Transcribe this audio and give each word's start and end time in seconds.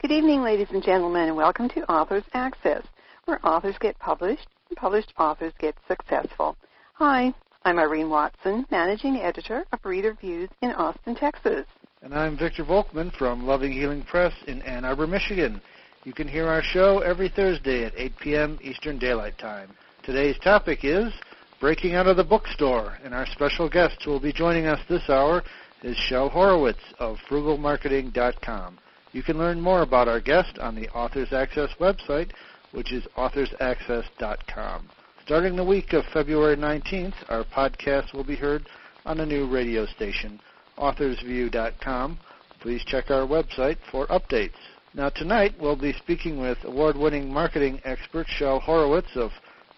Good 0.00 0.12
evening, 0.12 0.40
ladies 0.40 0.70
and 0.70 0.82
gentlemen, 0.82 1.28
and 1.28 1.36
welcome 1.36 1.68
to 1.68 1.92
Authors 1.92 2.24
Access, 2.32 2.86
where 3.26 3.38
authors 3.46 3.76
get 3.80 3.98
published 3.98 4.46
and 4.70 4.76
published 4.78 5.12
authors 5.18 5.52
get 5.58 5.74
successful. 5.86 6.56
Hi, 6.94 7.34
I'm 7.66 7.78
Irene 7.78 8.08
Watson, 8.08 8.64
Managing 8.70 9.16
Editor 9.18 9.66
of 9.74 9.78
Reader 9.84 10.16
Views 10.18 10.48
in 10.62 10.70
Austin, 10.70 11.16
Texas. 11.16 11.66
And 12.00 12.14
I'm 12.14 12.38
Victor 12.38 12.64
Volkman 12.64 13.14
from 13.14 13.46
Loving 13.46 13.72
Healing 13.72 14.02
Press 14.02 14.32
in 14.46 14.62
Ann 14.62 14.86
Arbor, 14.86 15.06
Michigan. 15.06 15.60
You 16.04 16.14
can 16.14 16.26
hear 16.26 16.46
our 16.46 16.62
show 16.62 17.00
every 17.00 17.28
Thursday 17.28 17.84
at 17.84 17.92
8 17.94 18.12
p.m. 18.20 18.58
Eastern 18.62 18.98
Daylight 18.98 19.36
Time. 19.36 19.68
Today's 20.02 20.38
topic 20.38 20.78
is 20.82 21.12
Breaking 21.60 21.94
Out 21.94 22.06
of 22.06 22.16
the 22.16 22.24
Bookstore, 22.24 22.96
and 23.04 23.12
our 23.12 23.26
special 23.26 23.68
guest 23.68 23.96
who 24.02 24.12
will 24.12 24.18
be 24.20 24.32
joining 24.32 24.64
us 24.64 24.80
this 24.88 25.10
hour 25.10 25.42
is 25.82 25.94
Shel 25.98 26.30
Horowitz 26.30 26.80
of 26.98 27.18
frugalmarketing.com. 27.28 28.78
You 29.12 29.22
can 29.22 29.38
learn 29.38 29.60
more 29.60 29.82
about 29.82 30.08
our 30.08 30.20
guest 30.20 30.58
on 30.58 30.74
the 30.74 30.88
Authors 30.90 31.32
Access 31.32 31.70
website, 31.80 32.30
which 32.72 32.92
is 32.92 33.04
authorsaccess.com. 33.16 34.88
Starting 35.24 35.56
the 35.56 35.64
week 35.64 35.92
of 35.92 36.04
February 36.12 36.56
19th, 36.56 37.14
our 37.28 37.44
podcast 37.44 38.12
will 38.14 38.24
be 38.24 38.36
heard 38.36 38.68
on 39.04 39.20
a 39.20 39.26
new 39.26 39.48
radio 39.48 39.86
station, 39.86 40.40
authorsview.com. 40.78 42.18
Please 42.60 42.82
check 42.84 43.10
our 43.10 43.26
website 43.26 43.78
for 43.90 44.06
updates. 44.08 44.58
Now, 44.94 45.08
tonight 45.08 45.54
we'll 45.60 45.76
be 45.76 45.92
speaking 45.92 46.40
with 46.40 46.58
award 46.64 46.96
winning 46.96 47.32
marketing 47.32 47.80
expert 47.84 48.26
Shel 48.28 48.60
Horowitz 48.60 49.16
of 49.16 49.30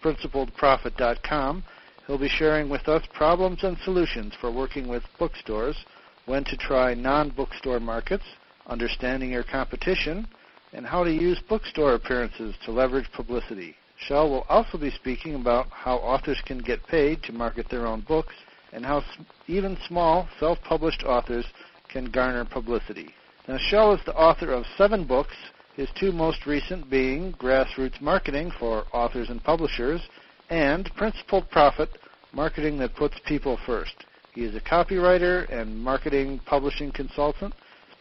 principledprofit.com. 0.03 1.63
He'll 2.07 2.17
be 2.17 2.29
sharing 2.29 2.67
with 2.67 2.87
us 2.87 3.03
problems 3.13 3.63
and 3.63 3.77
solutions 3.79 4.33
for 4.39 4.51
working 4.51 4.87
with 4.87 5.03
bookstores, 5.19 5.77
when 6.25 6.43
to 6.45 6.57
try 6.57 6.93
non 6.93 7.29
bookstore 7.29 7.79
markets, 7.79 8.25
understanding 8.67 9.31
your 9.31 9.43
competition, 9.43 10.27
and 10.73 10.85
how 10.85 11.03
to 11.03 11.11
use 11.11 11.39
bookstore 11.47 11.93
appearances 11.93 12.55
to 12.65 12.71
leverage 12.71 13.11
publicity. 13.13 13.75
Shel 13.97 14.29
will 14.29 14.45
also 14.49 14.77
be 14.77 14.89
speaking 14.91 15.35
about 15.35 15.67
how 15.69 15.97
authors 15.97 16.41
can 16.45 16.57
get 16.59 16.85
paid 16.87 17.21
to 17.23 17.31
market 17.31 17.69
their 17.69 17.85
own 17.85 18.01
books 18.01 18.33
and 18.71 18.85
how 18.85 19.03
even 19.47 19.77
small 19.87 20.27
self 20.39 20.57
published 20.63 21.03
authors 21.03 21.45
can 21.89 22.05
garner 22.05 22.43
publicity. 22.43 23.13
Now, 23.47 23.57
Shel 23.57 23.93
is 23.93 24.01
the 24.05 24.15
author 24.15 24.51
of 24.51 24.65
seven 24.77 25.05
books, 25.05 25.35
his 25.75 25.89
two 25.99 26.11
most 26.11 26.45
recent 26.45 26.89
being 26.89 27.33
Grassroots 27.33 28.01
Marketing 28.01 28.51
for 28.59 28.85
Authors 28.93 29.29
and 29.29 29.43
Publishers 29.43 30.01
and 30.49 30.89
Principled 30.95 31.49
Profit 31.49 31.89
Marketing 32.31 32.77
That 32.79 32.95
Puts 32.95 33.19
People 33.25 33.59
First. 33.65 34.05
He 34.33 34.43
is 34.43 34.55
a 34.55 34.61
copywriter 34.61 35.47
and 35.51 35.77
marketing 35.77 36.39
publishing 36.45 36.91
consultant 36.91 37.53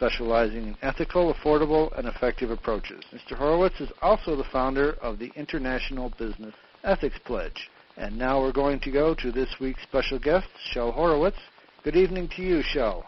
specializing 0.03 0.67
in 0.67 0.77
ethical, 0.83 1.33
affordable, 1.33 1.97
and 1.97 2.08
effective 2.08 2.50
approaches. 2.50 3.05
Mr. 3.12 3.36
Horowitz 3.36 3.81
is 3.81 3.89
also 4.03 4.34
the 4.34 4.44
founder 4.50 4.94
of 4.94 5.20
the 5.20 5.31
International 5.36 6.12
Business 6.19 6.53
Ethics 6.83 7.20
Pledge. 7.25 7.70
And 7.97 8.19
now 8.19 8.41
we're 8.41 8.53
going 8.53 8.81
to 8.81 8.91
go 8.91 9.14
to 9.14 9.31
this 9.31 9.48
week's 9.61 9.83
special 9.84 10.19
guest, 10.19 10.48
Shel 10.72 10.91
Horowitz. 10.91 11.36
Good 11.84 11.94
evening 11.94 12.28
to 12.34 12.42
you, 12.42 12.62
Shel. 12.64 13.05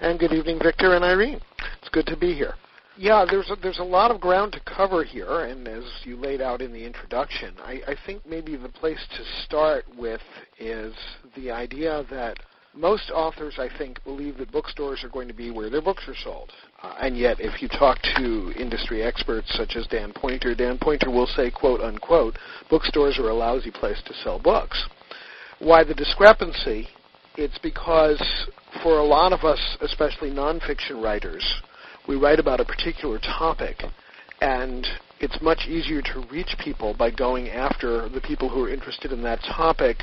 And 0.00 0.18
good 0.18 0.32
evening, 0.32 0.58
Victor 0.62 0.94
and 0.94 1.04
Irene. 1.04 1.40
It's 1.80 1.90
good 1.90 2.06
to 2.06 2.16
be 2.16 2.32
here. 2.32 2.54
Yeah, 2.96 3.26
there's 3.28 3.50
a, 3.50 3.56
there's 3.56 3.80
a 3.80 3.84
lot 3.84 4.10
of 4.10 4.18
ground 4.18 4.54
to 4.54 4.60
cover 4.60 5.04
here, 5.04 5.44
and 5.44 5.68
as 5.68 5.84
you 6.04 6.16
laid 6.16 6.40
out 6.40 6.62
in 6.62 6.72
the 6.72 6.84
introduction, 6.84 7.56
I, 7.62 7.82
I 7.86 7.94
think 8.06 8.26
maybe 8.26 8.56
the 8.56 8.70
place 8.70 9.04
to 9.18 9.44
start 9.44 9.84
with 9.98 10.22
is 10.58 10.94
the 11.36 11.50
idea 11.50 12.06
that 12.10 12.38
most 12.78 13.10
authors, 13.10 13.58
I 13.58 13.68
think, 13.76 14.02
believe 14.04 14.38
that 14.38 14.52
bookstores 14.52 15.02
are 15.02 15.08
going 15.08 15.28
to 15.28 15.34
be 15.34 15.50
where 15.50 15.68
their 15.68 15.82
books 15.82 16.04
are 16.06 16.14
sold. 16.22 16.52
Uh, 16.82 16.94
and 17.00 17.18
yet, 17.18 17.40
if 17.40 17.60
you 17.60 17.68
talk 17.68 17.98
to 18.16 18.52
industry 18.56 19.02
experts 19.02 19.52
such 19.56 19.74
as 19.74 19.86
Dan 19.88 20.12
Poynter, 20.14 20.54
Dan 20.54 20.78
Poynter 20.80 21.10
will 21.10 21.26
say, 21.26 21.50
quote 21.50 21.80
unquote, 21.80 22.38
bookstores 22.70 23.18
are 23.18 23.30
a 23.30 23.34
lousy 23.34 23.72
place 23.72 24.00
to 24.06 24.14
sell 24.22 24.38
books. 24.38 24.82
Why 25.58 25.82
the 25.82 25.94
discrepancy? 25.94 26.86
It's 27.36 27.58
because 27.58 28.22
for 28.82 28.98
a 28.98 29.04
lot 29.04 29.32
of 29.32 29.44
us, 29.44 29.60
especially 29.80 30.30
nonfiction 30.30 31.02
writers, 31.02 31.44
we 32.06 32.16
write 32.16 32.38
about 32.38 32.60
a 32.60 32.64
particular 32.64 33.18
topic, 33.18 33.82
and 34.40 34.86
it's 35.20 35.42
much 35.42 35.66
easier 35.66 36.00
to 36.00 36.26
reach 36.30 36.54
people 36.62 36.94
by 36.94 37.10
going 37.10 37.48
after 37.48 38.08
the 38.08 38.20
people 38.20 38.48
who 38.48 38.64
are 38.64 38.72
interested 38.72 39.10
in 39.10 39.22
that 39.22 39.40
topic 39.42 39.96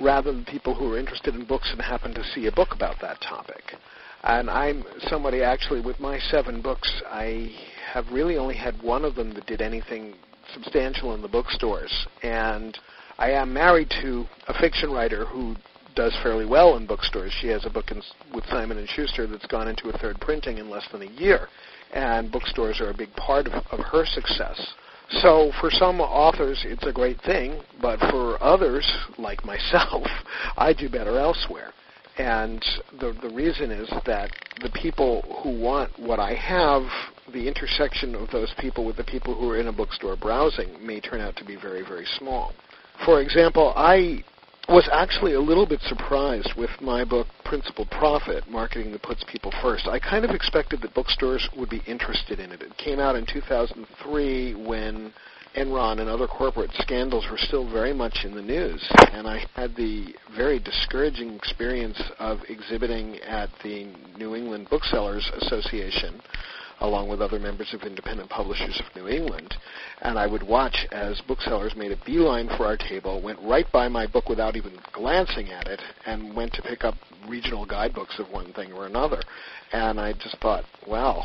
rather 0.00 0.32
than 0.32 0.44
people 0.44 0.74
who 0.74 0.92
are 0.92 0.98
interested 0.98 1.34
in 1.34 1.44
books 1.44 1.70
and 1.72 1.80
happen 1.80 2.14
to 2.14 2.24
see 2.34 2.46
a 2.46 2.52
book 2.52 2.72
about 2.72 2.96
that 3.00 3.20
topic. 3.20 3.74
And 4.22 4.50
I'm 4.50 4.84
somebody 5.08 5.42
actually 5.42 5.80
with 5.80 5.98
my 5.98 6.18
seven 6.18 6.60
books, 6.60 7.02
I 7.06 7.50
have 7.92 8.06
really 8.12 8.36
only 8.36 8.56
had 8.56 8.82
one 8.82 9.04
of 9.04 9.14
them 9.14 9.32
that 9.34 9.46
did 9.46 9.60
anything 9.60 10.14
substantial 10.52 11.14
in 11.14 11.22
the 11.22 11.28
bookstores. 11.28 12.06
And 12.22 12.76
I 13.18 13.30
am 13.30 13.52
married 13.52 13.90
to 14.02 14.26
a 14.48 14.54
fiction 14.58 14.90
writer 14.90 15.24
who 15.24 15.56
does 15.94 16.16
fairly 16.22 16.46
well 16.46 16.76
in 16.76 16.86
bookstores. 16.86 17.32
She 17.40 17.48
has 17.48 17.64
a 17.66 17.70
book 17.70 17.90
in, 17.90 18.02
with 18.34 18.44
Simon 18.46 18.78
and 18.78 18.88
Schuster 18.88 19.26
that's 19.26 19.46
gone 19.46 19.68
into 19.68 19.88
a 19.88 19.98
third 19.98 20.20
printing 20.20 20.58
in 20.58 20.70
less 20.70 20.86
than 20.92 21.02
a 21.02 21.10
year, 21.20 21.48
and 21.92 22.30
bookstores 22.30 22.80
are 22.80 22.90
a 22.90 22.96
big 22.96 23.12
part 23.16 23.46
of, 23.46 23.52
of 23.70 23.80
her 23.86 24.06
success. 24.06 24.74
So 25.10 25.50
for 25.60 25.70
some 25.70 26.00
authors, 26.00 26.62
it's 26.64 26.86
a 26.86 26.92
great 26.92 27.20
thing, 27.22 27.60
but 27.82 27.98
for 28.10 28.42
others, 28.42 28.88
like 29.18 29.44
myself, 29.44 30.06
I 30.56 30.72
do 30.72 30.88
better 30.88 31.18
elsewhere. 31.18 31.72
And 32.18 32.64
the 33.00 33.16
the 33.22 33.30
reason 33.30 33.70
is 33.70 33.88
that 34.04 34.30
the 34.62 34.70
people 34.70 35.22
who 35.42 35.58
want 35.58 35.98
what 35.98 36.20
I 36.20 36.34
have, 36.34 36.82
the 37.32 37.48
intersection 37.48 38.14
of 38.14 38.30
those 38.30 38.52
people 38.58 38.84
with 38.84 38.96
the 38.96 39.04
people 39.04 39.34
who 39.34 39.50
are 39.50 39.58
in 39.58 39.68
a 39.68 39.72
bookstore 39.72 40.16
browsing 40.16 40.84
may 40.86 41.00
turn 41.00 41.20
out 41.20 41.36
to 41.36 41.44
be 41.44 41.56
very, 41.56 41.82
very 41.82 42.06
small. 42.18 42.52
For 43.04 43.20
example, 43.22 43.72
I 43.74 44.22
was 44.70 44.88
actually 44.92 45.34
a 45.34 45.40
little 45.40 45.66
bit 45.66 45.80
surprised 45.82 46.54
with 46.56 46.70
my 46.80 47.04
book 47.04 47.26
Principled 47.44 47.90
Profit, 47.90 48.48
Marketing 48.48 48.92
That 48.92 49.02
Puts 49.02 49.24
People 49.24 49.52
First. 49.60 49.88
I 49.88 49.98
kind 49.98 50.24
of 50.24 50.30
expected 50.30 50.80
that 50.82 50.94
bookstores 50.94 51.48
would 51.56 51.68
be 51.68 51.82
interested 51.88 52.38
in 52.38 52.52
it. 52.52 52.62
It 52.62 52.76
came 52.76 53.00
out 53.00 53.16
in 53.16 53.26
2003 53.26 54.54
when 54.54 55.12
Enron 55.56 55.98
and 55.98 56.08
other 56.08 56.28
corporate 56.28 56.70
scandals 56.74 57.26
were 57.28 57.36
still 57.36 57.68
very 57.68 57.92
much 57.92 58.20
in 58.24 58.36
the 58.36 58.42
news, 58.42 58.88
and 59.12 59.26
I 59.26 59.44
had 59.56 59.74
the 59.74 60.14
very 60.36 60.60
discouraging 60.60 61.34
experience 61.34 62.00
of 62.20 62.38
exhibiting 62.48 63.18
at 63.26 63.50
the 63.64 63.92
New 64.16 64.36
England 64.36 64.68
Booksellers 64.70 65.28
Association 65.42 66.22
along 66.80 67.08
with 67.08 67.20
other 67.20 67.38
members 67.38 67.72
of 67.74 67.82
Independent 67.82 68.30
Publishers 68.30 68.80
of 68.80 68.96
New 68.96 69.08
England. 69.08 69.54
And 70.02 70.18
I 70.18 70.26
would 70.26 70.42
watch 70.42 70.86
as 70.92 71.20
booksellers 71.28 71.74
made 71.76 71.92
a 71.92 72.04
beeline 72.04 72.48
for 72.56 72.66
our 72.66 72.76
table, 72.76 73.20
went 73.20 73.38
right 73.42 73.70
by 73.72 73.88
my 73.88 74.06
book 74.06 74.28
without 74.28 74.56
even 74.56 74.78
glancing 74.92 75.50
at 75.50 75.66
it, 75.66 75.80
and 76.06 76.34
went 76.34 76.52
to 76.54 76.62
pick 76.62 76.84
up 76.84 76.94
regional 77.28 77.66
guidebooks 77.66 78.18
of 78.18 78.30
one 78.30 78.52
thing 78.54 78.72
or 78.72 78.86
another. 78.86 79.22
And 79.72 80.00
I 80.00 80.14
just 80.14 80.38
thought, 80.40 80.64
wow, 80.86 81.22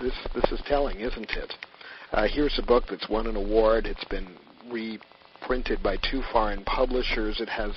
this 0.00 0.14
this 0.34 0.50
is 0.52 0.62
telling, 0.66 1.00
isn't 1.00 1.30
it? 1.30 1.54
Uh, 2.12 2.26
here's 2.30 2.58
a 2.58 2.66
book 2.66 2.84
that's 2.88 3.08
won 3.08 3.26
an 3.26 3.36
award. 3.36 3.86
It's 3.86 4.04
been 4.04 4.36
reprinted 4.70 5.82
by 5.82 5.96
two 6.10 6.22
foreign 6.32 6.64
publishers. 6.64 7.40
It 7.40 7.48
has 7.48 7.72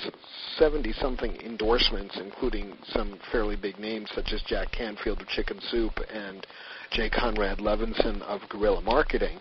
70 0.58 0.94
something 0.94 1.36
endorsements, 1.42 2.20
including 2.22 2.78
some 2.86 3.20
fairly 3.32 3.56
big 3.56 3.80
names 3.80 4.10
such 4.14 4.32
as 4.34 4.42
Jack 4.44 4.72
Canfield 4.72 5.22
of 5.22 5.28
Chicken 5.28 5.60
Soup 5.70 5.94
and 6.14 6.46
Jay 6.92 7.10
Conrad 7.10 7.60
Levinson 7.60 8.22
of 8.24 8.42
Guerrilla 8.50 8.82
Marketing, 8.82 9.40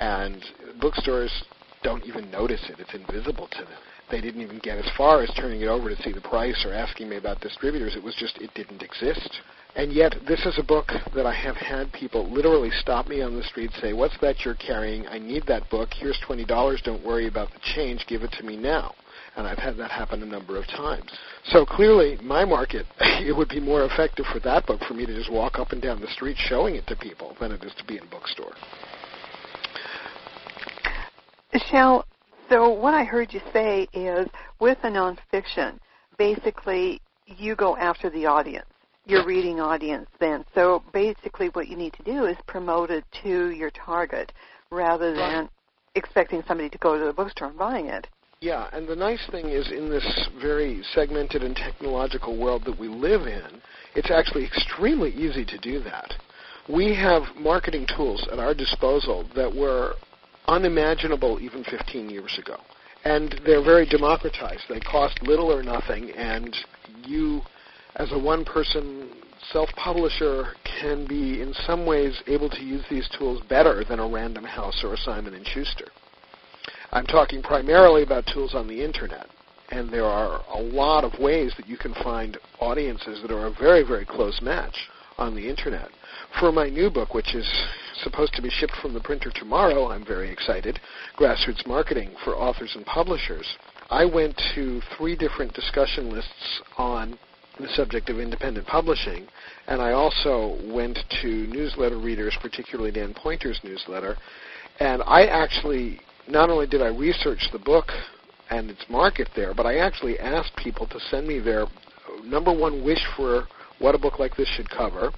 and 0.00 0.44
bookstores 0.80 1.44
don't 1.82 2.04
even 2.04 2.30
notice 2.30 2.62
it. 2.68 2.78
It's 2.78 2.94
invisible 2.94 3.48
to 3.48 3.58
them. 3.58 3.78
They 4.10 4.20
didn't 4.20 4.42
even 4.42 4.58
get 4.58 4.78
as 4.78 4.90
far 4.96 5.22
as 5.22 5.30
turning 5.34 5.62
it 5.62 5.68
over 5.68 5.88
to 5.88 6.02
see 6.02 6.12
the 6.12 6.20
price 6.20 6.64
or 6.66 6.72
asking 6.72 7.08
me 7.08 7.16
about 7.16 7.40
distributors. 7.40 7.96
It 7.96 8.02
was 8.02 8.14
just, 8.14 8.36
it 8.38 8.52
didn't 8.54 8.82
exist. 8.82 9.40
And 9.74 9.90
yet, 9.90 10.14
this 10.28 10.44
is 10.44 10.58
a 10.58 10.62
book 10.62 10.88
that 11.14 11.24
I 11.24 11.32
have 11.34 11.56
had 11.56 11.92
people 11.92 12.30
literally 12.30 12.70
stop 12.70 13.08
me 13.08 13.22
on 13.22 13.34
the 13.34 13.42
street, 13.44 13.70
say, 13.80 13.94
What's 13.94 14.18
that 14.20 14.44
you're 14.44 14.54
carrying? 14.54 15.06
I 15.08 15.18
need 15.18 15.46
that 15.46 15.70
book. 15.70 15.88
Here's 15.94 16.18
$20. 16.28 16.82
Don't 16.82 17.04
worry 17.04 17.26
about 17.26 17.48
the 17.52 17.60
change. 17.74 18.06
Give 18.06 18.22
it 18.22 18.32
to 18.32 18.44
me 18.44 18.56
now 18.56 18.94
and 19.36 19.46
I've 19.46 19.58
had 19.58 19.76
that 19.78 19.90
happen 19.90 20.22
a 20.22 20.26
number 20.26 20.58
of 20.58 20.66
times. 20.66 21.10
So 21.46 21.64
clearly, 21.64 22.18
my 22.22 22.44
market, 22.44 22.86
it 23.00 23.36
would 23.36 23.48
be 23.48 23.60
more 23.60 23.84
effective 23.84 24.26
for 24.32 24.40
that 24.40 24.66
book 24.66 24.80
for 24.86 24.94
me 24.94 25.06
to 25.06 25.14
just 25.14 25.32
walk 25.32 25.58
up 25.58 25.72
and 25.72 25.80
down 25.80 26.00
the 26.00 26.08
street 26.08 26.36
showing 26.38 26.76
it 26.76 26.86
to 26.88 26.96
people 26.96 27.36
than 27.40 27.52
it 27.52 27.64
is 27.64 27.72
to 27.78 27.84
be 27.84 27.96
in 27.96 28.04
a 28.04 28.10
bookstore. 28.10 28.52
Shel, 31.70 32.06
so 32.48 32.70
what 32.70 32.94
I 32.94 33.04
heard 33.04 33.32
you 33.32 33.40
say 33.52 33.88
is 33.92 34.28
with 34.60 34.78
a 34.82 34.88
nonfiction, 34.88 35.78
basically 36.18 37.00
you 37.26 37.56
go 37.56 37.76
after 37.76 38.10
the 38.10 38.26
audience, 38.26 38.66
your 39.06 39.24
reading 39.24 39.60
audience 39.60 40.08
then. 40.20 40.44
So 40.54 40.82
basically 40.92 41.48
what 41.48 41.68
you 41.68 41.76
need 41.76 41.92
to 41.94 42.02
do 42.02 42.26
is 42.26 42.36
promote 42.46 42.90
it 42.90 43.04
to 43.22 43.50
your 43.50 43.70
target 43.70 44.32
rather 44.70 45.14
than 45.14 45.48
expecting 45.94 46.42
somebody 46.46 46.70
to 46.70 46.78
go 46.78 46.98
to 46.98 47.04
the 47.04 47.12
bookstore 47.12 47.48
and 47.48 47.58
buying 47.58 47.86
it. 47.86 48.06
Yeah, 48.42 48.68
and 48.72 48.88
the 48.88 48.96
nice 48.96 49.24
thing 49.30 49.50
is 49.50 49.70
in 49.70 49.88
this 49.88 50.28
very 50.40 50.82
segmented 50.94 51.44
and 51.44 51.54
technological 51.54 52.36
world 52.36 52.64
that 52.64 52.76
we 52.76 52.88
live 52.88 53.28
in, 53.28 53.62
it's 53.94 54.10
actually 54.10 54.44
extremely 54.44 55.10
easy 55.10 55.44
to 55.44 55.58
do 55.58 55.78
that. 55.84 56.12
we 56.68 56.92
have 56.92 57.22
marketing 57.36 57.86
tools 57.96 58.26
at 58.32 58.40
our 58.40 58.52
disposal 58.52 59.28
that 59.36 59.54
were 59.54 59.94
unimaginable 60.48 61.38
even 61.40 61.62
15 61.62 62.10
years 62.10 62.36
ago. 62.36 62.56
And 63.04 63.40
they're 63.46 63.62
very 63.62 63.86
democratized. 63.86 64.64
They 64.68 64.80
cost 64.80 65.22
little 65.22 65.52
or 65.52 65.62
nothing, 65.62 66.10
and 66.10 66.52
you, 67.04 67.42
as 67.94 68.10
a 68.10 68.18
one 68.18 68.44
person 68.44 69.08
self 69.52 69.68
publisher, 69.76 70.54
can 70.80 71.06
be 71.06 71.42
in 71.42 71.54
some 71.64 71.86
ways 71.86 72.20
able 72.26 72.50
to 72.50 72.60
use 72.60 72.84
these 72.90 73.08
tools 73.16 73.40
better 73.48 73.84
than 73.84 74.00
a 74.00 74.08
Random 74.08 74.44
House 74.44 74.82
or 74.82 74.94
a 74.94 74.96
Simon 74.96 75.34
and 75.34 75.46
Schuster. 75.46 75.86
I'm 76.92 77.06
talking 77.06 77.42
primarily 77.42 78.02
about 78.02 78.26
tools 78.26 78.54
on 78.54 78.68
the 78.68 78.84
internet. 78.84 79.26
And 79.70 79.90
there 79.90 80.04
are 80.04 80.42
a 80.52 80.60
lot 80.60 81.04
of 81.04 81.18
ways 81.18 81.54
that 81.56 81.66
you 81.66 81.78
can 81.78 81.94
find 81.94 82.36
audiences 82.60 83.22
that 83.22 83.30
are 83.30 83.46
a 83.46 83.54
very, 83.58 83.82
very 83.82 84.04
close 84.04 84.40
match 84.42 84.76
on 85.16 85.34
the 85.34 85.48
internet. 85.48 85.88
For 86.38 86.52
my 86.52 86.68
new 86.68 86.90
book, 86.90 87.14
which 87.14 87.34
is 87.34 87.50
supposed 88.02 88.34
to 88.34 88.42
be 88.42 88.50
shipped 88.50 88.76
from 88.82 88.92
the 88.92 89.00
printer 89.00 89.30
tomorrow, 89.34 89.88
I'm 89.88 90.04
very 90.04 90.30
excited, 90.30 90.78
Grassroots 91.18 91.66
Marketing 91.66 92.14
for 92.24 92.36
Authors 92.36 92.74
and 92.76 92.84
Publishers, 92.84 93.46
I 93.90 94.06
went 94.06 94.40
to 94.54 94.80
three 94.96 95.16
different 95.16 95.52
discussion 95.52 96.10
lists 96.10 96.62
on 96.78 97.18
the 97.60 97.68
subject 97.68 98.08
of 98.08 98.18
independent 98.18 98.66
publishing, 98.66 99.26
and 99.66 99.82
I 99.82 99.92
also 99.92 100.58
went 100.72 100.98
to 101.20 101.28
newsletter 101.28 101.98
readers, 101.98 102.34
particularly 102.40 102.90
Dan 102.90 103.12
Poynter's 103.14 103.60
newsletter, 103.62 104.16
and 104.80 105.02
I 105.02 105.26
actually 105.26 106.00
not 106.28 106.50
only 106.50 106.66
did 106.66 106.82
I 106.82 106.88
research 106.88 107.48
the 107.52 107.58
book 107.58 107.86
and 108.50 108.70
its 108.70 108.84
market 108.88 109.28
there, 109.34 109.54
but 109.54 109.66
I 109.66 109.78
actually 109.78 110.18
asked 110.18 110.54
people 110.56 110.86
to 110.88 111.00
send 111.10 111.26
me 111.26 111.38
their 111.38 111.66
number 112.24 112.52
one 112.52 112.84
wish 112.84 113.04
for 113.16 113.46
what 113.78 113.94
a 113.94 113.98
book 113.98 114.18
like 114.18 114.36
this 114.36 114.48
should 114.48 114.68
cover, 114.70 115.10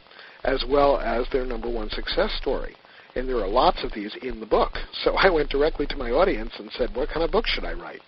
as 0.45 0.65
well 0.69 0.99
as 0.99 1.27
their 1.33 1.45
number 1.45 1.69
one 1.69 1.91
success 1.91 2.33
story. 2.41 2.77
And 3.17 3.29
there 3.29 3.39
are 3.39 3.49
lots 3.49 3.85
of 3.85 3.93
these 3.93 4.15
in 4.23 4.41
the 4.41 4.47
book. 4.47 4.73
So 5.05 5.17
I 5.17 5.31
went 5.31 5.51
directly 5.51 5.87
to 5.87 5.97
my 5.97 6.11
audience 6.11 6.53
and 6.59 6.71
said, 6.73 6.95
what 6.95 7.09
kind 7.11 7.23
of 7.23 7.31
book 7.31 7.47
should 7.47 7.65
I 7.65 7.75
write? 7.75 8.01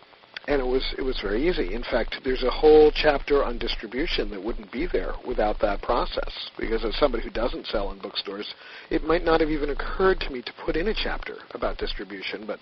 And 0.48 0.60
it 0.60 0.66
was 0.66 0.94
it 0.96 1.02
was 1.02 1.18
very 1.20 1.48
easy. 1.48 1.74
In 1.74 1.82
fact, 1.82 2.16
there's 2.24 2.44
a 2.44 2.50
whole 2.50 2.92
chapter 2.94 3.42
on 3.42 3.58
distribution 3.58 4.30
that 4.30 4.42
wouldn't 4.42 4.70
be 4.70 4.86
there 4.86 5.14
without 5.26 5.58
that 5.60 5.82
process. 5.82 6.50
Because 6.56 6.84
as 6.84 6.94
somebody 6.96 7.24
who 7.24 7.30
doesn't 7.30 7.66
sell 7.66 7.90
in 7.90 7.98
bookstores, 7.98 8.54
it 8.90 9.02
might 9.02 9.24
not 9.24 9.40
have 9.40 9.50
even 9.50 9.70
occurred 9.70 10.20
to 10.20 10.30
me 10.30 10.42
to 10.42 10.52
put 10.64 10.76
in 10.76 10.88
a 10.88 10.94
chapter 10.94 11.38
about 11.54 11.78
distribution. 11.78 12.46
But 12.46 12.60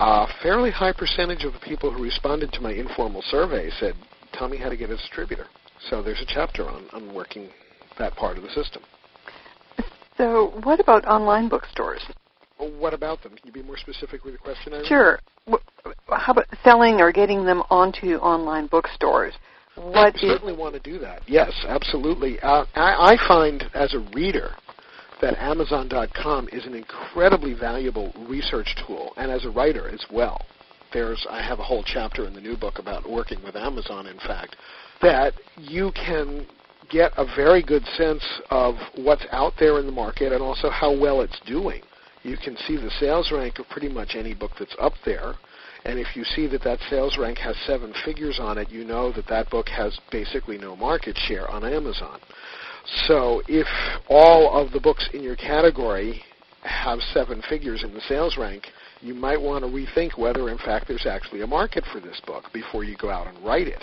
a 0.00 0.26
fairly 0.42 0.70
high 0.70 0.92
percentage 0.92 1.44
of 1.44 1.54
the 1.54 1.60
people 1.60 1.90
who 1.90 2.02
responded 2.02 2.52
to 2.52 2.60
my 2.60 2.72
informal 2.72 3.22
survey 3.22 3.70
said, 3.80 3.94
"Tell 4.32 4.48
me 4.48 4.58
how 4.58 4.68
to 4.68 4.76
get 4.76 4.90
a 4.90 4.96
distributor." 4.96 5.46
So 5.88 6.02
there's 6.02 6.20
a 6.20 6.26
chapter 6.26 6.68
on 6.68 6.84
on 6.92 7.14
working 7.14 7.48
that 7.98 8.14
part 8.16 8.36
of 8.36 8.42
the 8.42 8.50
system. 8.50 8.82
So, 10.18 10.52
what 10.62 10.78
about 10.78 11.06
online 11.06 11.48
bookstores? 11.48 12.02
What 12.68 12.94
about 12.94 13.22
them? 13.22 13.32
Can 13.32 13.46
you 13.46 13.52
be 13.52 13.62
more 13.62 13.76
specific 13.76 14.24
with 14.24 14.34
the 14.34 14.38
question? 14.38 14.72
Irene? 14.72 14.86
Sure. 14.86 15.20
How 16.08 16.32
about 16.32 16.46
selling 16.62 17.00
or 17.00 17.12
getting 17.12 17.44
them 17.44 17.62
onto 17.70 18.16
online 18.16 18.66
bookstores? 18.66 19.34
What 19.74 20.14
I 20.14 20.18
certainly 20.18 20.52
want 20.52 20.74
to 20.74 20.80
do 20.80 20.98
that. 20.98 21.22
Yes, 21.26 21.52
absolutely. 21.66 22.38
Uh, 22.40 22.66
I, 22.74 23.14
I 23.14 23.28
find 23.28 23.64
as 23.74 23.94
a 23.94 24.00
reader 24.14 24.50
that 25.22 25.38
Amazon.com 25.38 26.48
is 26.52 26.66
an 26.66 26.74
incredibly 26.74 27.54
valuable 27.54 28.12
research 28.28 28.76
tool, 28.86 29.12
and 29.16 29.30
as 29.30 29.44
a 29.44 29.50
writer 29.50 29.88
as 29.88 30.04
well. 30.12 30.44
There's 30.92 31.26
I 31.30 31.42
have 31.42 31.58
a 31.58 31.62
whole 31.62 31.82
chapter 31.82 32.26
in 32.26 32.34
the 32.34 32.40
new 32.40 32.56
book 32.56 32.78
about 32.78 33.08
working 33.08 33.42
with 33.42 33.56
Amazon. 33.56 34.06
In 34.06 34.18
fact, 34.18 34.56
that 35.00 35.32
you 35.56 35.90
can 35.92 36.46
get 36.90 37.12
a 37.16 37.24
very 37.34 37.62
good 37.62 37.84
sense 37.96 38.22
of 38.50 38.74
what's 38.96 39.24
out 39.32 39.54
there 39.58 39.78
in 39.78 39.86
the 39.86 39.92
market 39.92 40.32
and 40.32 40.42
also 40.42 40.68
how 40.68 40.94
well 40.94 41.22
it's 41.22 41.40
doing 41.46 41.82
you 42.22 42.36
can 42.36 42.56
see 42.66 42.76
the 42.76 42.90
sales 43.00 43.30
rank 43.32 43.58
of 43.58 43.68
pretty 43.68 43.88
much 43.88 44.14
any 44.14 44.34
book 44.34 44.52
that's 44.58 44.76
up 44.80 44.94
there. 45.04 45.34
And 45.84 45.98
if 45.98 46.14
you 46.14 46.24
see 46.24 46.46
that 46.48 46.62
that 46.62 46.78
sales 46.88 47.18
rank 47.18 47.38
has 47.38 47.56
seven 47.66 47.92
figures 48.04 48.38
on 48.40 48.56
it, 48.58 48.70
you 48.70 48.84
know 48.84 49.10
that 49.12 49.26
that 49.26 49.50
book 49.50 49.68
has 49.68 49.98
basically 50.12 50.56
no 50.56 50.76
market 50.76 51.16
share 51.26 51.50
on 51.50 51.64
Amazon. 51.64 52.20
So 53.06 53.42
if 53.48 53.66
all 54.08 54.56
of 54.56 54.72
the 54.72 54.80
books 54.80 55.08
in 55.12 55.22
your 55.22 55.36
category 55.36 56.22
have 56.62 57.00
seven 57.12 57.42
figures 57.48 57.82
in 57.82 57.92
the 57.92 58.00
sales 58.08 58.36
rank, 58.36 58.66
you 59.00 59.14
might 59.14 59.40
want 59.40 59.64
to 59.64 59.70
rethink 59.70 60.16
whether, 60.16 60.48
in 60.48 60.58
fact, 60.58 60.86
there's 60.86 61.06
actually 61.06 61.42
a 61.42 61.46
market 61.46 61.84
for 61.92 61.98
this 62.00 62.20
book 62.24 62.44
before 62.52 62.84
you 62.84 62.96
go 62.96 63.10
out 63.10 63.26
and 63.26 63.44
write 63.44 63.66
it. 63.66 63.82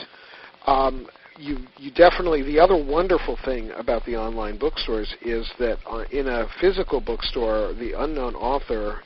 Um, 0.65 1.07
you 1.39 1.59
you 1.77 1.91
definitely 1.91 2.43
the 2.43 2.59
other 2.59 2.75
wonderful 2.75 3.37
thing 3.45 3.71
about 3.77 4.05
the 4.05 4.15
online 4.15 4.57
bookstores 4.57 5.13
is 5.21 5.49
that 5.57 5.77
uh, 5.89 6.03
in 6.11 6.27
a 6.27 6.47
physical 6.59 6.99
bookstore, 6.99 7.73
the 7.73 7.93
unknown 7.97 8.35
author, 8.35 8.99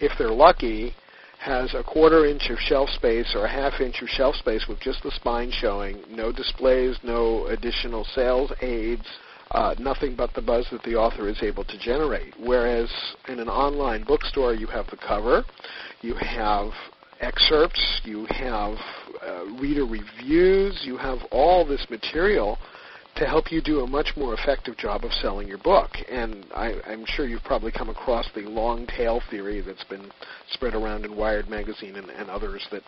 if 0.00 0.12
they're 0.18 0.30
lucky, 0.30 0.94
has 1.38 1.72
a 1.74 1.84
quarter 1.84 2.26
inch 2.26 2.50
of 2.50 2.58
shelf 2.58 2.88
space 2.90 3.32
or 3.34 3.44
a 3.44 3.48
half 3.48 3.80
inch 3.80 4.02
of 4.02 4.08
shelf 4.08 4.34
space 4.36 4.66
with 4.68 4.80
just 4.80 5.02
the 5.04 5.10
spine 5.12 5.50
showing, 5.52 6.02
no 6.10 6.32
displays, 6.32 6.98
no 7.04 7.46
additional 7.46 8.04
sales 8.04 8.52
aids, 8.60 9.06
uh, 9.52 9.74
nothing 9.78 10.16
but 10.16 10.34
the 10.34 10.42
buzz 10.42 10.66
that 10.72 10.82
the 10.82 10.96
author 10.96 11.28
is 11.28 11.40
able 11.42 11.64
to 11.64 11.78
generate. 11.78 12.34
Whereas 12.40 12.90
in 13.28 13.38
an 13.38 13.48
online 13.48 14.04
bookstore, 14.04 14.54
you 14.54 14.66
have 14.66 14.86
the 14.88 14.96
cover, 14.96 15.44
you 16.02 16.14
have 16.16 16.70
excerpts, 17.20 18.00
you 18.04 18.26
have 18.30 18.76
uh, 19.26 19.44
reader 19.60 19.84
reviews, 19.84 20.80
you 20.84 20.96
have 20.96 21.18
all 21.30 21.64
this 21.66 21.86
material 21.90 22.58
to 23.16 23.26
help 23.26 23.50
you 23.50 23.60
do 23.60 23.80
a 23.80 23.86
much 23.86 24.12
more 24.16 24.34
effective 24.34 24.76
job 24.76 25.04
of 25.04 25.12
selling 25.14 25.48
your 25.48 25.58
book. 25.58 25.90
And 26.08 26.46
I, 26.54 26.74
I'm 26.86 27.04
sure 27.04 27.26
you've 27.26 27.42
probably 27.42 27.72
come 27.72 27.88
across 27.88 28.28
the 28.34 28.42
long 28.42 28.86
tail 28.86 29.20
theory 29.28 29.60
that's 29.60 29.82
been 29.84 30.10
spread 30.52 30.74
around 30.74 31.04
in 31.04 31.16
Wired 31.16 31.48
magazine 31.48 31.96
and, 31.96 32.10
and 32.10 32.30
others 32.30 32.66
that 32.70 32.82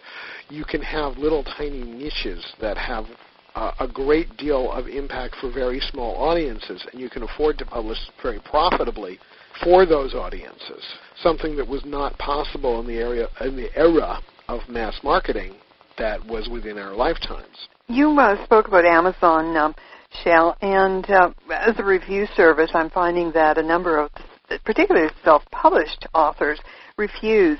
you 0.49 0.65
can 0.65 0.83
have 0.83 1.19
little 1.19 1.43
tiny 1.43 1.83
niches 1.83 2.44
that 2.61 2.79
have 2.79 3.06
uh, 3.56 3.73
a 3.81 3.88
great 3.88 4.37
deal 4.37 4.71
of 4.71 4.87
impact 4.87 5.35
for 5.41 5.50
very 5.50 5.81
small 5.81 6.15
audiences, 6.17 6.87
and 6.93 7.00
you 7.00 7.11
can 7.11 7.25
afford 7.25 7.59
to 7.59 7.67
publish 7.67 7.99
very 8.23 8.38
profitably 8.41 9.19
for 9.62 9.87
those 9.87 10.15
audiences. 10.15 10.85
Something 11.23 11.57
that 11.57 11.67
was 11.67 11.85
not 11.85 12.17
possible 12.19 12.81
in 12.81 12.87
the 12.87 12.97
area 12.97 13.29
in 13.41 13.57
the 13.57 13.77
era 13.77 14.21
of 14.49 14.61
mass 14.69 14.99
marketing 15.03 15.55
that 15.99 16.25
was 16.27 16.49
within 16.49 16.79
our 16.79 16.95
lifetimes. 16.95 17.69
You 17.89 18.19
uh, 18.19 18.43
spoke 18.45 18.69
about 18.69 18.85
Amazon, 18.85 19.57
um, 19.57 19.75
Shel, 20.23 20.57
and 20.62 21.09
uh, 21.11 21.31
as 21.53 21.79
a 21.79 21.85
review 21.85 22.27
service, 22.37 22.71
I'm 22.73 22.91
finding 22.91 23.33
that 23.33 23.59
a 23.59 23.62
number 23.62 23.99
of, 23.99 24.11
particularly 24.65 25.11
self-published 25.25 26.07
authors, 26.15 26.59
refuse 26.97 27.59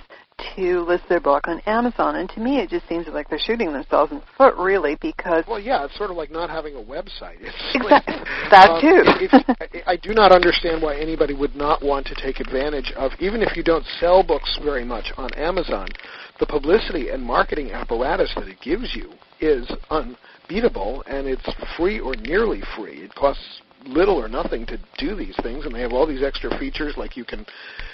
to 0.57 0.81
list 0.81 1.05
their 1.09 1.21
book 1.21 1.47
on 1.47 1.61
Amazon. 1.67 2.17
And 2.17 2.29
to 2.31 2.41
me, 2.41 2.59
it 2.59 2.71
just 2.71 2.89
seems 2.89 3.07
like 3.09 3.29
they're 3.29 3.39
shooting 3.39 3.73
themselves 3.73 4.13
in 4.13 4.19
the 4.19 4.25
foot, 4.37 4.55
really, 4.57 4.97
because. 5.01 5.45
Well, 5.49 5.61
yeah, 5.61 5.85
it's 5.85 5.97
sort 5.97 6.11
of 6.11 6.17
like 6.17 6.31
not 6.31 6.51
having 6.51 6.77
a 6.77 6.83
website. 6.83 7.37
It's 7.41 7.57
exactly. 7.75 8.15
Like, 8.17 8.51
that 8.51 8.71
um, 8.71 8.81
too. 8.81 9.03
it's, 9.21 9.85
I 9.87 9.97
do 9.97 10.13
not 10.15 10.33
understand 10.33 10.83
why 10.83 10.97
anybody 10.97 11.35
would 11.35 11.55
not 11.55 11.83
want 11.83 12.07
to 12.07 12.15
take 12.15 12.41
advantage 12.41 12.93
of, 12.97 13.13
even 13.21 13.43
if 13.43 13.57
you 13.57 13.63
don't 13.63 13.85
sell 13.99 14.23
books 14.23 14.59
very 14.63 14.85
much 14.85 15.13
on 15.17 15.33
Amazon, 15.35 15.89
the 16.39 16.47
publicity 16.47 17.11
and 17.11 17.23
marketing 17.23 17.73
apparatus 17.73 18.33
that 18.37 18.49
it 18.49 18.61
gives 18.61 18.95
you 18.95 19.13
is 19.41 19.71
unbeatable, 19.91 21.03
and 21.07 21.27
it's 21.27 21.49
free 21.77 22.01
or 22.01 22.15
nearly 22.17 22.63
free. 22.77 23.03
It 23.03 23.15
costs 23.15 23.63
little 23.87 24.17
or 24.17 24.29
nothing 24.29 24.67
to 24.67 24.79
do 24.99 25.15
these 25.15 25.37
things, 25.43 25.65
and 25.65 25.75
they 25.75 25.81
have 25.81 25.93
all 25.93 26.07
these 26.07 26.23
extra 26.23 26.57
features 26.59 26.95
like 26.97 27.17
you 27.17 27.25
can 27.25 27.45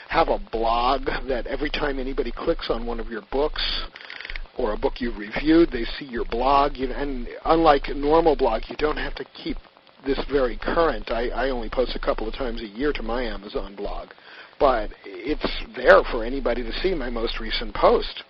have 0.09 0.29
a 0.29 0.39
blog 0.51 1.07
that 1.29 1.47
every 1.47 1.71
time 1.71 1.99
anybody 1.99 2.33
clicks 2.33 2.71
on 2.71 2.87
one 2.87 3.01
of 3.01 3.09
your 3.09 3.23
books 3.31 3.63
or 4.59 4.73
a 4.73 4.77
book 4.77 4.95
you've 5.01 5.19
reviewed, 5.19 5.71
they 5.71 5.85
see 5.99 6.07
your 6.07 6.25
blog. 6.25 6.77
You 6.77 6.91
and 6.93 7.29
unlike 7.45 7.89
a 7.89 7.95
normal 7.95 8.37
blog, 8.37 8.63
you 8.69 8.77
don't 8.77 8.97
have 8.97 9.15
to 9.17 9.25
keep 9.43 9.57
this 10.05 10.21
very 10.31 10.57
current. 10.57 11.11
I, 11.11 11.29
I 11.29 11.51
only 11.51 11.69
post 11.69 11.97
a 11.97 11.99
couple 11.99 12.29
of 12.29 12.35
times 12.35 12.63
a 12.63 12.67
year 12.67 12.93
to 12.93 13.03
my 13.03 13.23
Amazon 13.25 13.75
blog, 13.75 14.09
but 14.59 14.91
it's 15.05 15.47
there 15.77 16.03
for 16.11 16.25
anybody 16.25 16.63
to 16.63 16.73
see 16.81 16.95
my 16.95 17.11
most 17.11 17.41
recent 17.41 17.75
post 17.75 18.23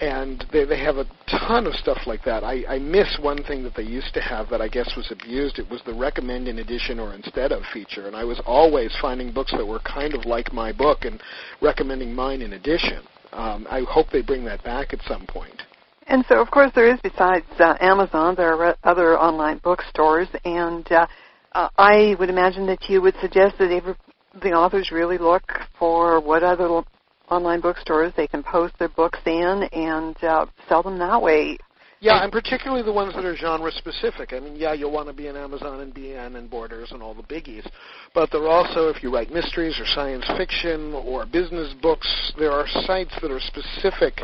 and 0.00 0.44
they 0.52 0.64
they 0.64 0.78
have 0.78 0.96
a 0.96 1.06
ton 1.28 1.66
of 1.66 1.74
stuff 1.74 1.98
like 2.06 2.24
that. 2.24 2.42
I, 2.42 2.64
I 2.68 2.78
miss 2.78 3.18
one 3.20 3.42
thing 3.44 3.62
that 3.64 3.74
they 3.74 3.82
used 3.82 4.14
to 4.14 4.20
have 4.20 4.48
that 4.50 4.60
I 4.60 4.68
guess 4.68 4.92
was 4.96 5.10
abused. 5.10 5.58
It 5.58 5.68
was 5.70 5.82
the 5.84 5.94
recommend 5.94 6.48
in 6.48 6.58
addition 6.58 6.98
or 6.98 7.14
instead 7.14 7.52
of 7.52 7.62
feature, 7.72 8.06
and 8.06 8.16
I 8.16 8.24
was 8.24 8.40
always 8.46 8.94
finding 9.00 9.32
books 9.32 9.52
that 9.52 9.66
were 9.66 9.80
kind 9.80 10.14
of 10.14 10.24
like 10.24 10.52
my 10.52 10.72
book 10.72 11.04
and 11.04 11.20
recommending 11.60 12.14
mine 12.14 12.42
in 12.42 12.54
addition. 12.54 13.02
Um, 13.32 13.66
I 13.70 13.82
hope 13.88 14.08
they 14.10 14.22
bring 14.22 14.44
that 14.46 14.64
back 14.64 14.92
at 14.92 15.00
some 15.02 15.26
point. 15.26 15.62
And 16.06 16.24
so, 16.28 16.40
of 16.40 16.50
course, 16.50 16.72
there 16.74 16.92
is 16.92 16.98
besides 17.02 17.46
uh, 17.60 17.76
Amazon, 17.80 18.34
there 18.34 18.52
are 18.52 18.76
other 18.82 19.16
online 19.16 19.58
bookstores, 19.58 20.26
and 20.44 20.90
uh, 20.90 21.06
uh, 21.52 21.68
I 21.78 22.16
would 22.18 22.30
imagine 22.30 22.66
that 22.66 22.88
you 22.88 23.00
would 23.00 23.14
suggest 23.20 23.58
that 23.58 23.70
every, 23.70 23.94
the 24.42 24.52
authors 24.52 24.90
really 24.90 25.18
look 25.18 25.42
for 25.78 26.20
what 26.20 26.42
other 26.42 26.82
online 27.30 27.60
bookstores. 27.60 28.12
They 28.16 28.26
can 28.26 28.42
post 28.42 28.74
their 28.78 28.88
books 28.88 29.18
in 29.26 29.68
and 29.72 30.16
uh, 30.24 30.46
sell 30.68 30.82
them 30.82 30.98
that 30.98 31.20
way. 31.20 31.58
Yeah, 32.02 32.22
and 32.22 32.32
particularly 32.32 32.82
the 32.82 32.92
ones 32.92 33.14
that 33.14 33.26
are 33.26 33.36
genre 33.36 33.70
specific. 33.70 34.32
I 34.32 34.40
mean, 34.40 34.56
yeah, 34.56 34.72
you'll 34.72 34.90
want 34.90 35.08
to 35.08 35.12
be 35.12 35.26
in 35.26 35.36
Amazon 35.36 35.80
and 35.80 35.94
BN 35.94 36.36
and 36.36 36.48
Borders 36.48 36.92
and 36.92 37.02
all 37.02 37.12
the 37.12 37.22
biggies, 37.22 37.68
but 38.14 38.30
there 38.32 38.40
are 38.44 38.48
also, 38.48 38.88
if 38.88 39.02
you 39.02 39.12
write 39.12 39.30
mysteries 39.30 39.78
or 39.78 39.84
science 39.84 40.24
fiction 40.38 40.94
or 40.94 41.26
business 41.26 41.74
books, 41.82 42.32
there 42.38 42.52
are 42.52 42.66
sites 42.86 43.14
that 43.20 43.30
are 43.30 43.40
specific 43.40 44.14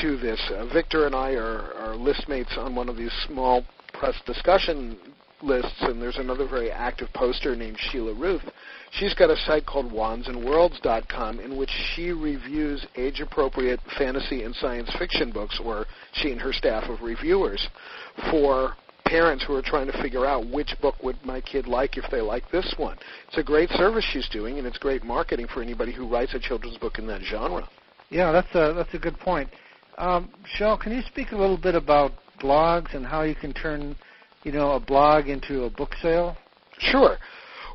to 0.00 0.16
this. 0.16 0.40
Uh, 0.54 0.64
Victor 0.72 1.04
and 1.04 1.14
I 1.14 1.32
are, 1.32 1.74
are 1.74 1.94
list 1.94 2.30
mates 2.30 2.54
on 2.56 2.74
one 2.74 2.88
of 2.88 2.96
these 2.96 3.12
small 3.26 3.62
press 3.92 4.18
discussion 4.24 4.98
lists, 5.42 5.80
and 5.80 6.00
there's 6.00 6.18
another 6.18 6.46
very 6.46 6.70
active 6.70 7.08
poster 7.14 7.54
named 7.56 7.78
Sheila 7.78 8.14
Ruth. 8.14 8.42
She's 8.92 9.14
got 9.14 9.30
a 9.30 9.36
site 9.36 9.66
called 9.66 9.90
wandsandworlds.com 9.90 11.40
in 11.40 11.56
which 11.56 11.70
she 11.94 12.12
reviews 12.12 12.86
age-appropriate 12.96 13.80
fantasy 13.98 14.42
and 14.44 14.54
science 14.54 14.90
fiction 14.98 15.32
books, 15.32 15.60
or 15.64 15.86
she 16.12 16.30
and 16.30 16.40
her 16.40 16.52
staff 16.52 16.84
of 16.88 17.02
reviewers, 17.02 17.66
for 18.30 18.74
parents 19.06 19.44
who 19.46 19.54
are 19.54 19.62
trying 19.62 19.86
to 19.86 20.02
figure 20.02 20.26
out 20.26 20.48
which 20.50 20.74
book 20.80 20.94
would 21.02 21.16
my 21.24 21.40
kid 21.40 21.66
like 21.66 21.96
if 21.96 22.04
they 22.10 22.20
like 22.20 22.48
this 22.50 22.74
one. 22.76 22.96
It's 23.28 23.38
a 23.38 23.42
great 23.42 23.70
service 23.70 24.04
she's 24.12 24.28
doing, 24.28 24.58
and 24.58 24.66
it's 24.66 24.78
great 24.78 25.04
marketing 25.04 25.48
for 25.52 25.62
anybody 25.62 25.92
who 25.92 26.08
writes 26.08 26.34
a 26.34 26.40
children's 26.40 26.78
book 26.78 26.98
in 26.98 27.06
that 27.08 27.22
genre. 27.22 27.68
Yeah, 28.10 28.30
that's 28.32 28.54
a 28.54 28.74
that's 28.74 28.92
a 28.94 28.98
good 28.98 29.18
point. 29.18 29.48
Um, 29.98 30.30
Shel, 30.54 30.78
can 30.78 30.92
you 30.92 31.02
speak 31.02 31.32
a 31.32 31.36
little 31.36 31.56
bit 31.56 31.74
about 31.74 32.12
blogs 32.40 32.94
and 32.94 33.06
how 33.06 33.22
you 33.22 33.34
can 33.34 33.52
turn 33.52 33.96
you 34.42 34.52
know, 34.52 34.72
a 34.72 34.80
blog 34.80 35.28
into 35.28 35.64
a 35.64 35.70
book 35.70 35.94
sale? 36.00 36.36
Sure. 36.78 37.16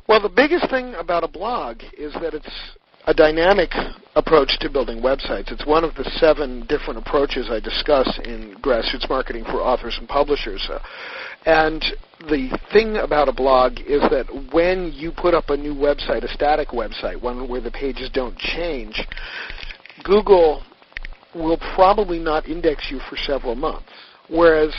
Well, 0.08 0.20
the 0.20 0.28
biggest 0.28 0.70
thing 0.70 0.94
about 0.94 1.24
a 1.24 1.28
blog 1.28 1.80
is 1.96 2.12
that 2.14 2.34
it's 2.34 2.76
a 3.06 3.14
dynamic 3.14 3.70
approach 4.16 4.58
to 4.60 4.68
building 4.68 5.00
websites. 5.00 5.50
It's 5.50 5.64
one 5.66 5.82
of 5.82 5.94
the 5.94 6.04
seven 6.18 6.66
different 6.66 6.98
approaches 6.98 7.48
I 7.50 7.60
discuss 7.60 8.18
in 8.24 8.54
grassroots 8.60 9.08
marketing 9.08 9.44
for 9.44 9.62
authors 9.62 9.96
and 9.98 10.06
publishers. 10.06 10.68
Uh, 10.70 10.78
and 11.46 11.82
the 12.28 12.58
thing 12.72 12.96
about 12.96 13.28
a 13.28 13.32
blog 13.32 13.80
is 13.80 14.02
that 14.10 14.26
when 14.52 14.92
you 14.94 15.10
put 15.10 15.32
up 15.32 15.48
a 15.48 15.56
new 15.56 15.74
website, 15.74 16.22
a 16.24 16.28
static 16.28 16.68
website, 16.68 17.20
one 17.22 17.48
where 17.48 17.62
the 17.62 17.70
pages 17.70 18.10
don't 18.12 18.36
change, 18.36 19.00
Google 20.04 20.62
will 21.34 21.58
probably 21.74 22.18
not 22.18 22.46
index 22.46 22.88
you 22.90 23.00
for 23.08 23.16
several 23.16 23.54
months. 23.54 23.88
Whereas 24.28 24.74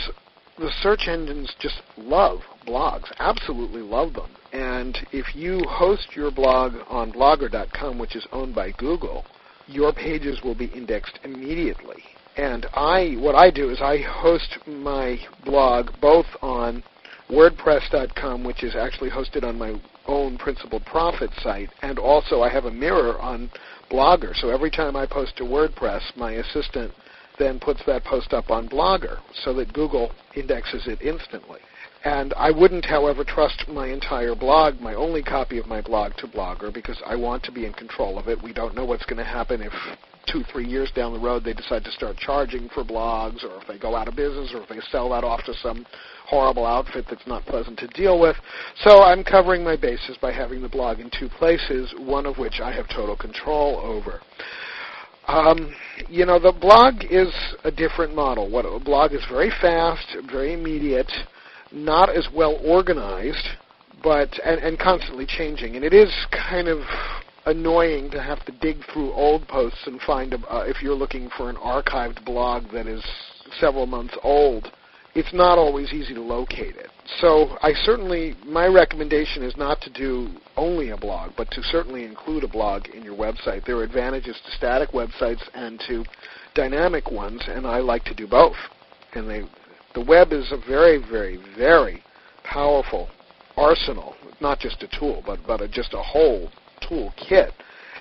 the 0.60 0.72
search 0.82 1.08
engines 1.08 1.54
just 1.60 1.82
love 1.98 2.40
blogs, 2.68 3.12
absolutely 3.20 3.82
love 3.82 4.14
them. 4.14 4.30
And 4.52 4.98
if 5.12 5.36
you 5.36 5.62
host 5.68 6.16
your 6.16 6.32
blog 6.32 6.74
on 6.90 7.14
blogger.com, 7.14 7.98
which 7.98 8.16
is 8.16 8.28
owned 8.32 8.54
by 8.54 8.72
Google, 8.72 9.26
your 9.68 9.94
pages 9.94 10.42
will 10.44 10.56
be 10.56 10.66
indexed 10.66 11.20
immediately. 11.24 12.04
And 12.36 12.66
I, 12.74 13.16
what 13.20 13.36
I 13.36 13.52
do 13.52 13.70
is 13.70 13.82
I 13.82 14.00
host 14.00 14.58
my 14.68 15.18
blog 15.46 15.92
both 16.02 16.26
on 16.42 16.84
WordPress.com, 17.30 18.44
which 18.44 18.64
is 18.64 18.76
actually 18.76 19.12
hosted 19.12 19.44
on 19.44 19.58
my 19.58 19.80
own 20.08 20.38
Principled 20.38 20.86
Profit 20.86 21.30
site, 21.44 21.70
and 21.84 22.00
also 22.00 22.42
I 22.42 22.50
have 22.50 22.66
a 22.66 22.72
mirror 22.72 23.20
on 23.20 23.52
Blogger. 23.92 24.36
So 24.36 24.50
every 24.50 24.72
time 24.72 24.96
I 24.96 25.06
post 25.06 25.38
to 25.38 25.44
WordPress, 25.44 26.02
my 26.16 26.34
assistant 26.34 26.92
then 27.40 27.60
puts 27.60 27.82
that 27.88 28.04
post 28.04 28.34
up 28.34 28.52
on 28.52 28.70
Blogger 28.70 29.20
so 29.44 29.54
that 29.56 29.74
Google 29.74 30.12
indexes 30.36 30.88
it 30.88 31.02
instantly. 31.02 31.60
And 32.06 32.34
I 32.36 32.52
wouldn't, 32.52 32.86
however, 32.86 33.26
trust 33.26 33.68
my 33.68 33.88
entire 33.88 34.36
blog, 34.36 34.80
my 34.80 34.94
only 34.94 35.22
copy 35.22 35.58
of 35.58 35.68
my 35.68 35.82
blog 35.82 36.14
to 36.18 36.28
Blogger 36.28 36.74
because 36.74 37.02
I 37.06 37.16
want 37.16 37.44
to 37.44 37.52
be 37.52 37.66
in 37.66 37.74
control 37.74 38.18
of 38.18 38.30
it. 38.30 38.42
We 38.42 38.54
don't 38.54 38.76
know 38.76 38.86
what's 38.86 39.06
going 39.06 39.18
to 39.18 39.26
happen 39.26 39.62
if 39.62 39.74
two, 40.32 40.44
three 40.52 40.66
years 40.66 40.92
down 40.96 41.12
the 41.14 41.20
road 41.20 41.44
they 41.44 41.54
decide 41.54 41.84
to 41.84 41.92
start 41.92 42.16
charging 42.18 42.70
for 42.70 42.84
blogs 42.84 43.44
or 43.44 43.60
if 43.62 43.68
they 43.68 43.78
go 43.78 43.96
out 43.96 44.08
of 44.08 44.16
business 44.16 44.52
or 44.54 44.62
if 44.62 44.70
they 44.70 44.80
sell 44.92 45.10
that 45.10 45.24
off 45.24 45.44
to 45.46 45.54
some 45.56 45.86
horrible 46.26 46.66
outfit 46.66 47.06
that's 47.10 47.26
not 47.26 47.44
pleasant 47.46 47.78
to 47.80 47.88
deal 47.88 48.20
with. 48.20 48.36
So 48.84 49.02
I'm 49.02 49.24
covering 49.24 49.64
my 49.64 49.76
bases 49.76 50.18
by 50.22 50.32
having 50.32 50.62
the 50.62 50.70
blog 50.70 51.00
in 51.00 51.10
two 51.20 51.30
places, 51.38 51.94
one 51.98 52.26
of 52.26 52.38
which 52.38 52.60
I 52.64 52.72
have 52.72 52.88
total 52.88 53.18
control 53.18 53.78
over. 53.78 54.22
Um, 55.30 55.76
you 56.08 56.26
know, 56.26 56.40
the 56.40 56.52
blog 56.52 57.04
is 57.10 57.32
a 57.64 57.70
different 57.70 58.16
model. 58.16 58.50
What 58.50 58.66
a 58.66 58.80
blog 58.80 59.14
is 59.14 59.24
very 59.30 59.52
fast, 59.62 60.18
very 60.32 60.54
immediate, 60.54 61.12
not 61.72 62.10
as 62.10 62.28
well 62.34 62.60
organized, 62.66 63.48
but 64.02 64.30
and, 64.44 64.60
and 64.60 64.80
constantly 64.80 65.28
changing. 65.28 65.76
And 65.76 65.86
it 65.86 65.94
is 65.94 66.12
kind 66.32 66.68
of 66.68 66.80
annoying 67.46 68.10
to 68.12 68.22
have 68.22 68.44
to 68.46 68.52
dig 68.60 68.78
through 68.92 69.12
old 69.14 69.48
posts 69.48 69.86
and 69.86 70.02
find 70.02 70.34
a, 70.34 70.38
uh, 70.54 70.64
if 70.64 70.82
you're 70.82 70.96
looking 70.96 71.30
for 71.38 71.50
an 71.50 71.58
archived 71.58 72.26
blog 72.26 72.72
that 72.74 72.88
is 72.88 73.04
several 73.60 73.86
months 73.86 74.18
old 74.24 74.72
it's 75.16 75.34
not 75.34 75.58
always 75.58 75.92
easy 75.94 76.14
to 76.14 76.22
locate 76.22 76.76
it. 76.76 76.90
So 77.18 77.58
I 77.62 77.74
certainly, 77.74 78.36
my 78.46 78.68
recommendation 78.68 79.44
is 79.44 79.58
not 79.58 79.82
to 79.82 79.90
do 79.90 80.30
only 80.56 80.90
a 80.90 80.98
blog, 80.98 81.32
but 81.36 81.50
to 81.52 81.64
certainly 81.64 82.06
include 82.06 82.44
a 82.44 82.48
blog 82.48 82.88
in 82.90 83.04
your 83.04 83.18
website. 83.18 83.66
There 83.66 83.78
are 83.78 83.84
advantages 83.84 84.40
to 84.46 84.52
static 84.52 84.92
websites 84.92 85.42
and 85.54 85.82
to 85.88 86.06
dynamic 86.54 87.12
ones, 87.12 87.42
and 87.48 87.66
I 87.66 87.80
like 87.80 88.04
to 88.06 88.14
do 88.14 88.28
both. 88.28 88.56
And 89.14 89.30
they, 89.30 89.42
the 89.96 90.06
web 90.06 90.32
is 90.32 90.52
a 90.52 90.58
very, 90.58 90.98
very, 90.98 91.40
very 91.58 92.04
powerful 92.44 93.10
arsenal, 93.58 94.16
not 94.40 94.60
just 94.60 94.84
a 94.84 95.00
tool, 95.00 95.24
but, 95.26 95.40
but 95.48 95.62
a, 95.62 95.68
just 95.68 95.94
a 95.94 96.02
whole 96.02 96.50
tool 96.88 97.14
kit. 97.18 97.54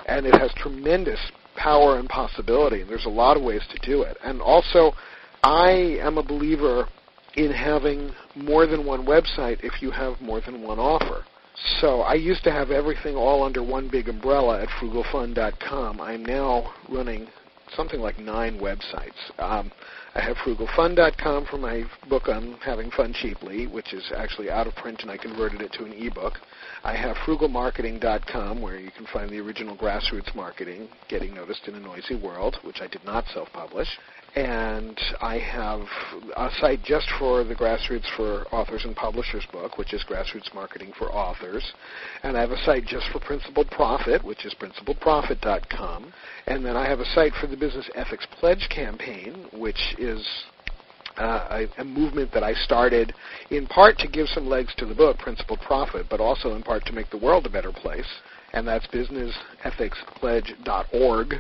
And 0.06 0.26
it 0.26 0.34
has 0.34 0.52
tremendous 0.54 1.20
power 1.56 1.98
and 1.98 2.08
possibility, 2.08 2.82
and 2.82 2.90
there's 2.90 3.06
a 3.06 3.10
lot 3.10 3.36
of 3.36 3.42
ways 3.42 3.62
to 3.70 3.86
do 3.86 4.02
it. 4.02 4.16
And 4.22 4.40
also, 4.40 4.92
I 5.42 5.98
am 6.00 6.18
a 6.18 6.22
believer 6.22 6.88
in 7.38 7.52
having 7.52 8.12
more 8.35 8.66
than 8.66 8.85
one 8.85 9.07
website 9.07 9.62
if 9.62 9.80
you 9.80 9.92
have 9.92 10.21
more 10.21 10.40
than 10.40 10.61
one 10.61 10.80
offer. 10.80 11.25
So 11.80 12.00
I 12.00 12.14
used 12.14 12.42
to 12.45 12.50
have 12.50 12.71
everything 12.73 13.14
all 13.14 13.45
under 13.45 13.62
one 13.62 13.88
big 13.88 14.09
umbrella 14.09 14.62
at 14.62 14.68
frugalfun.com. 14.80 16.00
I'm 16.00 16.25
now 16.25 16.73
running 16.88 17.28
something 17.76 18.00
like 18.00 18.18
nine 18.18 18.59
websites. 18.59 19.18
Um, 19.38 19.71
I 20.14 20.21
have 20.21 20.37
frugalfun.com 20.38 21.47
for 21.47 21.59
my 21.59 21.85
book 22.09 22.28
on 22.28 22.57
having 22.64 22.90
fun 22.90 23.12
cheaply, 23.12 23.68
which 23.68 23.92
is 23.92 24.11
actually 24.16 24.50
out 24.50 24.66
of 24.66 24.75
print 24.75 25.02
and 25.02 25.11
I 25.11 25.16
converted 25.16 25.61
it 25.61 25.73
to 25.75 25.85
an 25.85 25.92
ebook. 25.92 26.35
I 26.83 26.97
have 26.97 27.16
frugalmarketing.com 27.18 28.61
where 28.61 28.78
you 28.78 28.90
can 28.90 29.07
find 29.12 29.30
the 29.30 29.40
original 29.40 29.76
grassroots 29.76 30.35
marketing, 30.35 30.88
getting 31.09 31.35
noticed 31.35 31.68
in 31.68 31.76
a 31.76 31.80
noisy 31.80 32.16
world, 32.16 32.57
which 32.64 32.80
I 32.80 32.88
did 32.88 33.04
not 33.04 33.26
self-publish 33.33 33.88
and 34.35 34.99
I 35.20 35.38
have 35.38 35.80
a 36.37 36.50
site 36.61 36.82
just 36.85 37.08
for 37.18 37.44
the 37.44 37.54
Grassroots 37.54 38.04
for 38.16 38.44
Authors 38.52 38.85
and 38.85 38.94
Publishers 38.94 39.47
book, 39.52 39.78
which 39.78 39.94
is 39.94 40.04
Grassroots 40.08 40.52
Marketing 40.54 40.92
for 40.99 41.12
Authors, 41.12 41.73
and 42.23 42.37
I 42.37 42.40
have 42.40 42.50
a 42.50 42.62
site 42.64 42.85
just 42.87 43.08
for 43.11 43.20
Principled 43.20 43.70
Profit, 43.70 44.23
which 44.25 44.44
is 44.44 44.54
principledprofit.com, 44.54 46.12
and 46.47 46.64
then 46.64 46.76
I 46.76 46.88
have 46.88 47.00
a 47.00 47.06
site 47.06 47.32
for 47.40 47.47
the 47.47 47.56
Business 47.56 47.88
Ethics 47.94 48.26
Pledge 48.38 48.68
campaign, 48.70 49.47
which 49.52 49.94
is 49.99 50.26
uh, 51.16 51.49
a, 51.50 51.66
a, 51.80 51.85
movement 51.85 52.30
that 52.32 52.44
I 52.44 52.52
started 52.54 53.12
in 53.50 53.66
part 53.66 53.99
to 53.99 54.08
give 54.08 54.28
some 54.28 54.47
legs 54.47 54.73
to 54.76 54.87
the 54.87 54.94
book, 54.94 55.18
Principled 55.18 55.61
Profit, 55.61 56.06
but 56.08 56.20
also 56.20 56.54
in 56.54 56.62
part 56.62 56.87
to 56.87 56.92
make 56.92 57.11
the 57.11 57.18
world 57.18 57.44
a 57.47 57.50
better 57.50 57.73
place, 57.73 58.06
and 58.52 58.68
that's 58.68 58.87
businessethics.pledge.org, 58.88 61.35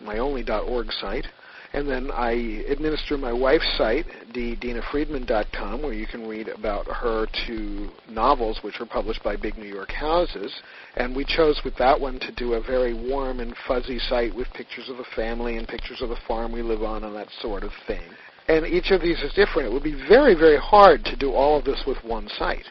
my 0.00 0.18
only 0.18 0.48
.org 0.48 0.92
site. 0.92 1.26
And 1.74 1.88
then 1.88 2.12
I 2.12 2.30
administer 2.68 3.18
my 3.18 3.32
wife's 3.32 3.68
site, 3.76 4.06
dinafriedman.com, 4.32 5.82
where 5.82 5.92
you 5.92 6.06
can 6.06 6.28
read 6.28 6.46
about 6.46 6.86
her 6.86 7.26
two 7.48 7.90
novels, 8.08 8.60
which 8.62 8.78
were 8.78 8.86
published 8.86 9.24
by 9.24 9.34
big 9.34 9.58
New 9.58 9.66
York 9.66 9.90
houses. 9.90 10.54
And 10.96 11.16
we 11.16 11.24
chose 11.24 11.60
with 11.64 11.74
that 11.78 12.00
one 12.00 12.20
to 12.20 12.30
do 12.30 12.54
a 12.54 12.62
very 12.62 12.94
warm 12.94 13.40
and 13.40 13.56
fuzzy 13.66 13.98
site 13.98 14.32
with 14.32 14.46
pictures 14.54 14.88
of 14.88 14.98
the 14.98 15.06
family 15.16 15.56
and 15.56 15.66
pictures 15.66 16.00
of 16.00 16.10
the 16.10 16.18
farm 16.28 16.52
we 16.52 16.62
live 16.62 16.84
on 16.84 17.02
and 17.02 17.16
that 17.16 17.28
sort 17.42 17.64
of 17.64 17.72
thing. 17.88 18.08
And 18.46 18.64
each 18.64 18.92
of 18.92 19.02
these 19.02 19.20
is 19.22 19.32
different. 19.34 19.68
It 19.68 19.72
would 19.72 19.82
be 19.82 20.00
very, 20.08 20.36
very 20.36 20.58
hard 20.58 21.04
to 21.06 21.16
do 21.16 21.32
all 21.32 21.58
of 21.58 21.64
this 21.64 21.82
with 21.88 21.98
one 22.04 22.28
site. 22.38 22.66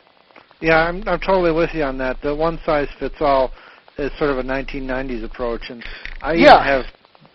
Yeah, 0.61 0.77
I'm, 0.77 1.03
I'm 1.07 1.19
totally 1.19 1.51
with 1.51 1.71
you 1.73 1.83
on 1.83 1.97
that. 1.97 2.21
The 2.21 2.33
one 2.33 2.57
size 2.65 2.87
fits 2.99 3.15
all 3.19 3.51
is 3.97 4.11
sort 4.17 4.29
of 4.29 4.37
a 4.37 4.43
1990s 4.43 5.25
approach, 5.25 5.63
and 5.69 5.83
I 6.21 6.35
yeah. 6.35 6.55
even 6.55 6.63
have 6.63 6.85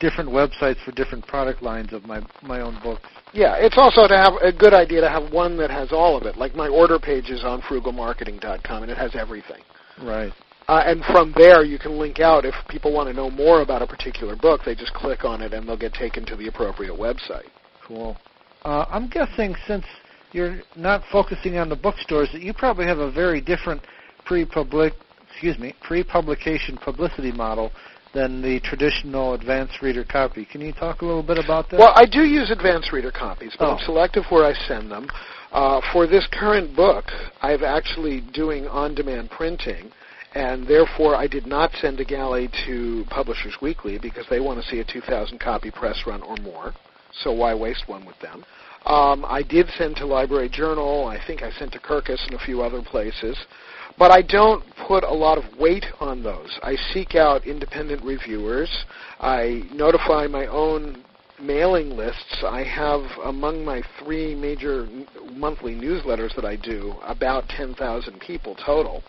different 0.00 0.30
websites 0.30 0.82
for 0.84 0.92
different 0.92 1.26
product 1.26 1.62
lines 1.62 1.92
of 1.92 2.04
my 2.04 2.20
my 2.42 2.60
own 2.60 2.78
books. 2.82 3.08
Yeah, 3.32 3.56
it's 3.58 3.76
also 3.76 4.08
to 4.08 4.16
have 4.16 4.34
a 4.42 4.52
good 4.52 4.72
idea 4.72 5.00
to 5.00 5.08
have 5.08 5.32
one 5.32 5.56
that 5.58 5.70
has 5.70 5.92
all 5.92 6.16
of 6.16 6.24
it. 6.24 6.36
Like 6.36 6.54
my 6.54 6.68
order 6.68 6.98
page 6.98 7.30
is 7.30 7.44
on 7.44 7.60
frugalmarketing.com 7.62 8.82
and 8.82 8.90
it 8.90 8.96
has 8.96 9.14
everything. 9.14 9.62
Right. 10.02 10.32
Uh, 10.68 10.82
and 10.84 11.02
from 11.06 11.32
there, 11.36 11.64
you 11.64 11.78
can 11.78 11.98
link 11.98 12.20
out 12.20 12.44
if 12.44 12.54
people 12.68 12.92
want 12.92 13.08
to 13.08 13.14
know 13.14 13.30
more 13.30 13.62
about 13.62 13.80
a 13.80 13.86
particular 13.86 14.36
book. 14.36 14.60
They 14.64 14.74
just 14.74 14.92
click 14.92 15.24
on 15.24 15.40
it 15.40 15.54
and 15.54 15.66
they'll 15.66 15.78
get 15.78 15.94
taken 15.94 16.26
to 16.26 16.36
the 16.36 16.48
appropriate 16.48 16.94
website. 16.94 17.48
Cool. 17.86 18.16
Uh, 18.64 18.84
I'm 18.90 19.08
guessing 19.08 19.54
since 19.66 19.84
you're 20.32 20.60
not 20.76 21.02
focusing 21.10 21.56
on 21.56 21.70
the 21.70 21.76
bookstores, 21.76 22.28
that 22.32 22.42
you 22.42 22.52
probably 22.52 22.84
have 22.86 22.98
a 22.98 23.10
very 23.10 23.40
different 23.40 23.80
pre-public, 24.26 24.92
excuse 25.30 25.58
me, 25.58 25.74
pre-publication 25.82 26.76
publicity 26.76 27.32
model 27.32 27.72
than 28.14 28.40
the 28.42 28.60
traditional 28.60 29.34
advanced 29.34 29.82
reader 29.82 30.04
copy. 30.04 30.44
Can 30.44 30.60
you 30.60 30.72
talk 30.72 31.02
a 31.02 31.04
little 31.06 31.22
bit 31.22 31.38
about 31.38 31.68
that? 31.70 31.78
Well, 31.78 31.92
I 31.94 32.06
do 32.06 32.24
use 32.24 32.50
advanced 32.50 32.92
reader 32.92 33.10
copies, 33.10 33.54
but 33.58 33.66
Oh. 33.68 33.72
I'm 33.72 33.78
selective 33.84 34.24
where 34.30 34.44
I 34.44 34.54
send 34.66 34.90
them. 34.90 35.08
Uh, 35.52 35.80
for 35.92 36.06
this 36.06 36.26
current 36.26 36.74
book, 36.76 37.04
I'm 37.42 37.64
actually 37.64 38.20
doing 38.20 38.66
on-demand 38.68 39.30
printing, 39.30 39.90
and 40.34 40.66
therefore 40.66 41.16
I 41.16 41.26
did 41.26 41.46
not 41.46 41.72
send 41.80 42.00
a 42.00 42.04
galley 42.04 42.50
to 42.66 43.04
Publishers 43.10 43.56
Weekly 43.62 43.98
because 43.98 44.26
they 44.28 44.40
want 44.40 44.62
to 44.62 44.68
see 44.68 44.80
a 44.80 44.84
2,000 44.84 45.38
copy 45.38 45.70
press 45.70 46.06
run 46.06 46.22
or 46.22 46.36
more. 46.36 46.74
So 47.12 47.32
why 47.32 47.54
waste 47.54 47.88
one 47.88 48.04
with 48.04 48.18
them? 48.20 48.44
Um, 48.86 49.24
I 49.26 49.42
did 49.42 49.68
send 49.76 49.96
to 49.96 50.06
Library 50.06 50.48
Journal. 50.48 51.06
I 51.06 51.18
think 51.26 51.42
I 51.42 51.50
sent 51.52 51.72
to 51.72 51.78
Kirkus 51.78 52.24
and 52.26 52.34
a 52.34 52.38
few 52.38 52.62
other 52.62 52.82
places. 52.82 53.36
But 53.98 54.10
I 54.12 54.22
don't 54.22 54.62
put 54.86 55.02
a 55.02 55.12
lot 55.12 55.38
of 55.38 55.44
weight 55.58 55.84
on 56.00 56.22
those. 56.22 56.58
I 56.62 56.76
seek 56.92 57.14
out 57.14 57.46
independent 57.46 58.02
reviewers. 58.04 58.70
I 59.20 59.62
notify 59.72 60.26
my 60.28 60.46
own 60.46 61.02
mailing 61.40 61.90
lists. 61.90 62.44
I 62.44 62.62
have 62.62 63.02
among 63.24 63.64
my 63.64 63.82
three 63.98 64.34
major 64.34 64.84
n- 64.84 65.06
monthly 65.34 65.74
newsletters 65.74 66.34
that 66.36 66.44
I 66.44 66.56
do 66.56 66.94
about 67.02 67.48
10,000 67.48 68.20
people 68.20 68.56
total. 68.64 69.02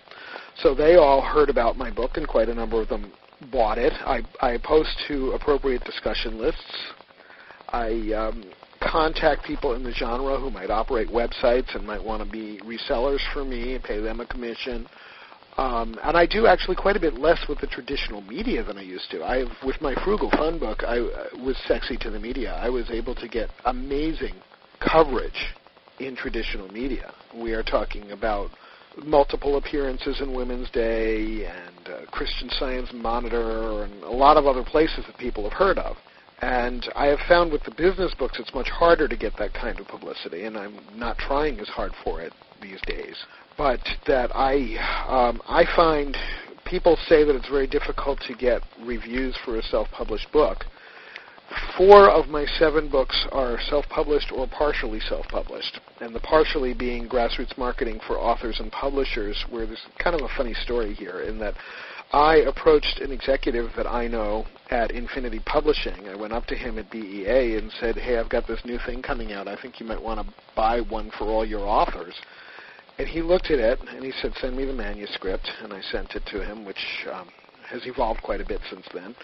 So 0.57 0.73
they 0.75 0.95
all 0.95 1.21
heard 1.21 1.49
about 1.49 1.77
my 1.77 1.89
book, 1.91 2.17
and 2.17 2.27
quite 2.27 2.49
a 2.49 2.53
number 2.53 2.81
of 2.81 2.89
them 2.89 3.11
bought 3.51 3.77
it. 3.77 3.93
I, 4.05 4.21
I 4.41 4.57
post 4.57 4.89
to 5.07 5.31
appropriate 5.31 5.83
discussion 5.83 6.39
lists. 6.39 6.93
I 7.69 8.11
um, 8.13 8.43
contact 8.81 9.45
people 9.45 9.73
in 9.73 9.83
the 9.83 9.91
genre 9.91 10.39
who 10.39 10.49
might 10.49 10.69
operate 10.69 11.09
websites 11.09 11.75
and 11.75 11.85
might 11.85 12.03
want 12.03 12.23
to 12.23 12.29
be 12.29 12.59
resellers 12.63 13.21
for 13.33 13.43
me 13.43 13.75
and 13.75 13.83
pay 13.83 13.99
them 13.99 14.19
a 14.19 14.25
commission. 14.25 14.87
Um, 15.57 15.99
and 16.03 16.15
I 16.15 16.25
do 16.25 16.47
actually 16.47 16.77
quite 16.77 16.95
a 16.95 16.99
bit 16.99 17.15
less 17.15 17.39
with 17.49 17.59
the 17.59 17.67
traditional 17.67 18.21
media 18.21 18.63
than 18.63 18.77
I 18.77 18.81
used 18.81 19.11
to. 19.11 19.21
I, 19.23 19.43
with 19.65 19.81
my 19.81 19.93
Frugal 20.05 20.31
Fun 20.31 20.57
book, 20.57 20.83
I 20.87 20.99
uh, 20.99 21.43
was 21.43 21.57
sexy 21.67 21.97
to 21.97 22.09
the 22.09 22.19
media. 22.19 22.53
I 22.53 22.69
was 22.69 22.89
able 22.89 23.13
to 23.15 23.27
get 23.27 23.49
amazing 23.65 24.35
coverage 24.79 25.53
in 25.99 26.15
traditional 26.15 26.69
media. 26.69 27.13
We 27.35 27.51
are 27.53 27.63
talking 27.63 28.11
about 28.11 28.51
multiple 29.03 29.57
appearances 29.57 30.21
in 30.21 30.33
Women's 30.33 30.69
Day 30.71 31.45
and 31.45 31.89
uh, 31.89 32.05
Christian 32.11 32.49
Science 32.51 32.89
Monitor 32.93 33.83
and 33.83 34.03
a 34.03 34.11
lot 34.11 34.37
of 34.37 34.45
other 34.45 34.63
places 34.63 35.03
that 35.07 35.17
people 35.17 35.43
have 35.43 35.53
heard 35.53 35.77
of. 35.77 35.97
And 36.41 36.87
I 36.95 37.07
have 37.07 37.19
found 37.27 37.51
with 37.51 37.63
the 37.63 37.71
business 37.71 38.13
books 38.17 38.39
it's 38.39 38.53
much 38.53 38.69
harder 38.69 39.07
to 39.07 39.17
get 39.17 39.37
that 39.37 39.53
kind 39.53 39.79
of 39.79 39.87
publicity, 39.87 40.45
and 40.45 40.57
I'm 40.57 40.79
not 40.95 41.17
trying 41.17 41.59
as 41.59 41.67
hard 41.67 41.91
for 42.03 42.21
it 42.21 42.33
these 42.61 42.79
days. 42.87 43.15
But 43.57 43.81
that 44.07 44.31
I, 44.33 44.77
um, 45.09 45.41
I 45.47 45.65
find 45.75 46.15
people 46.65 46.97
say 47.07 47.25
that 47.25 47.35
it's 47.35 47.49
very 47.49 47.67
difficult 47.67 48.19
to 48.27 48.35
get 48.35 48.61
reviews 48.85 49.35
for 49.43 49.57
a 49.57 49.63
self-published 49.63 50.31
book. 50.31 50.63
Four 51.75 52.09
of 52.11 52.27
my 52.27 52.45
seven 52.45 52.89
books 52.89 53.25
are 53.31 53.59
self-published 53.69 54.31
or 54.31 54.47
partially 54.47 54.99
self-published, 54.99 55.79
and 55.99 56.15
the 56.15 56.19
partially 56.19 56.73
being 56.73 57.09
grassroots 57.09 57.57
marketing 57.57 57.99
for 58.05 58.17
authors 58.17 58.59
and 58.59 58.71
publishers, 58.71 59.43
where 59.49 59.65
there's 59.65 59.85
kind 59.97 60.15
of 60.15 60.21
a 60.21 60.33
funny 60.37 60.53
story 60.53 60.93
here 60.93 61.21
in 61.21 61.39
that 61.39 61.55
I 62.13 62.37
approached 62.37 62.99
an 63.01 63.11
executive 63.11 63.71
that 63.75 63.87
I 63.87 64.07
know 64.07 64.45
at 64.71 64.91
Infinity 64.91 65.41
Publishing. 65.45 66.07
I 66.07 66.15
went 66.15 66.33
up 66.33 66.45
to 66.47 66.55
him 66.55 66.77
at 66.77 66.91
BEA 66.91 67.57
and 67.57 67.71
said, 67.79 67.97
"Hey, 67.97 68.17
I've 68.17 68.29
got 68.29 68.47
this 68.47 68.63
new 68.65 68.77
thing 68.85 69.01
coming 69.01 69.33
out. 69.33 69.47
I 69.47 69.55
think 69.55 69.79
you 69.79 69.85
might 69.85 70.01
want 70.01 70.19
to 70.19 70.33
buy 70.55 70.81
one 70.81 71.11
for 71.11 71.25
all 71.25 71.45
your 71.45 71.65
authors." 71.65 72.15
And 72.97 73.07
he 73.07 73.21
looked 73.21 73.49
at 73.49 73.59
it 73.59 73.79
and 73.81 74.03
he 74.03 74.11
said, 74.11 74.33
"Send 74.35 74.55
me 74.55 74.65
the 74.65 74.73
manuscript." 74.73 75.49
And 75.63 75.73
I 75.73 75.81
sent 75.81 76.15
it 76.15 76.25
to 76.27 76.43
him, 76.43 76.65
which 76.65 77.07
um, 77.11 77.29
has 77.67 77.85
evolved 77.85 78.21
quite 78.21 78.41
a 78.41 78.45
bit 78.45 78.61
since 78.69 78.85
then. 78.93 79.15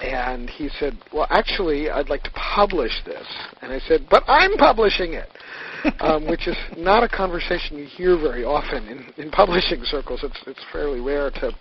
And 0.00 0.48
he 0.48 0.68
said, 0.78 0.96
"Well, 1.12 1.26
actually, 1.30 1.90
I'd 1.90 2.08
like 2.08 2.22
to 2.22 2.30
publish 2.30 2.92
this." 3.04 3.26
And 3.62 3.72
I 3.72 3.80
said, 3.80 4.06
"But 4.08 4.22
I'm 4.28 4.56
publishing 4.56 5.14
it," 5.14 5.28
um, 6.00 6.26
which 6.26 6.46
is 6.46 6.56
not 6.76 7.02
a 7.02 7.08
conversation 7.08 7.78
you 7.78 7.84
hear 7.84 8.16
very 8.16 8.44
often 8.44 8.86
in, 8.86 9.24
in 9.24 9.30
publishing 9.30 9.82
circles. 9.84 10.20
It's 10.22 10.40
it's 10.46 10.64
fairly 10.72 11.00
rare 11.00 11.30
to 11.30 11.52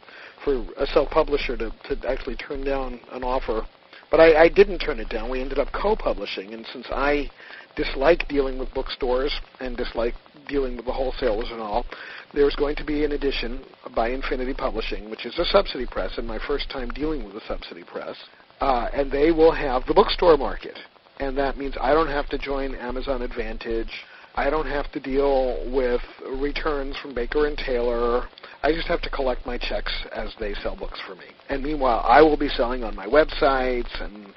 for 0.44 0.66
a 0.78 0.86
self-publisher 0.88 1.58
to, 1.58 1.72
to 1.90 2.08
actually 2.10 2.36
turn 2.36 2.64
down 2.64 3.00
an 3.12 3.24
offer. 3.24 3.68
But 4.10 4.20
I, 4.20 4.44
I 4.44 4.50
didn't 4.50 4.80
turn 4.80 5.00
it 5.00 5.10
down. 5.10 5.30
We 5.30 5.42
ended 5.42 5.60
up 5.60 5.68
co-publishing, 5.74 6.54
and 6.54 6.66
since 6.72 6.88
I 6.90 7.30
dislike 7.76 8.28
dealing 8.28 8.58
with 8.58 8.74
bookstores 8.74 9.34
and 9.60 9.78
dislike 9.78 10.16
dealing 10.48 10.78
with 10.78 10.86
the 10.86 10.94
wholesalers 10.94 11.50
and 11.52 11.62
all, 11.62 11.86
there's 12.34 12.56
going 12.56 12.76
to 12.78 12.84
be 12.84 13.04
an 13.04 13.12
edition 13.14 13.64
by 13.96 14.10
Infinity 14.10 14.54
Publishing, 14.54 15.10
which 15.10 15.26
is 15.26 15.38
a 15.40 15.46
subsidy 15.46 15.86
press, 15.86 16.18
and 16.18 16.28
my 16.28 16.40
first 16.48 16.70
time 16.70 16.90
dealing 16.90 17.26
with 17.26 17.36
a 17.36 17.46
subsidy 17.48 17.84
press. 17.84 18.16
Uh, 18.60 18.88
and 18.94 19.12
they 19.12 19.32
will 19.32 19.52
have 19.52 19.86
the 19.86 19.94
bookstore 19.94 20.38
market, 20.38 20.78
and 21.20 21.38
that 21.38 21.58
means 21.58 21.76
I 21.80 21.94
don't 21.94 22.08
have 22.08 22.28
to 22.30 22.38
join 22.38 22.76
Amazon 22.76 23.22
Advantage. 23.22 23.92
I 24.38 24.52
don't 24.52 24.68
have 24.68 24.92
to 24.92 25.00
deal 25.00 25.58
with 25.74 26.00
returns 26.40 26.96
from 26.98 27.16
Baker 27.16 27.48
and 27.48 27.58
Taylor. 27.58 28.28
I 28.62 28.72
just 28.72 28.88
have 28.88 29.02
to 29.02 29.10
collect 29.10 29.48
my 29.48 29.58
checks 29.58 29.92
as 30.16 30.32
they 30.40 30.54
sell 30.62 30.76
books 30.76 31.00
for 31.08 31.16
me. 31.16 31.26
And 31.50 31.64
meanwhile, 31.64 32.06
I 32.08 32.22
will 32.22 32.38
be 32.38 32.48
selling 32.48 32.84
on 32.84 32.96
my 32.96 33.08
websites 33.08 33.90
and 34.00 34.28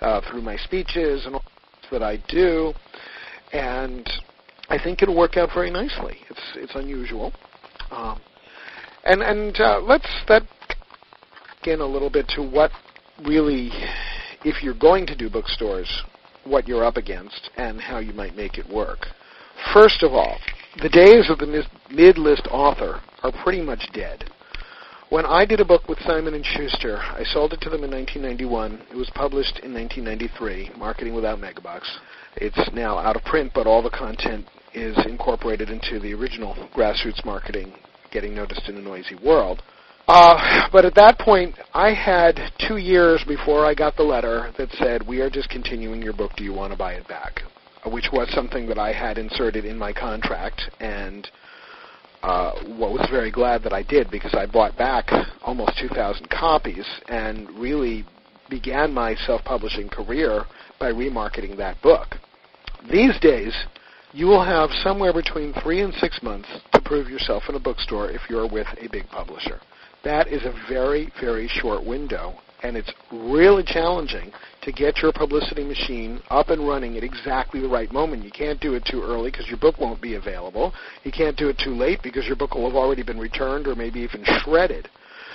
uh, 0.00 0.20
through 0.28 0.42
my 0.42 0.56
speeches 0.56 1.24
and 1.26 1.36
all 1.36 1.44
that 1.92 2.02
I 2.02 2.16
do. 2.28 2.72
And 3.52 4.10
I 4.70 4.76
think 4.82 5.02
it'll 5.02 5.16
work 5.16 5.36
out 5.36 5.50
very 5.54 5.70
nicely. 5.70 6.16
It's 6.28 6.42
it's 6.56 6.74
unusual, 6.74 7.32
um, 7.92 8.20
and 9.04 9.22
and 9.22 9.60
uh, 9.60 9.80
let's 9.80 10.08
that 10.26 10.42
get 11.62 11.74
in 11.74 11.80
a 11.80 11.86
little 11.86 12.10
bit 12.10 12.26
to 12.30 12.42
what 12.42 12.72
really, 13.24 13.70
if 14.44 14.64
you're 14.64 14.74
going 14.78 15.06
to 15.06 15.14
do 15.14 15.30
bookstores, 15.30 16.02
what 16.42 16.66
you're 16.66 16.84
up 16.84 16.96
against 16.96 17.50
and 17.56 17.80
how 17.80 17.98
you 17.98 18.12
might 18.12 18.34
make 18.34 18.58
it 18.58 18.68
work. 18.68 19.06
First 19.72 20.02
of 20.02 20.12
all, 20.12 20.38
the 20.82 20.88
days 20.88 21.30
of 21.30 21.38
the 21.38 21.64
mid-list 21.90 22.46
author 22.50 23.00
are 23.22 23.32
pretty 23.42 23.60
much 23.60 23.88
dead. 23.92 24.24
When 25.10 25.26
I 25.26 25.44
did 25.44 25.60
a 25.60 25.64
book 25.64 25.88
with 25.88 26.00
Simon 26.00 26.34
and 26.34 26.44
Schuster, 26.44 26.98
I 26.98 27.22
sold 27.24 27.52
it 27.52 27.60
to 27.60 27.70
them 27.70 27.84
in 27.84 27.90
1991. 27.90 28.86
It 28.90 28.96
was 28.96 29.10
published 29.14 29.60
in 29.60 29.72
1993, 29.72 30.72
Marketing 30.76 31.14
Without 31.14 31.38
Megabucks. 31.38 31.88
It's 32.36 32.58
now 32.72 32.98
out 32.98 33.14
of 33.14 33.24
print, 33.24 33.52
but 33.54 33.66
all 33.66 33.82
the 33.82 33.90
content 33.90 34.46
is 34.72 34.96
incorporated 35.06 35.70
into 35.70 36.00
the 36.00 36.14
original 36.14 36.54
grassroots 36.74 37.24
marketing, 37.24 37.74
getting 38.10 38.34
noticed 38.34 38.68
in 38.68 38.76
a 38.76 38.80
noisy 38.80 39.14
world. 39.24 39.62
Uh, 40.08 40.68
but 40.72 40.84
at 40.84 40.94
that 40.96 41.18
point, 41.18 41.54
I 41.72 41.94
had 41.94 42.52
two 42.66 42.76
years 42.76 43.24
before 43.26 43.64
I 43.64 43.74
got 43.74 43.96
the 43.96 44.02
letter 44.02 44.52
that 44.58 44.70
said, 44.72 45.06
"We 45.06 45.20
are 45.20 45.30
discontinuing 45.30 46.02
your 46.02 46.12
book. 46.12 46.32
Do 46.36 46.44
you 46.44 46.52
want 46.52 46.72
to 46.72 46.78
buy 46.78 46.94
it 46.94 47.08
back?" 47.08 47.42
Uh, 47.84 47.90
Which 47.90 48.08
was 48.12 48.28
something 48.32 48.66
that 48.68 48.78
I 48.78 48.92
had 48.92 49.18
inserted 49.18 49.64
in 49.64 49.78
my 49.78 49.92
contract, 49.92 50.62
and 50.80 51.28
uh, 52.22 52.52
was 52.78 53.06
very 53.10 53.30
glad 53.30 53.62
that 53.62 53.72
I 53.72 53.82
did 53.82 54.10
because 54.10 54.34
I 54.34 54.46
bought 54.46 54.76
back 54.78 55.10
almost 55.42 55.78
2,000 55.78 56.28
copies 56.30 56.86
and 57.08 57.50
really 57.50 58.06
began 58.48 58.92
my 58.92 59.14
self-publishing 59.14 59.90
career 59.90 60.44
by 60.80 60.90
remarketing 60.90 61.56
that 61.58 61.80
book. 61.82 62.16
These 62.90 63.18
days, 63.20 63.54
you 64.12 64.26
will 64.26 64.44
have 64.44 64.70
somewhere 64.82 65.12
between 65.12 65.52
three 65.62 65.80
and 65.80 65.92
six 65.94 66.22
months 66.22 66.48
to 66.72 66.80
prove 66.80 67.08
yourself 67.08 67.42
in 67.48 67.56
a 67.56 67.60
bookstore 67.60 68.10
if 68.10 68.22
you're 68.30 68.48
with 68.48 68.68
a 68.80 68.88
big 68.90 69.06
publisher. 69.08 69.60
That 70.02 70.28
is 70.28 70.44
a 70.44 70.54
very, 70.68 71.12
very 71.20 71.48
short 71.48 71.84
window, 71.84 72.34
and 72.62 72.76
it's 72.76 72.92
really 73.12 73.64
challenging 73.64 74.32
to 74.64 74.72
get 74.72 74.98
your 74.98 75.12
publicity 75.12 75.64
machine 75.64 76.20
up 76.30 76.48
and 76.48 76.66
running 76.66 76.96
at 76.96 77.04
exactly 77.04 77.60
the 77.60 77.68
right 77.68 77.92
moment. 77.92 78.24
You 78.24 78.30
can't 78.30 78.60
do 78.60 78.74
it 78.74 78.84
too 78.84 79.02
early 79.02 79.30
because 79.30 79.48
your 79.48 79.58
book 79.58 79.78
won't 79.78 80.00
be 80.00 80.14
available. 80.14 80.72
You 81.04 81.12
can't 81.12 81.36
do 81.36 81.48
it 81.48 81.58
too 81.58 81.74
late 81.74 82.00
because 82.02 82.26
your 82.26 82.36
book 82.36 82.54
will 82.54 82.66
have 82.66 82.76
already 82.76 83.02
been 83.02 83.18
returned 83.18 83.66
or 83.66 83.74
maybe 83.74 84.00
even 84.00 84.24
shredded. 84.42 84.88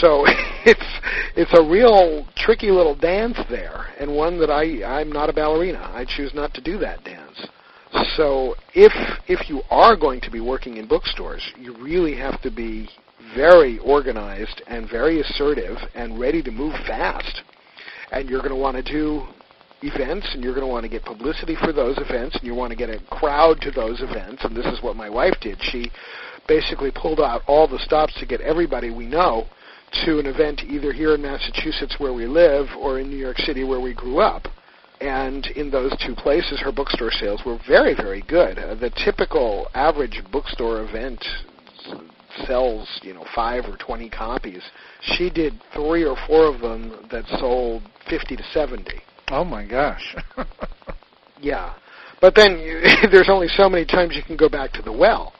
so 0.00 0.24
it's 0.64 1.00
it's 1.36 1.52
a 1.58 1.62
real 1.62 2.26
tricky 2.36 2.70
little 2.70 2.94
dance 2.94 3.38
there, 3.50 3.86
and 4.00 4.14
one 4.14 4.38
that 4.40 4.50
I 4.50 4.82
I'm 4.84 5.12
not 5.12 5.28
a 5.28 5.32
ballerina. 5.32 5.90
I 5.92 6.04
choose 6.04 6.32
not 6.34 6.54
to 6.54 6.60
do 6.60 6.78
that 6.78 7.04
dance. 7.04 7.46
So 8.16 8.56
if 8.74 8.92
if 9.28 9.48
you 9.48 9.62
are 9.70 9.96
going 9.96 10.20
to 10.22 10.30
be 10.30 10.40
working 10.40 10.78
in 10.78 10.88
bookstores, 10.88 11.42
you 11.58 11.76
really 11.76 12.16
have 12.16 12.40
to 12.42 12.50
be 12.50 12.88
very 13.34 13.78
organized 13.78 14.62
and 14.66 14.88
very 14.88 15.20
assertive 15.20 15.76
and 15.94 16.18
ready 16.18 16.42
to 16.42 16.50
move 16.50 16.74
fast. 16.86 17.42
And 18.14 18.30
you're 18.30 18.40
going 18.40 18.54
to 18.54 18.56
want 18.56 18.76
to 18.76 18.82
do 18.82 19.26
events 19.82 20.30
and 20.32 20.42
you're 20.42 20.54
going 20.54 20.66
to 20.66 20.72
want 20.72 20.84
to 20.84 20.88
get 20.88 21.04
publicity 21.04 21.56
for 21.60 21.72
those 21.72 21.98
events 21.98 22.36
and 22.36 22.44
you 22.44 22.54
want 22.54 22.70
to 22.70 22.76
get 22.76 22.88
a 22.88 23.00
crowd 23.10 23.60
to 23.60 23.72
those 23.72 24.00
events 24.00 24.44
and 24.44 24.56
this 24.56 24.66
is 24.66 24.80
what 24.82 24.94
my 24.94 25.10
wife 25.10 25.34
did. 25.40 25.58
She 25.60 25.90
basically 26.46 26.92
pulled 26.94 27.20
out 27.20 27.42
all 27.48 27.66
the 27.66 27.80
stops 27.80 28.14
to 28.20 28.26
get 28.26 28.40
everybody 28.40 28.90
we 28.90 29.06
know 29.06 29.46
to 30.04 30.20
an 30.20 30.26
event 30.26 30.62
either 30.66 30.92
here 30.92 31.14
in 31.14 31.22
Massachusetts 31.22 31.96
where 31.98 32.12
we 32.12 32.26
live 32.26 32.66
or 32.78 33.00
in 33.00 33.10
New 33.10 33.16
York 33.16 33.38
City 33.38 33.64
where 33.64 33.80
we 33.80 33.94
grew 33.94 34.20
up. 34.20 34.44
And 35.00 35.46
in 35.48 35.70
those 35.70 35.92
two 36.06 36.14
places, 36.14 36.60
her 36.60 36.72
bookstore 36.72 37.10
sales 37.10 37.42
were 37.44 37.58
very, 37.66 37.94
very 37.94 38.22
good. 38.22 38.58
Uh, 38.58 38.74
the 38.76 38.90
typical 39.04 39.68
average 39.74 40.22
bookstore 40.32 40.82
event 40.82 41.22
sells, 42.46 42.88
you 43.02 43.14
know, 43.14 43.24
five 43.34 43.64
or 43.64 43.76
twenty 43.76 44.08
copies. 44.08 44.62
She 45.00 45.30
did 45.30 45.60
three 45.72 46.04
or 46.04 46.16
four 46.26 46.46
of 46.46 46.60
them 46.60 47.06
that 47.10 47.26
sold 47.38 47.82
fifty 48.08 48.36
to 48.36 48.42
seventy. 48.52 49.00
Oh 49.30 49.44
my 49.44 49.66
gosh. 49.66 50.16
yeah, 51.40 51.74
but 52.20 52.34
then 52.34 52.58
you, 52.58 52.82
there's 53.10 53.28
only 53.30 53.48
so 53.48 53.68
many 53.68 53.84
times 53.84 54.14
you 54.14 54.22
can 54.22 54.36
go 54.36 54.48
back 54.48 54.72
to 54.72 54.82
the 54.82 54.92
well. 54.92 55.32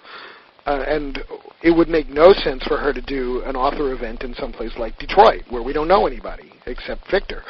Uh, 0.67 0.83
and 0.89 1.19
it 1.63 1.71
would 1.71 1.89
make 1.89 2.09
no 2.09 2.33
sense 2.33 2.65
for 2.65 2.79
her 2.79 2.93
to 2.93 3.03
do 3.03 3.43
an 3.45 3.55
author 3.55 3.93
event 3.93 4.23
in 4.23 4.35
some 4.35 4.51
place 4.51 4.73
like 4.79 4.99
Detroit, 4.99 5.43
where 5.51 5.63
we 5.63 5.75
don't 5.75 5.89
know 5.89 6.07
anybody 6.07 6.53
except 6.67 7.11
Victor. 7.11 7.43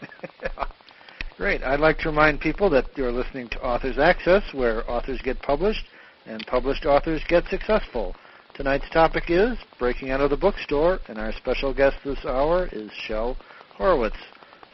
Great. 1.36 1.62
I'd 1.62 1.78
like 1.78 1.98
to 1.98 2.08
remind 2.08 2.40
people 2.40 2.68
that 2.70 2.86
you're 2.96 3.12
listening 3.12 3.48
to 3.50 3.60
Authors 3.64 3.96
Access, 3.96 4.42
where 4.52 4.88
authors 4.90 5.20
get 5.22 5.40
published 5.40 5.84
and 6.26 6.44
published 6.46 6.84
authors 6.84 7.22
get 7.28 7.44
successful. 7.46 8.16
Tonight's 8.58 8.90
topic 8.90 9.22
is 9.28 9.56
breaking 9.78 10.10
out 10.10 10.20
of 10.20 10.30
the 10.30 10.36
bookstore, 10.36 10.98
and 11.06 11.16
our 11.16 11.32
special 11.34 11.72
guest 11.72 11.94
this 12.04 12.18
hour 12.24 12.68
is 12.72 12.90
Shel 13.06 13.36
Horowitz. 13.76 14.16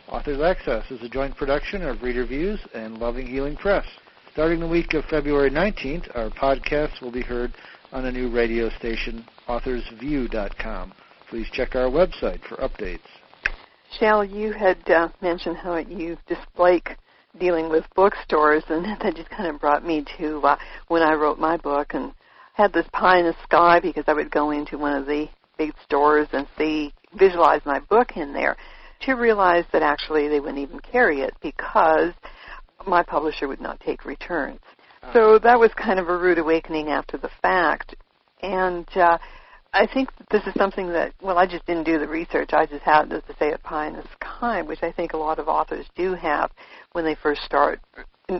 Authors 0.08 0.40
Access 0.40 0.90
is 0.90 1.02
a 1.02 1.08
joint 1.10 1.36
production 1.36 1.82
of 1.82 2.02
Reader 2.02 2.24
Views 2.24 2.58
and 2.72 2.96
Loving 2.96 3.26
Healing 3.26 3.56
Press. 3.56 3.84
Starting 4.32 4.58
the 4.58 4.66
week 4.66 4.94
of 4.94 5.04
February 5.04 5.50
19th, 5.50 6.16
our 6.16 6.30
podcast 6.30 7.02
will 7.02 7.12
be 7.12 7.20
heard 7.20 7.52
on 7.92 8.06
a 8.06 8.10
new 8.10 8.30
radio 8.30 8.70
station, 8.78 9.22
authorsview.com. 9.48 10.94
Please 11.28 11.46
check 11.52 11.74
our 11.74 11.90
website 11.90 12.40
for 12.48 12.56
updates. 12.56 13.00
Shel, 13.98 14.24
you 14.24 14.54
had 14.54 14.78
uh, 14.88 15.10
mentioned 15.20 15.58
how 15.58 15.76
you 15.76 16.16
dislike 16.26 16.96
dealing 17.38 17.68
with 17.68 17.84
bookstores, 17.94 18.64
and 18.70 18.82
that 19.02 19.14
just 19.14 19.28
kind 19.28 19.54
of 19.54 19.60
brought 19.60 19.84
me 19.84 20.06
to 20.16 20.38
uh, 20.38 20.56
when 20.88 21.02
I 21.02 21.12
wrote 21.12 21.38
my 21.38 21.58
book 21.58 21.92
and 21.92 22.14
had 22.54 22.72
this 22.72 22.86
pie 22.92 23.18
in 23.18 23.26
the 23.26 23.36
sky 23.44 23.80
because 23.80 24.04
I 24.06 24.14
would 24.14 24.30
go 24.30 24.50
into 24.50 24.78
one 24.78 24.96
of 24.96 25.06
the 25.06 25.28
big 25.58 25.72
stores 25.84 26.28
and 26.32 26.46
see 26.56 26.92
visualize 27.16 27.60
my 27.64 27.80
book 27.80 28.16
in 28.16 28.32
there 28.32 28.56
to 29.02 29.14
realize 29.14 29.64
that 29.72 29.82
actually 29.82 30.28
they 30.28 30.40
wouldn't 30.40 30.58
even 30.58 30.80
carry 30.80 31.20
it 31.20 31.34
because 31.42 32.12
my 32.86 33.02
publisher 33.02 33.46
would 33.48 33.60
not 33.60 33.78
take 33.80 34.04
returns. 34.04 34.60
So 35.12 35.38
that 35.38 35.58
was 35.58 35.70
kind 35.76 35.98
of 35.98 36.08
a 36.08 36.16
rude 36.16 36.38
awakening 36.38 36.88
after 36.88 37.18
the 37.18 37.30
fact. 37.42 37.94
And 38.42 38.88
uh, 38.96 39.18
I 39.72 39.86
think 39.86 40.08
this 40.30 40.42
is 40.46 40.54
something 40.56 40.88
that, 40.88 41.12
well, 41.20 41.36
I 41.36 41.46
just 41.46 41.66
didn't 41.66 41.84
do 41.84 41.98
the 41.98 42.08
research. 42.08 42.50
I 42.52 42.64
just 42.64 42.82
had, 42.82 43.12
as 43.12 43.22
to 43.24 43.36
say, 43.38 43.52
a 43.52 43.58
pie 43.58 43.88
in 43.88 43.94
the 43.94 44.04
sky, 44.20 44.62
which 44.62 44.82
I 44.82 44.92
think 44.92 45.12
a 45.12 45.18
lot 45.18 45.38
of 45.38 45.48
authors 45.48 45.86
do 45.94 46.14
have 46.14 46.50
when 46.92 47.04
they 47.04 47.16
first 47.22 47.42
start, 47.42 47.80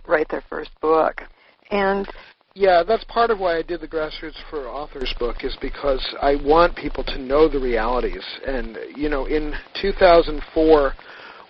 write 0.06 0.28
their 0.30 0.44
first 0.48 0.70
book. 0.80 1.22
And 1.70 2.08
yeah, 2.56 2.84
that's 2.86 3.02
part 3.04 3.30
of 3.32 3.40
why 3.40 3.56
I 3.56 3.62
did 3.62 3.80
the 3.80 3.88
Grassroots 3.88 4.38
for 4.48 4.68
Authors 4.68 5.12
book 5.18 5.42
is 5.42 5.56
because 5.60 6.06
I 6.22 6.36
want 6.36 6.76
people 6.76 7.02
to 7.02 7.18
know 7.18 7.48
the 7.48 7.58
realities. 7.58 8.22
And, 8.46 8.78
you 8.96 9.08
know, 9.08 9.26
in 9.26 9.54
2004, 9.82 10.92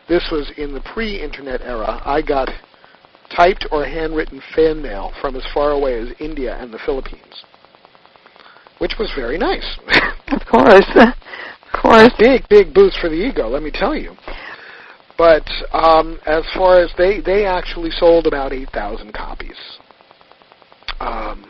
This 0.09 0.27
was 0.31 0.51
in 0.57 0.73
the 0.73 0.81
pre-internet 0.81 1.61
era. 1.61 2.01
I 2.03 2.23
got 2.23 2.49
typed 3.35 3.67
or 3.71 3.85
handwritten 3.85 4.41
fan 4.55 4.81
mail 4.81 5.13
from 5.21 5.35
as 5.35 5.45
far 5.53 5.71
away 5.71 5.99
as 5.99 6.09
India 6.19 6.57
and 6.59 6.73
the 6.73 6.79
Philippines, 6.83 7.45
which 8.79 8.95
was 8.97 9.11
very 9.15 9.37
nice. 9.37 9.77
of 10.31 10.41
course, 10.49 10.89
of 10.95 11.81
course. 11.81 12.11
Big, 12.17 12.41
big 12.49 12.73
boost 12.73 12.97
for 12.99 13.07
the 13.07 13.15
ego, 13.15 13.47
let 13.47 13.61
me 13.61 13.69
tell 13.71 13.95
you. 13.95 14.15
But 15.15 15.47
um, 15.73 16.19
as 16.25 16.43
far 16.55 16.81
as 16.81 16.91
they, 16.97 17.21
they 17.21 17.45
actually 17.45 17.91
sold 17.91 18.25
about 18.25 18.51
8,000 18.51 19.13
copies. 19.13 19.57
Um, 20.99 21.45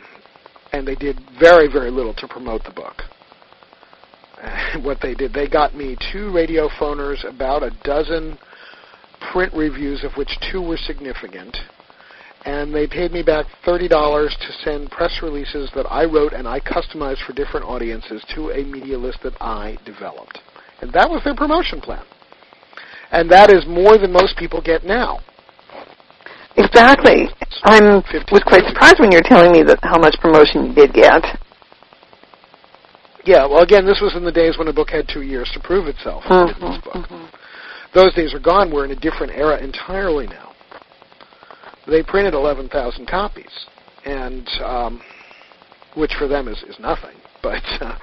and 0.72 0.86
they 0.86 0.96
did 0.96 1.18
very, 1.40 1.66
very 1.72 1.90
little 1.90 2.14
to 2.14 2.28
promote 2.28 2.64
the 2.64 2.72
book. 2.72 3.02
what 4.84 4.98
they 5.00 5.14
did, 5.14 5.32
they 5.32 5.48
got 5.48 5.74
me 5.74 5.96
two 6.12 6.32
radio 6.32 6.68
phoners, 6.68 7.24
about 7.28 7.62
a 7.62 7.70
dozen 7.84 8.38
print 9.32 9.52
reviews, 9.54 10.04
of 10.04 10.12
which 10.14 10.38
two 10.50 10.62
were 10.62 10.76
significant, 10.76 11.56
and 12.44 12.74
they 12.74 12.86
paid 12.86 13.12
me 13.12 13.22
back 13.22 13.46
$30 13.66 13.88
to 13.88 14.52
send 14.64 14.90
press 14.90 15.20
releases 15.22 15.70
that 15.74 15.86
I 15.90 16.04
wrote 16.04 16.32
and 16.32 16.48
I 16.48 16.60
customized 16.60 17.24
for 17.26 17.32
different 17.34 17.66
audiences 17.66 18.24
to 18.34 18.50
a 18.50 18.64
media 18.64 18.96
list 18.96 19.18
that 19.24 19.34
I 19.40 19.78
developed. 19.84 20.40
And 20.80 20.90
that 20.92 21.10
was 21.10 21.22
their 21.22 21.34
promotion 21.34 21.80
plan 21.80 22.04
and 23.12 23.30
that 23.30 23.50
is 23.50 23.66
more 23.66 23.98
than 23.98 24.12
most 24.12 24.36
people 24.36 24.62
get 24.62 24.84
now. 24.84 25.18
Exactly. 26.56 27.28
I 27.64 27.80
was 27.80 28.42
quite 28.46 28.64
surprised 28.66 28.98
when 28.98 29.12
you 29.12 29.18
were 29.18 29.26
telling 29.28 29.52
me 29.52 29.62
that 29.62 29.78
how 29.82 29.98
much 29.98 30.16
promotion 30.20 30.66
you 30.66 30.74
did 30.74 30.92
get. 30.92 31.22
Yeah, 33.24 33.46
well, 33.46 33.62
again, 33.62 33.84
this 33.84 34.00
was 34.00 34.16
in 34.16 34.24
the 34.24 34.32
days 34.32 34.56
when 34.58 34.68
a 34.68 34.72
book 34.72 34.90
had 34.90 35.06
two 35.06 35.22
years 35.22 35.50
to 35.54 35.60
prove 35.60 35.86
itself. 35.86 36.24
Mm-hmm. 36.24 36.64
Mm-hmm. 36.64 37.36
Those 37.94 38.14
days 38.14 38.34
are 38.34 38.40
gone. 38.40 38.72
We're 38.72 38.84
in 38.84 38.92
a 38.92 38.96
different 38.96 39.32
era 39.32 39.62
entirely 39.62 40.26
now. 40.26 40.52
They 41.86 42.02
printed 42.02 42.34
11,000 42.34 43.06
copies, 43.06 43.66
and 44.04 44.48
um, 44.64 45.00
which 45.96 46.12
for 46.18 46.28
them 46.28 46.46
is, 46.46 46.62
is 46.68 46.78
nothing. 46.78 47.16
But 47.42 47.62
uh, 47.80 47.98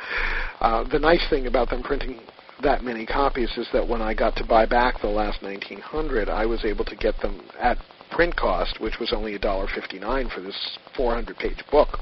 uh, 0.60 0.84
the 0.90 1.00
nice 1.00 1.24
thing 1.30 1.48
about 1.48 1.70
them 1.70 1.84
printing 1.84 2.20
that 2.64 2.84
many 2.84 3.06
copies 3.06 3.52
is 3.56 3.68
that 3.72 3.88
when 3.88 4.02
I 4.02 4.14
got 4.14 4.36
to 4.38 4.44
buy 4.46 4.66
back 4.66 5.00
the 5.00 5.08
last 5.08 5.44
1900, 5.44 6.28
I 6.28 6.46
was 6.46 6.66
able 6.66 6.86
to 6.86 6.96
get 6.96 7.20
them 7.22 7.42
at 7.60 7.78
print 8.12 8.36
cost, 8.36 8.82
which 8.82 9.00
was 9.00 9.14
only 9.14 9.38
$1.59 9.38 10.34
for 10.34 10.42
this 10.42 10.78
400-page 10.98 11.64
book. 11.72 12.00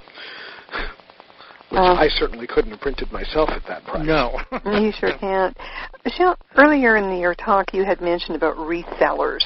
Which 1.69 1.80
uh, 1.80 1.93
I 1.93 2.08
certainly 2.10 2.47
couldn't 2.47 2.71
have 2.71 2.80
printed 2.80 3.12
myself 3.12 3.49
at 3.49 3.63
that 3.67 3.84
price. 3.86 4.06
No. 4.06 4.38
you 4.65 4.91
sure 4.99 5.17
can't. 5.17 5.56
Michelle, 6.04 6.38
earlier 6.58 6.97
in 6.97 7.17
your 7.17 7.36
talk 7.36 7.73
you 7.73 7.84
had 7.84 8.01
mentioned 8.01 8.36
about 8.36 8.58
resellers. 8.58 9.43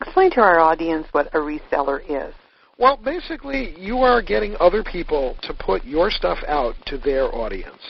Explain 0.00 0.30
to 0.32 0.40
our 0.40 0.60
audience 0.60 1.06
what 1.12 1.26
a 1.34 1.38
reseller 1.38 2.00
is. 2.08 2.34
Well, 2.78 2.98
basically, 3.02 3.74
you 3.78 3.98
are 3.98 4.20
getting 4.20 4.54
other 4.60 4.84
people 4.84 5.36
to 5.42 5.54
put 5.54 5.84
your 5.84 6.10
stuff 6.10 6.38
out 6.46 6.74
to 6.86 6.98
their 6.98 7.34
audience 7.34 7.80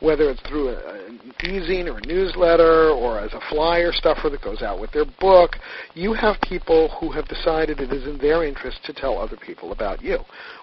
whether 0.00 0.30
it's 0.30 0.40
through 0.42 0.68
a, 0.68 1.06
an 1.06 1.20
e-zine 1.42 1.86
or 1.86 1.98
a 1.98 2.06
newsletter 2.06 2.90
or 2.90 3.18
as 3.18 3.32
a 3.32 3.40
flyer 3.50 3.92
stuffer 3.92 4.28
that 4.30 4.42
goes 4.42 4.62
out 4.62 4.80
with 4.80 4.90
their 4.92 5.04
book, 5.20 5.56
you 5.94 6.12
have 6.12 6.40
people 6.42 6.88
who 7.00 7.10
have 7.10 7.26
decided 7.28 7.80
it 7.80 7.92
is 7.92 8.06
in 8.06 8.18
their 8.18 8.44
interest 8.44 8.78
to 8.84 8.92
tell 8.92 9.18
other 9.18 9.36
people 9.36 9.72
about 9.72 10.02
you. 10.02 10.18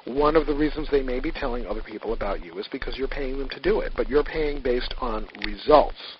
One 0.05 0.35
of 0.35 0.45
the 0.45 0.55
reasons 0.55 0.87
they 0.89 1.03
may 1.03 1.19
be 1.19 1.31
telling 1.31 1.65
other 1.65 1.83
people 1.83 2.13
about 2.13 2.43
you 2.43 2.57
is 2.59 2.67
because 2.71 2.97
you're 2.97 3.07
paying 3.07 3.37
them 3.37 3.49
to 3.49 3.59
do 3.59 3.81
it, 3.81 3.93
but 3.95 4.09
you're 4.09 4.23
paying 4.23 4.61
based 4.61 4.93
on 4.99 5.27
results. 5.45 6.17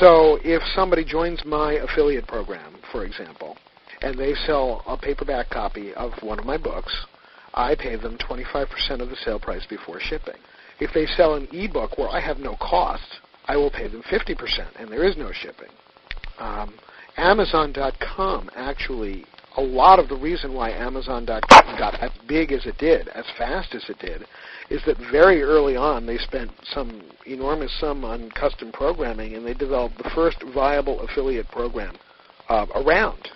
So 0.00 0.38
if 0.42 0.62
somebody 0.74 1.04
joins 1.04 1.44
my 1.44 1.74
affiliate 1.74 2.26
program, 2.26 2.74
for 2.90 3.04
example, 3.04 3.56
and 4.02 4.18
they 4.18 4.34
sell 4.46 4.82
a 4.86 4.96
paperback 4.96 5.48
copy 5.50 5.94
of 5.94 6.12
one 6.22 6.38
of 6.38 6.44
my 6.44 6.56
books, 6.56 6.92
I 7.54 7.74
pay 7.74 7.96
them 7.96 8.18
25% 8.18 9.00
of 9.00 9.08
the 9.08 9.16
sale 9.24 9.38
price 9.38 9.64
before 9.66 9.98
shipping. 10.00 10.34
If 10.78 10.92
they 10.92 11.06
sell 11.06 11.34
an 11.34 11.48
ebook 11.52 11.98
where 11.98 12.08
I 12.08 12.20
have 12.20 12.38
no 12.38 12.56
cost, 12.56 13.20
I 13.46 13.56
will 13.56 13.70
pay 13.70 13.88
them 13.88 14.02
50%, 14.02 14.36
and 14.78 14.90
there 14.90 15.04
is 15.04 15.16
no 15.16 15.30
shipping. 15.32 15.70
Um, 16.38 16.74
Amazon.com 17.16 18.50
actually, 18.54 19.24
a 19.56 19.62
lot 19.62 19.98
of 19.98 20.08
the 20.08 20.16
reason 20.16 20.52
why 20.52 20.70
Amazon.com 20.70 21.78
got 21.78 21.94
as 22.02 22.10
big 22.28 22.52
as 22.52 22.66
it 22.66 22.76
did, 22.76 23.08
as 23.08 23.24
fast 23.38 23.74
as 23.74 23.88
it 23.88 23.98
did, 23.98 24.26
is 24.68 24.82
that 24.84 24.98
very 25.10 25.42
early 25.42 25.76
on 25.76 26.04
they 26.04 26.18
spent 26.18 26.50
some 26.74 27.02
enormous 27.26 27.72
sum 27.80 28.04
on 28.04 28.30
custom 28.32 28.70
programming, 28.72 29.34
and 29.34 29.46
they 29.46 29.54
developed 29.54 29.96
the 29.98 30.10
first 30.14 30.36
viable 30.54 31.00
affiliate 31.00 31.48
program 31.48 31.96
uh, 32.48 32.66
around. 32.74 33.28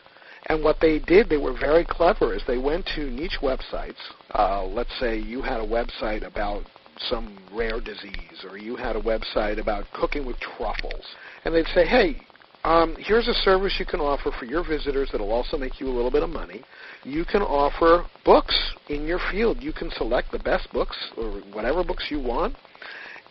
And 0.47 0.63
what 0.65 0.77
they 0.81 0.99
did, 0.99 1.29
they 1.29 1.37
were 1.37 1.57
very 1.59 1.85
clever, 1.85 2.35
is 2.35 2.43
they 2.47 2.59
went 2.59 2.85
to 2.97 3.11
niche 3.11 3.39
websites. 3.43 4.01
Uh, 4.35 4.65
let's 4.65 4.91
say 4.99 5.19
you 5.19 5.43
had 5.43 5.61
a 5.61 5.67
website 5.67 6.27
about 6.27 6.65
some 7.09 7.37
rare 7.53 7.81
disease, 7.81 8.45
or 8.49 8.59
you 8.59 8.77
had 8.77 8.97
a 8.97 9.01
website 9.01 9.59
about 9.59 9.85
cooking 9.93 10.27
with 10.27 10.39
truffles, 10.39 11.05
and 11.45 11.55
they'd 11.55 11.67
say, 11.75 11.87
hey, 11.87 12.17
um, 12.65 12.95
here's 12.99 13.27
a 13.27 13.33
service 13.33 13.77
you 13.79 13.87
can 13.87 14.01
offer 14.01 14.31
for 14.39 14.45
your 14.45 14.63
visitors 14.63 15.09
that'll 15.11 15.33
also 15.33 15.57
make 15.57 15.81
you 15.81 15.89
a 15.89 15.95
little 15.95 16.11
bit 16.11 16.23
of 16.23 16.29
money. 16.29 16.63
You 17.05 17.25
can 17.25 17.41
offer 17.41 18.05
books 18.25 18.55
in 18.91 19.07
your 19.07 19.19
field. 19.31 19.63
You 19.63 19.73
can 19.73 19.91
select 19.93 20.31
the 20.31 20.39
best 20.41 20.71
books 20.73 20.97
or 21.17 21.41
whatever 21.53 21.83
books 21.83 22.09
you 22.11 22.21
want, 22.21 22.55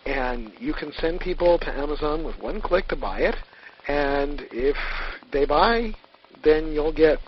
and 0.08 0.52
you 0.60 0.74
can 0.74 0.92
send 0.94 1.20
people 1.20 1.60
to 1.60 1.70
Amazon 1.78 2.24
with 2.24 2.40
one 2.40 2.60
click 2.60 2.88
to 2.88 2.96
buy 2.96 3.20
it. 3.20 3.36
And 3.88 4.48
if 4.52 4.78
they 5.32 5.46
buy, 5.46 5.94
then 6.44 6.72
you'll 6.72 6.94
get 6.94 7.20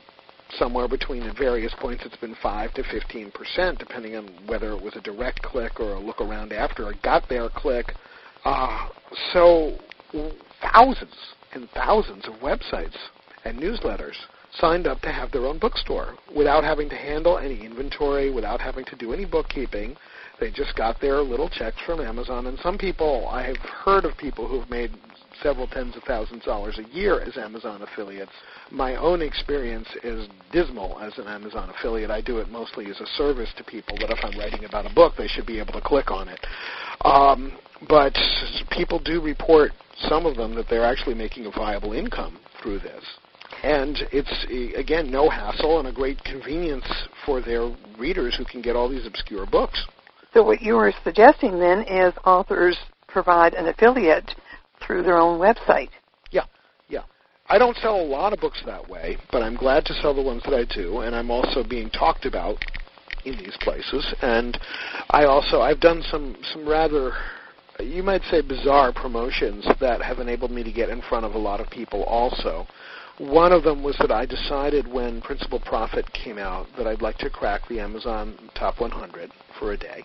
somewhere 0.57 0.87
between 0.87 1.23
at 1.23 1.37
various 1.37 1.73
points 1.79 2.03
it's 2.05 2.15
been 2.17 2.35
5 2.41 2.73
to 2.73 2.83
15 2.83 3.31
percent, 3.31 3.79
depending 3.79 4.15
on 4.15 4.27
whether 4.47 4.71
it 4.71 4.81
was 4.81 4.95
a 4.95 5.01
direct 5.01 5.41
click 5.41 5.79
or 5.79 5.93
a 5.93 5.99
look 5.99 6.21
around 6.21 6.53
after 6.53 6.89
a 6.89 6.95
got 7.03 7.27
there 7.29 7.49
click. 7.49 7.93
Uh, 8.43 8.89
so 9.33 9.77
thousands 10.73 11.15
and 11.53 11.69
thousands 11.71 12.25
of 12.27 12.33
websites 12.35 12.95
and 13.45 13.59
newsletters 13.59 14.15
signed 14.53 14.87
up 14.87 14.99
to 15.01 15.11
have 15.11 15.31
their 15.31 15.45
own 15.45 15.57
bookstore 15.57 16.15
without 16.35 16.63
having 16.63 16.89
to 16.89 16.95
handle 16.95 17.37
any 17.37 17.63
inventory, 17.63 18.31
without 18.31 18.59
having 18.59 18.85
to 18.85 18.95
do 18.95 19.13
any 19.13 19.25
bookkeeping. 19.25 19.95
They 20.39 20.51
just 20.51 20.75
got 20.75 20.99
their 20.99 21.21
little 21.21 21.49
checks 21.49 21.77
from 21.85 22.01
Amazon. 22.01 22.47
And 22.47 22.57
some 22.59 22.77
people, 22.77 23.27
I 23.29 23.43
have 23.43 23.57
heard 23.57 24.05
of 24.05 24.17
people 24.17 24.47
who've 24.47 24.69
made 24.69 24.91
several 25.41 25.67
tens 25.67 25.95
of 25.95 26.03
thousands 26.03 26.41
of 26.41 26.45
dollars 26.45 26.79
a 26.79 26.95
year 26.95 27.21
as 27.21 27.37
Amazon 27.37 27.81
affiliates. 27.81 28.31
My 28.69 28.95
own 28.95 29.21
experience 29.21 29.87
is 30.03 30.27
dismal 30.51 30.99
as 30.99 31.17
an 31.17 31.27
Amazon 31.27 31.69
affiliate. 31.69 32.11
I 32.11 32.21
do 32.21 32.39
it 32.39 32.49
mostly 32.49 32.85
as 32.89 32.99
a 32.99 33.05
service 33.17 33.49
to 33.57 33.63
people 33.63 33.97
that 33.99 34.09
if 34.09 34.19
I'm 34.23 34.37
writing 34.37 34.65
about 34.65 34.89
a 34.89 34.93
book, 34.93 35.13
they 35.17 35.27
should 35.27 35.45
be 35.45 35.59
able 35.59 35.73
to 35.73 35.81
click 35.81 36.11
on 36.11 36.27
it. 36.27 36.39
Um, 37.03 37.57
but 37.89 38.15
people 38.69 38.99
do 38.99 39.21
report, 39.21 39.71
some 39.97 40.25
of 40.25 40.35
them, 40.35 40.55
that 40.55 40.67
they're 40.69 40.85
actually 40.85 41.15
making 41.15 41.45
a 41.47 41.51
viable 41.51 41.93
income 41.93 42.39
through 42.61 42.79
this. 42.79 43.03
And 43.63 43.97
it's, 44.11 44.77
again, 44.77 45.11
no 45.11 45.29
hassle 45.29 45.79
and 45.79 45.87
a 45.87 45.91
great 45.91 46.23
convenience 46.23 46.85
for 47.25 47.41
their 47.41 47.71
readers 47.97 48.35
who 48.35 48.45
can 48.45 48.61
get 48.61 48.75
all 48.75 48.89
these 48.89 49.05
obscure 49.05 49.45
books. 49.45 49.85
So 50.33 50.43
what 50.43 50.61
you 50.61 50.75
were 50.75 50.93
suggesting 51.03 51.59
then 51.59 51.81
is 51.81 52.13
authors 52.25 52.77
provide 53.07 53.53
an 53.53 53.67
affiliate 53.67 54.33
through 54.91 55.03
their 55.03 55.17
own 55.17 55.39
website. 55.39 55.89
Yeah, 56.31 56.45
yeah. 56.89 57.03
I 57.47 57.57
don't 57.57 57.77
sell 57.77 57.95
a 57.95 58.03
lot 58.03 58.33
of 58.33 58.39
books 58.39 58.61
that 58.65 58.89
way, 58.89 59.17
but 59.31 59.41
I'm 59.41 59.55
glad 59.55 59.85
to 59.85 59.93
sell 59.95 60.13
the 60.13 60.21
ones 60.21 60.43
that 60.43 60.53
I 60.53 60.65
do, 60.65 60.99
and 60.99 61.15
I'm 61.15 61.31
also 61.31 61.63
being 61.63 61.89
talked 61.89 62.25
about 62.25 62.57
in 63.23 63.37
these 63.37 63.55
places. 63.61 64.13
And 64.21 64.59
I 65.11 65.23
also 65.25 65.61
I've 65.61 65.79
done 65.79 66.01
some 66.11 66.35
some 66.51 66.67
rather 66.67 67.13
you 67.79 68.03
might 68.03 68.21
say 68.23 68.41
bizarre 68.41 68.91
promotions 68.91 69.65
that 69.79 70.01
have 70.01 70.19
enabled 70.19 70.51
me 70.51 70.61
to 70.61 70.71
get 70.71 70.89
in 70.89 71.01
front 71.03 71.25
of 71.25 71.35
a 71.35 71.39
lot 71.39 71.61
of 71.61 71.69
people 71.69 72.03
also. 72.03 72.67
One 73.17 73.53
of 73.53 73.63
them 73.63 73.83
was 73.83 73.95
that 73.99 74.11
I 74.11 74.25
decided 74.25 74.91
when 74.91 75.21
Principled 75.21 75.63
Profit 75.63 76.11
came 76.11 76.37
out 76.37 76.67
that 76.77 76.87
I'd 76.87 77.01
like 77.01 77.17
to 77.19 77.29
crack 77.29 77.61
the 77.69 77.79
Amazon 77.79 78.37
Top 78.55 78.81
100 78.81 79.31
for 79.57 79.71
a 79.71 79.77
day. 79.77 80.03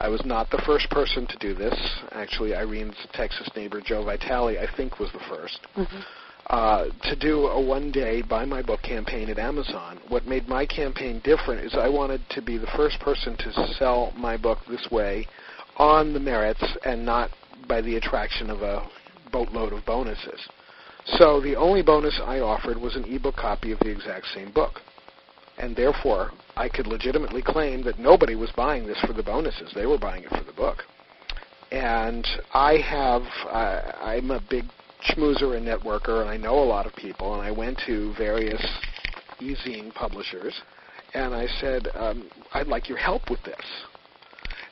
I 0.00 0.08
was 0.08 0.24
not 0.24 0.50
the 0.50 0.62
first 0.66 0.90
person 0.90 1.26
to 1.26 1.36
do 1.38 1.54
this. 1.54 1.74
Actually, 2.12 2.54
Irene's 2.54 2.96
Texas 3.12 3.48
neighbor, 3.56 3.80
Joe 3.80 4.04
Vitale, 4.04 4.58
I 4.58 4.66
think 4.76 4.98
was 4.98 5.10
the 5.12 5.18
1st 5.18 5.58
mm-hmm. 5.76 6.00
uh, 6.48 6.84
to 7.02 7.16
do 7.16 7.46
a 7.46 7.60
one-day 7.60 8.22
buy 8.22 8.44
my 8.44 8.62
book 8.62 8.82
campaign 8.82 9.30
at 9.30 9.38
Amazon. 9.38 9.98
What 10.08 10.26
made 10.26 10.48
my 10.48 10.66
campaign 10.66 11.20
different 11.24 11.64
is 11.64 11.74
I 11.74 11.88
wanted 11.88 12.20
to 12.30 12.42
be 12.42 12.58
the 12.58 12.70
first 12.76 13.00
person 13.00 13.36
to 13.38 13.74
sell 13.78 14.12
my 14.16 14.36
book 14.36 14.58
this 14.68 14.86
way 14.90 15.26
on 15.76 16.12
the 16.12 16.20
merits 16.20 16.64
and 16.84 17.04
not 17.04 17.30
by 17.68 17.80
the 17.80 17.96
attraction 17.96 18.50
of 18.50 18.62
a 18.62 18.86
boatload 19.32 19.72
of 19.72 19.84
bonuses. 19.84 20.40
So 21.06 21.40
the 21.40 21.54
only 21.56 21.82
bonus 21.82 22.18
I 22.24 22.40
offered 22.40 22.78
was 22.78 22.96
an 22.96 23.04
ebook 23.04 23.36
copy 23.36 23.72
of 23.72 23.78
the 23.80 23.90
exact 23.90 24.26
same 24.34 24.50
book 24.50 24.80
and 25.58 25.74
therefore 25.74 26.30
I 26.56 26.68
could 26.68 26.86
legitimately 26.86 27.42
claim 27.42 27.82
that 27.84 27.98
nobody 27.98 28.34
was 28.34 28.50
buying 28.56 28.86
this 28.86 29.00
for 29.06 29.12
the 29.12 29.22
bonuses; 29.22 29.72
they 29.74 29.86
were 29.86 29.98
buying 29.98 30.24
it 30.24 30.30
for 30.30 30.44
the 30.44 30.52
book. 30.52 30.78
And 31.72 32.26
I 32.54 32.76
have, 32.76 33.22
uh, 33.50 33.92
I'm 34.00 34.30
a 34.30 34.40
big 34.48 34.64
schmoozer 35.08 35.56
and 35.56 35.66
networker, 35.66 36.20
and 36.20 36.30
I 36.30 36.36
know 36.36 36.58
a 36.58 36.64
lot 36.64 36.86
of 36.86 36.94
people. 36.94 37.34
And 37.34 37.42
I 37.42 37.50
went 37.50 37.80
to 37.86 38.14
various 38.16 38.64
e-zine 39.40 39.92
publishers, 39.94 40.54
and 41.14 41.34
I 41.34 41.46
said, 41.60 41.88
um, 41.94 42.30
"I'd 42.54 42.68
like 42.68 42.88
your 42.88 42.98
help 42.98 43.30
with 43.30 43.42
this." 43.42 43.66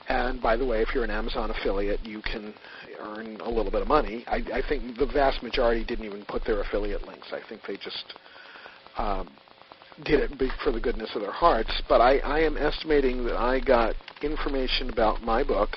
And 0.09 0.41
by 0.41 0.57
the 0.57 0.67
way, 0.67 0.83
if 0.83 0.95
you're 0.95 1.05
an 1.05 1.11
Amazon 1.11 1.51
affiliate, 1.51 2.05
you 2.05 2.21
can 2.23 2.55
earn 3.01 3.41
a 3.41 3.49
little 3.49 3.73
bit 3.73 3.83
of 3.83 3.89
money. 3.89 4.25
I, 4.27 4.37
I 4.53 4.63
think 4.69 4.99
the 4.99 5.07
vast 5.07 5.43
majority 5.43 5.85
didn't 5.85 6.05
even 6.05 6.25
put 6.27 6.45
their 6.45 6.61
affiliate 6.61 7.07
links. 7.07 7.29
I 7.33 7.41
think 7.49 7.63
they 7.67 7.77
just 7.77 8.15
um, 8.99 9.31
did 10.03 10.21
it 10.21 10.53
for 10.63 10.73
the 10.73 10.81
goodness 10.81 11.11
of 11.15 11.23
their 11.23 11.33
hearts, 11.33 11.71
but 11.89 12.01
I, 12.01 12.19
I 12.19 12.41
am 12.41 12.57
estimating 12.57 13.25
that 13.27 13.37
I 13.37 13.61
got 13.61 13.95
information 14.23 14.91
about 14.91 15.23
my 15.23 15.45
book 15.45 15.71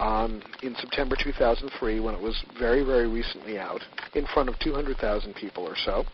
um, 0.00 0.42
in 0.62 0.74
September 0.76 1.16
2003 1.22 2.00
when 2.00 2.14
it 2.14 2.20
was 2.20 2.42
very, 2.58 2.82
very 2.82 3.06
recently 3.06 3.58
out 3.58 3.82
in 4.14 4.26
front 4.26 4.48
of 4.48 4.58
200,000 4.60 5.34
people 5.34 5.64
or 5.64 5.76
so. 5.76 6.04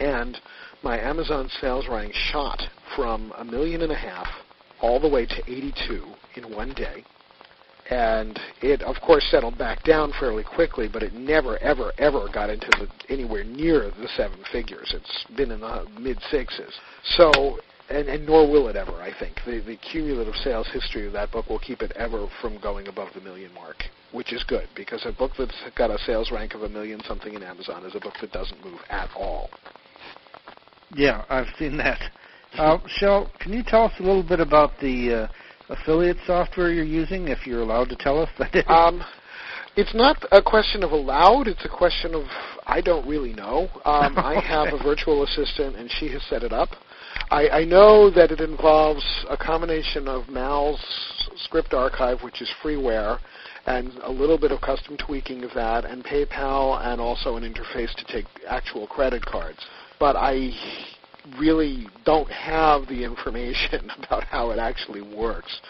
And 0.00 0.38
my 0.82 0.98
Amazon 0.98 1.50
sales 1.60 1.88
rank 1.88 2.14
shot 2.14 2.62
from 2.96 3.32
a 3.36 3.44
million 3.44 3.82
and 3.82 3.92
a 3.92 3.96
half 3.96 4.28
all 4.80 5.00
the 5.00 5.08
way 5.08 5.26
to 5.26 5.42
82 5.46 6.04
in 6.36 6.54
one 6.54 6.72
day 6.74 7.04
and 7.90 8.38
it 8.60 8.82
of 8.82 8.96
course 9.00 9.26
settled 9.30 9.56
back 9.56 9.82
down 9.84 10.12
fairly 10.18 10.44
quickly, 10.44 10.88
but 10.92 11.02
it 11.02 11.14
never, 11.14 11.58
ever, 11.58 11.92
ever 11.98 12.28
got 12.32 12.50
into 12.50 12.68
the, 12.78 13.12
anywhere 13.12 13.44
near 13.44 13.90
the 13.90 14.08
seven 14.16 14.38
figures. 14.52 14.94
It's 14.94 15.24
been 15.36 15.50
in 15.50 15.60
the 15.60 15.86
mid 15.98 16.18
sixes. 16.30 16.74
So, 17.16 17.58
and, 17.88 18.08
and 18.08 18.26
nor 18.26 18.50
will 18.50 18.68
it 18.68 18.76
ever. 18.76 18.92
I 19.00 19.12
think 19.18 19.36
the 19.46 19.60
the 19.60 19.76
cumulative 19.76 20.34
sales 20.36 20.68
history 20.72 21.06
of 21.06 21.12
that 21.14 21.32
book 21.32 21.48
will 21.48 21.58
keep 21.58 21.82
it 21.82 21.92
ever 21.96 22.28
from 22.42 22.60
going 22.60 22.88
above 22.88 23.08
the 23.14 23.20
million 23.20 23.52
mark, 23.54 23.76
which 24.12 24.32
is 24.32 24.44
good 24.44 24.68
because 24.76 25.04
a 25.06 25.12
book 25.12 25.32
that's 25.38 25.56
got 25.76 25.90
a 25.90 25.98
sales 26.00 26.30
rank 26.30 26.54
of 26.54 26.62
a 26.62 26.68
million 26.68 27.00
something 27.04 27.34
in 27.34 27.42
Amazon 27.42 27.84
is 27.86 27.94
a 27.94 28.00
book 28.00 28.14
that 28.20 28.32
doesn't 28.32 28.62
move 28.64 28.80
at 28.90 29.08
all. 29.16 29.48
Yeah, 30.94 31.24
I've 31.28 31.48
seen 31.58 31.76
that. 31.78 32.00
Uh, 32.56 32.78
Shel, 32.86 33.30
can 33.40 33.52
you 33.52 33.62
tell 33.62 33.84
us 33.84 33.92
a 33.98 34.02
little 34.02 34.22
bit 34.22 34.40
about 34.40 34.72
the 34.80 35.28
uh, 35.28 35.28
affiliate 35.68 36.18
software 36.26 36.72
you're 36.72 36.84
using, 36.84 37.28
if 37.28 37.46
you're 37.46 37.62
allowed 37.62 37.88
to 37.90 37.96
tell 37.96 38.20
us 38.20 38.28
that? 38.38 38.68
Um, 38.70 39.02
it's 39.76 39.94
not 39.94 40.16
a 40.32 40.42
question 40.42 40.82
of 40.82 40.90
allowed. 40.90 41.46
It's 41.46 41.64
a 41.64 41.68
question 41.68 42.14
of 42.14 42.24
I 42.66 42.80
don't 42.80 43.06
really 43.06 43.32
know. 43.32 43.68
Um, 43.84 44.18
okay. 44.18 44.26
I 44.26 44.40
have 44.44 44.74
a 44.74 44.82
virtual 44.82 45.22
assistant, 45.22 45.76
and 45.76 45.90
she 45.90 46.08
has 46.08 46.22
set 46.24 46.42
it 46.42 46.52
up. 46.52 46.70
I, 47.30 47.48
I 47.48 47.64
know 47.64 48.10
that 48.10 48.30
it 48.30 48.40
involves 48.40 49.04
a 49.30 49.36
combination 49.36 50.08
of 50.08 50.28
Matt's 50.28 50.82
script 51.44 51.74
archive, 51.74 52.22
which 52.22 52.42
is 52.42 52.50
freeware, 52.62 53.18
and 53.66 53.92
a 54.02 54.10
little 54.10 54.38
bit 54.38 54.50
of 54.50 54.60
custom 54.60 54.96
tweaking 54.96 55.44
of 55.44 55.50
that, 55.54 55.84
and 55.84 56.04
PayPal, 56.04 56.84
and 56.84 57.00
also 57.00 57.36
an 57.36 57.44
interface 57.44 57.94
to 57.94 58.04
take 58.12 58.26
actual 58.48 58.86
credit 58.86 59.24
cards. 59.24 59.58
But 60.00 60.16
I 60.16 60.50
really 61.38 61.88
don't 62.04 62.30
have 62.30 62.86
the 62.88 63.04
information 63.04 63.90
about 64.02 64.24
how 64.24 64.50
it 64.50 64.58
actually 64.58 65.02
works. 65.02 65.60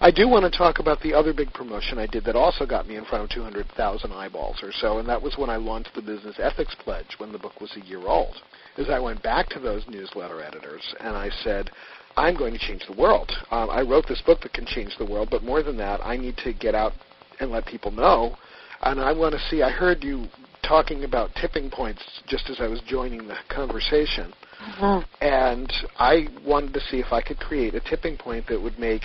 I 0.00 0.10
do 0.10 0.28
want 0.28 0.50
to 0.50 0.56
talk 0.56 0.78
about 0.78 1.00
the 1.00 1.14
other 1.14 1.32
big 1.32 1.52
promotion 1.52 1.98
I 1.98 2.06
did 2.06 2.24
that 2.24 2.36
also 2.36 2.66
got 2.66 2.86
me 2.86 2.96
in 2.96 3.04
front 3.04 3.24
of 3.24 3.30
200,000 3.30 4.12
eyeballs 4.12 4.62
or 4.62 4.72
so, 4.72 4.98
and 4.98 5.08
that 5.08 5.20
was 5.20 5.36
when 5.36 5.50
I 5.50 5.56
launched 5.56 5.94
the 5.94 6.02
Business 6.02 6.36
Ethics 6.38 6.74
Pledge 6.84 7.16
when 7.18 7.32
the 7.32 7.38
book 7.38 7.60
was 7.60 7.72
a 7.76 7.86
year 7.86 8.06
old. 8.06 8.34
Is 8.76 8.88
I 8.88 9.00
went 9.00 9.22
back 9.22 9.48
to 9.50 9.58
those 9.58 9.84
newsletter 9.88 10.42
editors 10.42 10.94
and 11.00 11.16
I 11.16 11.30
said, 11.42 11.70
I'm 12.16 12.36
going 12.36 12.52
to 12.52 12.58
change 12.58 12.82
the 12.86 13.00
world. 13.00 13.30
Um, 13.50 13.70
I 13.70 13.82
wrote 13.82 14.06
this 14.08 14.22
book 14.22 14.40
that 14.42 14.52
can 14.52 14.66
change 14.66 14.96
the 14.98 15.06
world, 15.06 15.28
but 15.30 15.44
more 15.44 15.62
than 15.62 15.76
that, 15.78 16.00
I 16.04 16.16
need 16.16 16.36
to 16.38 16.52
get 16.52 16.74
out 16.74 16.92
and 17.40 17.50
let 17.50 17.66
people 17.66 17.90
know. 17.90 18.36
And 18.82 19.00
I 19.00 19.12
want 19.12 19.34
to 19.34 19.40
see. 19.48 19.62
I 19.62 19.70
heard 19.70 20.02
you 20.02 20.26
talking 20.62 21.04
about 21.04 21.30
tipping 21.40 21.70
points 21.70 22.02
just 22.26 22.50
as 22.50 22.60
I 22.60 22.66
was 22.66 22.80
joining 22.86 23.26
the 23.26 23.36
conversation. 23.48 24.32
Mm-hmm. 24.60 25.24
And 25.24 25.72
I 25.98 26.28
wanted 26.44 26.74
to 26.74 26.80
see 26.80 26.98
if 26.98 27.12
I 27.12 27.22
could 27.22 27.38
create 27.38 27.74
a 27.74 27.80
tipping 27.80 28.16
point 28.16 28.46
that 28.48 28.60
would 28.60 28.78
make 28.78 29.02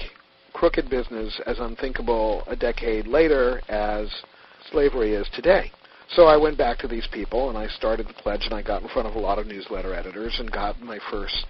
crooked 0.53 0.89
business 0.89 1.39
as 1.45 1.59
unthinkable 1.59 2.43
a 2.47 2.55
decade 2.55 3.07
later 3.07 3.61
as 3.69 4.07
slavery 4.71 5.13
is 5.13 5.27
today. 5.33 5.71
So 6.09 6.25
I 6.25 6.37
went 6.37 6.57
back 6.57 6.77
to 6.79 6.87
these 6.87 7.07
people 7.11 7.49
and 7.49 7.57
I 7.57 7.67
started 7.67 8.07
the 8.07 8.13
pledge 8.13 8.41
and 8.45 8.53
I 8.53 8.61
got 8.61 8.83
in 8.83 8.89
front 8.89 9.07
of 9.07 9.15
a 9.15 9.19
lot 9.19 9.39
of 9.39 9.47
newsletter 9.47 9.93
editors 9.93 10.35
and 10.39 10.51
got 10.51 10.79
my 10.81 10.99
first 11.09 11.45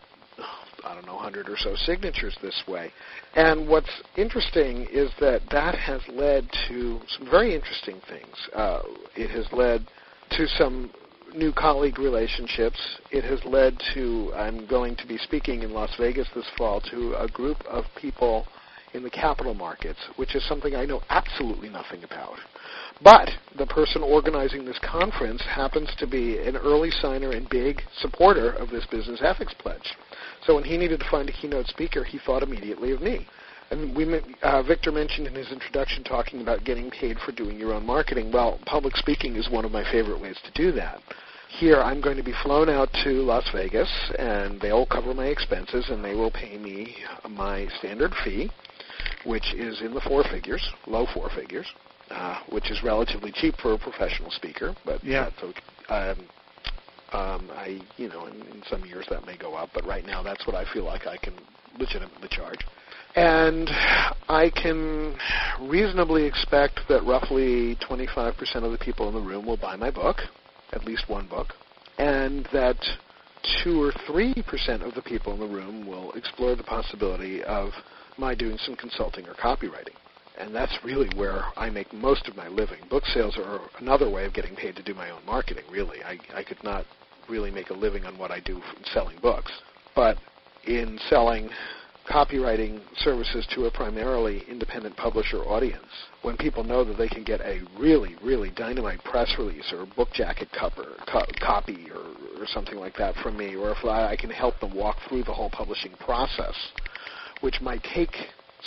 I 0.86 0.94
don't 0.94 1.06
know, 1.06 1.16
100 1.16 1.48
or 1.48 1.56
so 1.58 1.76
signatures 1.76 2.38
this 2.42 2.62
way. 2.68 2.92
And 3.36 3.68
what's 3.68 3.90
interesting 4.18 4.88
is 4.92 5.10
that 5.20 5.42
that 5.52 5.76
has 5.76 6.02
led 6.10 6.50
to 6.68 7.00
some 7.18 7.30
very 7.30 7.56
interesting 7.56 8.02
things. 8.10 8.36
Uh, 8.54 8.82
it 9.16 9.30
has 9.32 9.48
led 9.54 9.88
to 10.32 10.48
some 10.48 10.92
new 11.36 11.52
colleague 11.52 12.00
relationships. 12.00 12.80
It 13.12 13.24
has 13.24 13.44
led 13.46 13.80
to, 13.94 14.32
I'm 14.36 14.68
going 14.68 14.96
to 14.98 15.08
be 15.08 15.18
speaking 15.18 15.64
in 15.64 15.74
Las 15.74 15.92
Vegas 16.00 16.28
this 16.36 16.50
fall 16.58 16.82
to 16.92 17.16
a 17.18 17.28
group 17.28 17.58
of 17.66 17.86
people 18.00 18.46
in 18.94 19.04
the 19.04 19.10
capital 19.10 19.54
markets, 19.54 20.00
which 20.18 20.36
is 20.36 20.48
something 20.48 20.76
I 20.76 20.86
know 20.86 21.02
absolutely 21.10 21.70
nothing 21.70 22.04
about. 22.04 22.38
But 23.04 23.30
the 23.58 23.66
person 23.66 24.04
organizing 24.04 24.66
this 24.66 24.80
conference 24.80 25.42
happens 25.42 25.90
to 25.98 26.08
be 26.08 26.38
an 26.38 26.56
early 26.56 26.92
signer 26.92 27.32
and 27.32 27.50
big 27.50 27.82
supporter 27.98 28.52
of 28.52 28.70
this 28.70 28.86
business 28.86 29.20
ethics 29.24 29.54
pledge. 29.58 29.96
So 30.46 30.56
when 30.56 30.64
he 30.64 30.78
needed 30.78 31.00
to 31.00 31.10
find 31.10 31.28
a 31.28 31.34
keynote 31.34 31.68
speaker, 31.68 32.04
he 32.04 32.20
thought 32.20 32.44
immediately 32.44 32.92
of 32.92 33.02
me. 33.02 33.28
And 33.72 33.96
we, 33.96 34.22
uh, 34.42 34.64
Victor 34.64 34.92
mentioned 34.92 35.28
in 35.28 35.34
his 35.34 35.52
introduction 35.52 36.04
talking 36.04 36.42
about 36.42 36.64
getting 36.64 36.92
paid 36.92 37.18
for 37.20 37.32
doing 37.32 37.58
your 37.58 37.74
own 37.74 37.86
marketing. 37.86 38.32
Well, 38.32 38.60
public 38.66 38.96
speaking 38.98 39.36
is 39.36 39.50
one 39.50 39.66
of 39.66 39.72
my 39.72 39.84
favorite 39.92 40.22
ways 40.22 40.38
to 40.44 40.52
do 40.52 40.72
that. 40.74 41.02
Here, 41.60 41.82
I'm 41.82 42.02
going 42.02 42.18
to 42.18 42.24
be 42.24 42.34
flown 42.44 42.68
out 42.68 42.90
to 43.04 43.10
Las 43.10 43.48
Vegas, 43.54 43.90
and 44.18 44.60
they'll 44.60 44.88
cover 44.88 45.14
my 45.14 45.28
expenses, 45.28 45.86
and 45.90 46.04
they 46.04 46.16
will 46.16 46.32
pay 46.32 46.58
me 46.58 46.96
my 47.30 47.68
standard 47.78 48.12
fee, 48.24 48.50
which 49.26 49.54
is 49.54 49.82
in 49.82 49.94
the 49.94 50.02
four 50.02 50.24
figures, 50.24 50.68
low 50.88 51.06
four 51.14 51.30
figures, 51.36 51.68
uh, 52.10 52.40
which 52.50 52.72
is 52.72 52.82
relatively 52.84 53.32
cheap 53.32 53.56
for 53.62 53.74
a 53.74 53.78
professional 53.78 54.32
speaker, 54.32 54.76
but 54.84 55.04
yeah. 55.04 55.30
that's 55.30 55.44
okay. 55.44 55.62
Um, 55.90 56.28
um, 57.14 57.50
I, 57.54 57.80
you 57.98 58.10
know, 58.10 58.26
in, 58.26 58.42
in 58.48 58.64
some 58.70 58.84
years 58.86 59.06
that 59.12 59.26
may 59.26 59.38
go 59.38 59.54
up, 59.54 59.70
but 59.74 59.86
right 59.86 60.06
now 60.06 60.24
that's 60.24 60.48
what 60.48 60.56
I 60.56 60.66
feel 60.74 60.84
like 60.84 61.06
I 61.06 61.18
can 61.18 61.34
legitimately 61.80 62.30
charge. 62.30 62.60
And 63.16 63.70
I 64.28 64.52
can 64.56 65.16
reasonably 65.62 66.26
expect 66.26 66.80
that 66.90 67.04
roughly 67.04 67.76
25% 67.88 68.64
of 68.64 68.72
the 68.72 68.78
people 68.80 69.08
in 69.08 69.14
the 69.14 69.22
room 69.22 69.46
will 69.46 69.58
buy 69.58 69.76
my 69.76 69.92
book, 69.92 70.18
at 70.72 70.86
least 70.86 71.08
one 71.08 71.28
book, 71.28 71.50
and 72.00 72.48
that 72.52 72.78
2 73.64 73.82
or 73.82 73.92
3% 74.10 74.88
of 74.88 74.96
the 74.96 75.02
people 75.02 75.34
in 75.34 75.40
the 75.40 75.46
room 75.46 75.86
will 75.86 76.12
explore 76.14 76.56
the 76.56 76.64
possibility 76.64 77.44
of 77.44 77.70
my 78.18 78.34
doing 78.34 78.58
some 78.58 78.76
consulting 78.76 79.28
or 79.28 79.34
copywriting. 79.36 79.96
And 80.40 80.56
that's 80.56 80.76
really 80.84 81.10
where 81.16 81.44
I 81.56 81.70
make 81.70 81.94
most 81.94 82.28
of 82.28 82.36
my 82.36 82.48
living. 82.48 82.80
Book 82.90 83.06
sales 83.14 83.38
are 83.38 83.60
another 83.80 84.10
way 84.10 84.26
of 84.26 84.34
getting 84.34 84.56
paid 84.56 84.76
to 84.78 84.84
do 84.84 84.96
my 84.96 85.12
own 85.12 85.24
marketing, 85.26 85.66
really. 85.70 86.04
I, 86.04 86.18
I 86.36 86.44
could 86.44 86.64
not 86.64 86.86
really 87.30 87.52
make 87.52 87.70
a 87.70 87.74
living 87.74 88.06
on 88.06 88.18
what 88.18 88.32
I 88.32 88.40
do 88.40 88.60
selling 88.86 89.20
books. 89.22 89.52
But 89.96 90.18
in 90.66 90.98
selling 91.10 91.50
copywriting 92.10 92.82
services 92.98 93.48
to 93.56 93.66
a 93.66 93.72
primarily 93.72 94.44
independent 94.50 94.96
publisher 94.98 95.38
audience, 95.38 95.86
when 96.22 96.38
people 96.38 96.64
know 96.64 96.84
that 96.84 96.98
they 96.98 97.08
can 97.08 97.24
get 97.24 97.42
a 97.42 97.62
really, 97.78 98.16
really 98.24 98.52
dynamite 98.52 99.04
press 99.04 99.34
release 99.38 99.72
or 99.74 99.86
book 99.96 100.10
jacket 100.14 100.50
cover, 100.58 100.96
co- 101.12 101.26
copy 101.42 101.90
or, 101.90 102.42
or 102.42 102.46
something 102.48 102.78
like 102.78 102.96
that 102.98 103.16
from 103.16 103.38
me, 103.38 103.56
or 103.56 103.72
if 103.72 103.86
I, 103.86 104.16
can 104.16 104.30
help 104.30 104.60
them 104.60 104.76
walk 104.76 104.98
through 105.08 105.24
the 105.24 105.34
whole 105.34 105.50
publishing 105.50 105.94
process, 106.00 106.56
which 107.42 107.62
might 107.62 107.84
take 107.96 108.16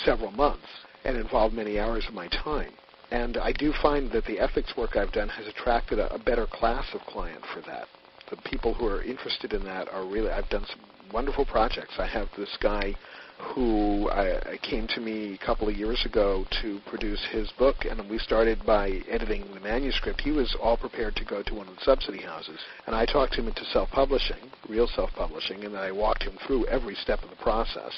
several 0.03 0.31
months 0.31 0.67
and 1.05 1.15
involve 1.15 1.53
many 1.53 1.79
hours 1.79 2.05
of 2.07 2.13
my 2.13 2.27
time. 2.27 2.71
And 3.11 3.37
I 3.37 3.53
do 3.53 3.73
find 3.81 4.11
that 4.11 4.25
the 4.25 4.39
ethics 4.39 4.73
work 4.75 4.97
I've 4.97 5.13
done 5.13 5.29
has 5.29 5.47
attracted 5.47 5.99
a, 5.99 6.13
a 6.13 6.19
better 6.19 6.45
class 6.45 6.85
of 6.93 7.01
client 7.01 7.43
for 7.53 7.61
that 7.61 7.87
the 8.29 8.37
people 8.49 8.73
who 8.73 8.85
are 8.85 9.03
interested 9.03 9.53
in 9.53 9.63
that 9.65 9.87
are 9.89 10.05
really. 10.05 10.29
I've 10.29 10.49
done 10.49 10.65
some 10.67 10.79
wonderful 11.11 11.45
projects. 11.45 11.93
I 11.97 12.07
have 12.07 12.27
this 12.37 12.57
guy 12.61 12.95
who 13.39 14.09
I, 14.09 14.57
came 14.63 14.87
to 14.87 14.99
me 14.99 15.35
a 15.35 15.45
couple 15.45 15.69
of 15.69 15.75
years 15.75 16.03
ago 16.05 16.45
to 16.61 16.79
produce 16.87 17.23
his 17.31 17.51
book, 17.57 17.85
and 17.89 18.09
we 18.09 18.17
started 18.17 18.65
by 18.65 19.01
editing 19.09 19.45
the 19.53 19.59
manuscript. 19.59 20.21
He 20.21 20.31
was 20.31 20.55
all 20.61 20.77
prepared 20.77 21.15
to 21.17 21.25
go 21.25 21.43
to 21.43 21.53
one 21.53 21.67
of 21.67 21.75
the 21.75 21.83
subsidy 21.83 22.21
houses, 22.21 22.59
and 22.85 22.95
I 22.95 23.05
talked 23.05 23.35
him 23.35 23.47
into 23.47 23.63
self-publishing, 23.65 24.51
real 24.67 24.87
self-publishing, 24.87 25.63
and 25.63 25.77
I 25.77 25.91
walked 25.91 26.23
him 26.23 26.37
through 26.45 26.65
every 26.67 26.95
step 26.95 27.23
of 27.23 27.29
the 27.29 27.35
process. 27.35 27.91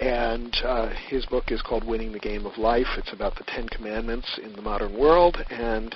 And 0.00 0.56
uh, 0.64 0.90
his 1.08 1.26
book 1.26 1.44
is 1.48 1.60
called 1.60 1.84
Winning 1.84 2.12
the 2.12 2.20
Game 2.20 2.46
of 2.46 2.56
Life. 2.56 2.86
It's 2.96 3.12
about 3.12 3.36
the 3.36 3.44
Ten 3.44 3.68
Commandments 3.68 4.38
in 4.42 4.54
the 4.54 4.62
modern 4.62 4.96
world, 4.98 5.36
and 5.50 5.94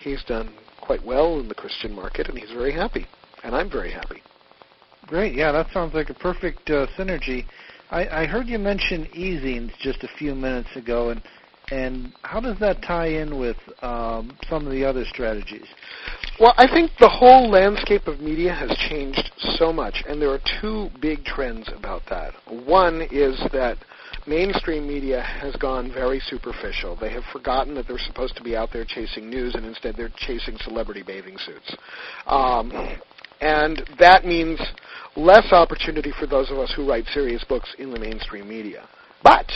he's 0.00 0.22
done 0.24 0.52
quite 0.80 1.04
well 1.04 1.40
in 1.40 1.48
the 1.48 1.54
Christian 1.54 1.94
market, 1.94 2.28
and 2.28 2.36
he's 2.36 2.50
very 2.50 2.72
happy, 2.72 3.06
and 3.42 3.54
I'm 3.54 3.70
very 3.70 3.92
happy. 3.92 4.22
Great. 5.06 5.34
Yeah, 5.34 5.52
that 5.52 5.68
sounds 5.72 5.94
like 5.94 6.10
a 6.10 6.14
perfect 6.14 6.68
uh, 6.68 6.86
synergy. 6.98 7.46
I, 7.90 8.22
I 8.22 8.26
heard 8.26 8.46
you 8.48 8.58
mention 8.58 9.06
e-zines 9.12 9.72
just 9.78 10.02
a 10.02 10.08
few 10.18 10.34
minutes 10.34 10.70
ago, 10.74 11.10
and 11.10 11.22
and 11.70 12.12
how 12.22 12.40
does 12.40 12.58
that 12.60 12.80
tie 12.82 13.08
in 13.08 13.38
with 13.38 13.56
um, 13.82 14.36
some 14.48 14.66
of 14.66 14.72
the 14.72 14.84
other 14.84 15.04
strategies? 15.04 15.66
Well, 16.38 16.54
I 16.56 16.68
think 16.68 16.92
the 17.00 17.08
whole 17.08 17.50
landscape 17.50 18.06
of 18.06 18.20
media 18.20 18.52
has 18.52 18.70
changed 18.88 19.32
so 19.38 19.72
much, 19.72 20.04
and 20.08 20.22
there 20.22 20.30
are 20.30 20.40
two 20.60 20.90
big 21.00 21.24
trends 21.24 21.68
about 21.74 22.02
that. 22.08 22.34
One 22.66 23.02
is 23.10 23.40
that 23.52 23.78
mainstream 24.28 24.86
media 24.86 25.22
has 25.22 25.56
gone 25.56 25.92
very 25.92 26.20
superficial. 26.20 26.96
They 27.00 27.10
have 27.10 27.24
forgotten 27.32 27.74
that 27.74 27.88
they're 27.88 27.98
supposed 27.98 28.36
to 28.36 28.42
be 28.42 28.56
out 28.56 28.70
there 28.72 28.84
chasing 28.84 29.28
news, 29.28 29.54
and 29.54 29.64
instead 29.64 29.96
they're 29.96 30.12
chasing 30.16 30.56
celebrity 30.58 31.02
bathing 31.02 31.38
suits. 31.38 31.76
Um, 32.26 32.70
and 33.40 33.82
that 33.98 34.24
means 34.24 34.60
less 35.16 35.52
opportunity 35.52 36.12
for 36.18 36.26
those 36.26 36.50
of 36.50 36.58
us 36.58 36.72
who 36.74 36.88
write 36.88 37.06
serious 37.06 37.44
books 37.44 37.74
in 37.78 37.90
the 37.90 37.98
mainstream 37.98 38.48
media. 38.48 38.86
But 39.22 39.50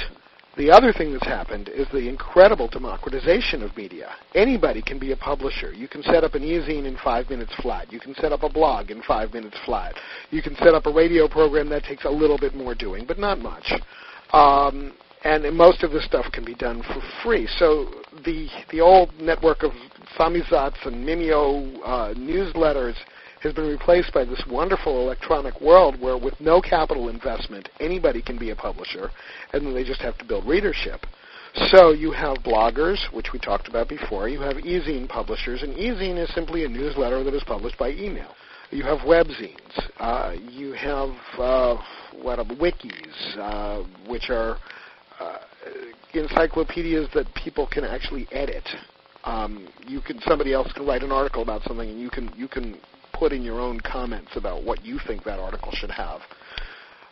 the 0.57 0.71
other 0.71 0.93
thing 0.93 1.12
that's 1.12 1.27
happened 1.27 1.69
is 1.69 1.87
the 1.93 2.09
incredible 2.09 2.69
democratization 2.69 3.62
of 3.62 3.77
media. 3.77 4.11
Anybody 4.35 4.83
can 4.83 4.99
be 4.99 5.12
a 5.12 5.16
publisher. 5.16 5.73
You 5.73 5.87
can 5.87 6.03
set 6.03 6.25
up 6.25 6.35
an 6.35 6.43
e-zine 6.43 6.87
in 6.87 6.97
five 7.05 7.31
minutes 7.31 7.55
flat. 7.62 7.93
You 7.93 8.01
can 8.01 8.14
set 8.16 8.33
up 8.33 8.43
a 8.43 8.49
blog 8.49 8.90
in 8.90 9.01
five 9.03 9.33
minutes 9.33 9.57
flat. 9.64 9.95
You 10.31 10.43
can 10.43 10.57
set 10.57 10.75
up 10.75 10.87
a 10.87 10.93
radio 10.93 11.29
program 11.29 11.69
that 11.71 11.85
takes 11.85 12.05
a 12.05 12.11
little 12.11 12.38
bit 12.38 12.55
more 12.55 12.75
doing, 12.75 13.05
but 13.07 13.19
not 13.19 13.38
much. 13.38 13.73
Um, 14.33 14.93
and 15.23 15.45
most 15.57 15.83
of 15.83 15.93
this 15.93 16.05
stuff 16.05 16.27
can 16.33 16.45
be 16.45 16.55
done 16.55 16.83
for 16.83 17.01
free. 17.23 17.47
So 17.59 17.87
the 18.25 18.49
the 18.71 18.81
old 18.81 19.12
network 19.21 19.62
of 19.62 19.73
Samizdats 20.19 20.87
and 20.87 21.07
Mimeo 21.07 21.79
uh, 21.85 22.14
newsletters 22.14 22.97
has 23.42 23.53
been 23.53 23.68
replaced 23.68 24.12
by 24.12 24.24
this 24.24 24.42
wonderful 24.48 25.00
electronic 25.03 25.61
world 25.61 26.00
where, 26.00 26.18
with 26.18 26.38
no 26.40 26.61
capital 26.61 27.09
investment, 27.09 27.68
anybody 27.81 28.22
can 28.22 28.38
be 28.38 28.50
a 28.50 28.57
publisher, 28.57 29.11
and 29.53 29.66
then 29.66 29.74
they 29.74 29.85
just 29.85 30.03
have 30.03 30.16
to 30.18 30.24
build 30.24 30.46
readership. 30.46 31.07
So 31.68 31.90
you 31.90 32.12
have 32.12 32.38
bloggers, 32.38 33.12
which 33.12 33.33
we 33.33 33.38
talked 33.38 33.68
about 33.68 33.88
before. 33.88 34.29
You 34.29 34.40
have 34.40 34.59
e-zine 34.59 35.09
publishers, 35.09 35.62
and 35.62 35.76
e-zine 35.76 36.22
is 36.22 36.33
simply 36.35 36.64
a 36.64 36.68
newsletter 36.68 37.24
that 37.24 37.35
is 37.35 37.42
published 37.44 37.79
by 37.79 37.90
email. 37.90 38.35
You 38.70 38.85
have 38.85 38.98
webzines. 39.00 39.90
Uh, 39.98 40.37
you 40.48 40.72
have 40.74 41.11
uh, 41.38 41.76
what 42.22 42.38
are 42.38 42.44
wikis, 42.44 43.37
uh, 43.37 43.83
which 44.09 44.31
are 44.31 44.59
uh, 45.18 45.38
encyclopedias 46.14 47.09
that 47.14 47.26
people 47.35 47.66
can 47.66 47.85
actually 47.85 48.29
edit. 48.31 48.68
Um, 49.24 49.68
you 49.87 50.00
can 50.00 50.20
somebody 50.20 50.53
else 50.53 50.72
can 50.72 50.87
write 50.87 51.03
an 51.03 51.11
article 51.11 51.42
about 51.42 51.62
something, 51.64 51.90
and 51.90 52.00
you 52.00 52.11
can 52.11 52.31
you 52.37 52.46
can 52.46 52.79
put 53.20 53.33
in 53.33 53.42
your 53.42 53.61
own 53.61 53.78
comments 53.80 54.30
about 54.35 54.64
what 54.64 54.85
you 54.85 54.98
think 55.06 55.23
that 55.23 55.38
article 55.38 55.71
should 55.73 55.90
have. 55.90 56.21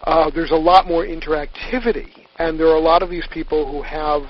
Uh, 0.05 0.31
there's 0.35 0.51
a 0.51 0.57
lot 0.57 0.87
more 0.87 1.05
interactivity, 1.05 2.09
and 2.39 2.59
there 2.59 2.67
are 2.69 2.77
a 2.77 2.81
lot 2.81 3.03
of 3.03 3.11
these 3.11 3.27
people 3.31 3.71
who 3.71 3.83
have 3.83 4.23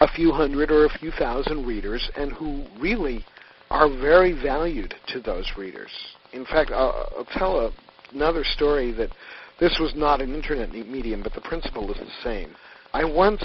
a 0.00 0.08
few 0.14 0.30
hundred 0.30 0.70
or 0.70 0.84
a 0.84 0.98
few 0.98 1.10
thousand 1.12 1.66
readers, 1.66 2.10
and 2.16 2.32
who 2.32 2.64
really 2.78 3.24
are 3.70 3.88
very 3.88 4.32
valued 4.32 4.94
to 5.08 5.20
those 5.20 5.50
readers. 5.56 5.90
In 6.32 6.44
fact, 6.44 6.70
I'll, 6.70 7.08
I'll 7.16 7.38
tell 7.38 7.58
a 7.60 7.72
another 8.14 8.44
story 8.44 8.92
that 8.92 9.10
this 9.58 9.78
was 9.80 9.92
not 9.94 10.20
an 10.20 10.34
internet 10.34 10.72
medium, 10.72 11.22
but 11.22 11.32
the 11.32 11.40
principle 11.40 11.90
is 11.90 11.98
the 11.98 12.22
same. 12.22 12.54
I 12.92 13.04
once 13.04 13.44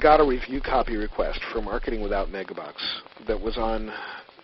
got 0.00 0.20
a 0.20 0.24
review 0.24 0.60
copy 0.60 0.96
request 0.96 1.40
for 1.52 1.60
Marketing 1.62 2.02
Without 2.02 2.28
Megabucks 2.28 3.00
that 3.26 3.40
was 3.40 3.56
on 3.56 3.92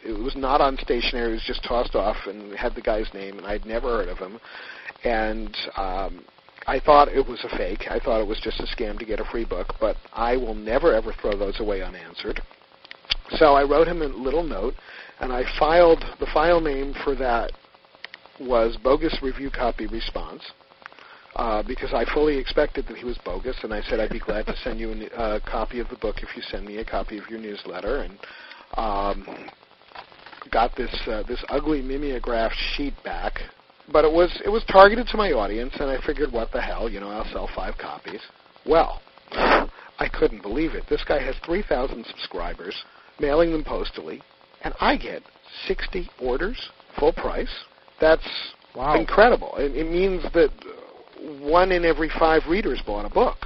it 0.05 0.19
was 0.19 0.37
not 0.37 0.61
on 0.61 0.77
stationery. 0.79 1.31
It 1.31 1.35
was 1.35 1.45
just 1.47 1.65
tossed 1.65 1.95
off 1.95 2.17
and 2.27 2.55
had 2.55 2.75
the 2.75 2.83
guy's 2.83 3.13
name, 3.15 3.39
and 3.39 3.47
I'd 3.47 3.67
never 3.67 3.89
heard 3.89 4.09
of 4.09 4.19
him. 4.19 4.39
And 5.03 5.57
um, 5.77 6.25
I 6.67 6.81
thought 6.81 7.09
it 7.09 7.27
was 7.27 7.45
a 7.45 7.57
fake. 7.57 7.87
I 7.91 7.99
thought 7.99 8.21
it 8.21 8.27
was 8.27 8.41
just 8.41 8.61
a 8.61 8.65
scam 8.65 8.99
to 8.99 9.05
get 9.05 9.21
a 9.21 9.25
free 9.25 9.45
book. 9.45 9.75
But 9.81 9.97
I 10.13 10.37
will 10.37 10.55
never 10.55 10.95
ever 10.95 11.13
throw 11.21 11.37
those 11.37 11.61
away 11.61 11.83
unanswered. 11.83 12.41
So 13.31 13.55
I 13.55 13.65
wrote 13.65 13.89
him 13.89 14.03
a 14.03 14.07
little 14.07 14.43
note, 14.43 14.75
and 15.21 15.33
I 15.33 15.45
filed 15.59 16.05
the 16.21 16.27
file 16.33 16.61
name 16.61 16.95
for 17.05 17.15
that 17.17 17.53
was 18.41 18.77
bogus 18.83 19.19
review 19.23 19.51
copy 19.51 19.87
response. 19.87 20.43
Uh, 21.37 21.65
because 21.65 21.93
I 21.93 22.05
fully 22.15 22.39
expected 22.39 22.87
that 22.87 22.97
he 22.97 23.05
was 23.05 23.19
bogus, 23.25 23.57
and 23.65 23.75
I 23.75 23.83
said 23.83 23.99
I'd 23.99 24.11
be 24.11 24.21
glad 24.21 24.47
to 24.47 24.57
send 24.59 24.79
you 24.79 24.93
a 24.93 25.19
uh, 25.19 25.41
copy 25.41 25.81
of 25.81 25.89
the 25.89 25.97
book 25.97 26.23
if 26.23 26.29
you 26.37 26.43
send 26.43 26.65
me 26.65 26.77
a 26.77 26.85
copy 26.85 27.19
of 27.19 27.29
your 27.29 27.41
newsletter. 27.41 28.03
And 28.03 28.19
um, 28.77 29.27
got 30.51 30.77
this 30.77 30.95
uh, 31.07 31.23
this 31.29 31.43
ugly 31.49 31.83
mimeograph 31.83 32.53
sheet 32.75 32.95
back, 33.05 33.41
but 33.93 34.05
it 34.05 34.13
was 34.13 34.31
it 34.45 34.49
was 34.49 34.65
targeted 34.65 35.07
to 35.09 35.17
my 35.17 35.33
audience, 35.33 35.75
and 35.81 35.91
I 35.91 35.99
figured, 36.05 36.33
what 36.33 36.53
the 36.53 36.61
hell, 36.61 36.89
you 36.89 37.01
know, 37.01 37.09
I'll 37.09 37.31
sell 37.33 37.49
five 37.55 37.77
copies. 37.79 38.21
Well, 38.67 39.01
I 39.33 40.09
couldn't 40.13 40.43
believe 40.43 40.75
it. 40.75 40.85
This 40.89 41.05
guy 41.05 41.21
has 41.23 41.37
3,000 41.45 42.05
subscribers, 42.07 42.75
mailing 43.21 43.53
them 43.53 43.65
postally, 43.65 44.23
and 44.63 44.75
I 44.81 44.97
get 44.97 45.23
60 45.67 46.09
orders, 46.21 46.71
full 46.99 47.13
price. 47.13 47.53
That's 48.01 48.27
wow. 48.75 48.99
incredible. 48.99 49.55
It, 49.57 49.77
it 49.77 49.91
means 49.91 50.23
that 50.35 50.51
one 51.41 51.73
in 51.73 51.85
every 51.85 52.11
five 52.19 52.43
readers 52.49 52.83
bought 52.87 53.05
a 53.05 53.11
book. 53.11 53.37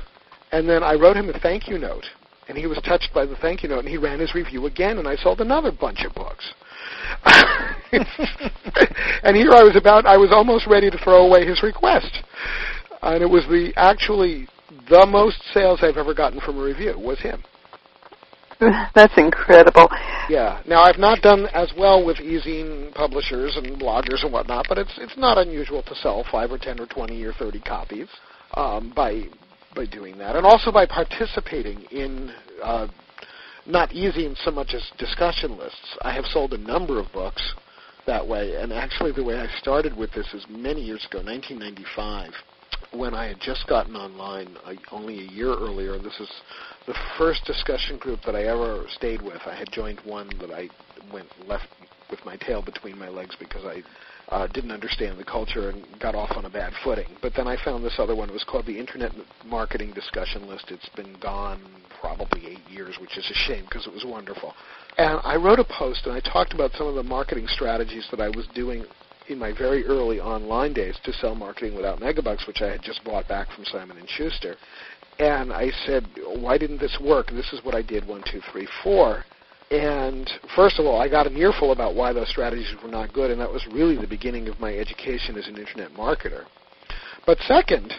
And 0.52 0.68
then 0.68 0.82
I 0.82 0.94
wrote 0.94 1.16
him 1.16 1.28
a 1.28 1.38
thank 1.38 1.68
you 1.68 1.78
note, 1.78 2.06
and 2.48 2.56
he 2.56 2.66
was 2.66 2.78
touched 2.78 3.10
by 3.12 3.26
the 3.26 3.36
thank 3.36 3.62
you 3.62 3.68
note, 3.68 3.80
and 3.80 3.88
he 3.88 3.98
ran 3.98 4.18
his 4.18 4.34
review 4.34 4.66
again, 4.66 4.98
and 4.98 5.06
I 5.06 5.16
sold 5.16 5.40
another 5.40 5.70
bunch 5.70 6.04
of 6.04 6.14
books. 6.14 6.54
and 9.22 9.36
here 9.36 9.52
I 9.52 9.62
was 9.62 9.76
about, 9.76 10.06
I 10.06 10.16
was 10.16 10.30
almost 10.32 10.66
ready 10.66 10.90
to 10.90 10.98
throw 10.98 11.26
away 11.26 11.46
his 11.46 11.62
request. 11.62 12.22
And 13.02 13.22
it 13.22 13.30
was 13.30 13.44
the 13.44 13.72
actually 13.76 14.48
the 14.88 15.06
most 15.06 15.42
sales 15.54 15.80
I've 15.82 15.96
ever 15.96 16.14
gotten 16.14 16.40
from 16.40 16.58
a 16.58 16.62
review 16.62 16.98
was 16.98 17.20
him. 17.20 17.42
That's 18.94 19.16
incredible. 19.16 19.88
Yeah. 20.28 20.60
Now 20.66 20.82
I've 20.82 20.98
not 20.98 21.22
done 21.22 21.46
as 21.54 21.72
well 21.78 22.04
with 22.04 22.18
e-zine 22.18 22.92
publishers 22.94 23.56
and 23.56 23.80
bloggers 23.80 24.24
and 24.24 24.32
whatnot, 24.32 24.66
but 24.68 24.78
it's 24.78 24.98
it's 24.98 25.16
not 25.16 25.38
unusual 25.38 25.82
to 25.84 25.94
sell 25.94 26.24
five 26.30 26.50
or 26.50 26.58
ten 26.58 26.80
or 26.80 26.86
twenty 26.86 27.22
or 27.22 27.32
thirty 27.32 27.60
copies 27.60 28.08
um, 28.54 28.92
by 28.96 29.24
by 29.76 29.86
doing 29.86 30.18
that, 30.18 30.34
and 30.34 30.44
also 30.44 30.72
by 30.72 30.86
participating 30.86 31.82
in 31.92 32.32
uh, 32.62 32.88
not 33.68 33.92
e-zine 33.92 34.36
so 34.44 34.50
much 34.50 34.74
as 34.74 34.82
discussion 34.98 35.56
lists. 35.56 35.96
I 36.02 36.12
have 36.12 36.24
sold 36.26 36.54
a 36.54 36.58
number 36.58 36.98
of 36.98 37.12
books 37.12 37.42
that 38.06 38.26
way, 38.26 38.56
and 38.56 38.72
actually 38.72 39.12
the 39.12 39.22
way 39.22 39.38
I 39.38 39.46
started 39.58 39.96
with 39.96 40.10
this 40.12 40.32
is 40.32 40.44
many 40.48 40.80
years 40.80 41.06
ago, 41.10 41.18
1995 41.18 42.32
when 42.92 43.14
I 43.14 43.26
had 43.26 43.40
just 43.40 43.66
gotten 43.66 43.96
online 43.96 44.56
uh, 44.64 44.72
only 44.92 45.20
a 45.20 45.30
year 45.30 45.52
earlier. 45.52 45.98
This 45.98 46.18
is 46.20 46.30
the 46.86 46.94
first 47.18 47.44
discussion 47.44 47.98
group 47.98 48.20
that 48.24 48.34
I 48.34 48.44
ever 48.44 48.84
stayed 48.88 49.20
with. 49.20 49.40
I 49.46 49.54
had 49.54 49.70
joined 49.70 50.00
one 50.04 50.30
that 50.40 50.50
I 50.50 50.68
went 51.12 51.28
left 51.46 51.66
with 52.10 52.24
my 52.24 52.36
tail 52.36 52.62
between 52.62 52.98
my 52.98 53.08
legs 53.08 53.36
because 53.38 53.64
I 53.64 53.82
uh, 54.34 54.46
didn't 54.46 54.70
understand 54.70 55.18
the 55.18 55.24
culture 55.24 55.70
and 55.70 55.84
got 56.00 56.14
off 56.14 56.30
on 56.36 56.46
a 56.46 56.50
bad 56.50 56.72
footing. 56.82 57.08
But 57.20 57.32
then 57.36 57.46
I 57.46 57.62
found 57.62 57.84
this 57.84 57.98
other 57.98 58.16
one. 58.16 58.30
It 58.30 58.32
was 58.32 58.44
called 58.44 58.66
the 58.66 58.78
Internet 58.78 59.12
Marketing 59.46 59.92
Discussion 59.92 60.48
List. 60.48 60.66
It's 60.70 60.88
been 60.90 61.16
gone 61.20 61.60
probably 62.00 62.46
eight 62.46 62.70
years, 62.70 62.96
which 63.00 63.16
is 63.16 63.28
a 63.30 63.34
shame 63.34 63.64
because 63.64 63.86
it 63.86 63.92
was 63.92 64.04
wonderful. 64.04 64.54
And 64.96 65.20
I 65.24 65.36
wrote 65.36 65.58
a 65.58 65.64
post 65.64 66.06
and 66.06 66.14
I 66.14 66.20
talked 66.20 66.54
about 66.54 66.72
some 66.72 66.86
of 66.86 66.94
the 66.94 67.02
marketing 67.02 67.46
strategies 67.48 68.06
that 68.10 68.20
I 68.20 68.28
was 68.28 68.46
doing 68.54 68.84
in 69.28 69.38
my 69.38 69.52
very 69.52 69.84
early 69.84 70.20
online 70.20 70.72
days 70.72 70.96
to 71.04 71.12
sell 71.12 71.34
marketing 71.34 71.76
without 71.76 72.00
megabucks, 72.00 72.46
which 72.46 72.62
I 72.62 72.70
had 72.70 72.82
just 72.82 73.04
bought 73.04 73.28
back 73.28 73.48
from 73.52 73.64
Simon 73.66 73.98
and 73.98 74.08
Schuster. 74.08 74.56
And 75.18 75.52
I 75.52 75.70
said, 75.84 76.06
why 76.38 76.58
didn't 76.58 76.78
this 76.78 76.96
work? 77.02 77.30
This 77.30 77.52
is 77.52 77.64
what 77.64 77.74
I 77.74 77.82
did 77.82 78.06
one, 78.06 78.22
two, 78.30 78.40
three, 78.52 78.68
four. 78.82 79.24
And 79.70 80.30
first 80.56 80.78
of 80.78 80.86
all, 80.86 81.00
I 81.00 81.08
got 81.08 81.26
an 81.26 81.36
earful 81.36 81.72
about 81.72 81.94
why 81.94 82.12
those 82.12 82.28
strategies 82.28 82.72
were 82.82 82.90
not 82.90 83.12
good, 83.12 83.30
and 83.30 83.40
that 83.40 83.52
was 83.52 83.66
really 83.70 83.96
the 83.96 84.06
beginning 84.06 84.48
of 84.48 84.58
my 84.60 84.74
education 84.74 85.36
as 85.36 85.46
an 85.46 85.58
internet 85.58 85.90
marketer. 85.92 86.44
But 87.26 87.38
second, 87.40 87.92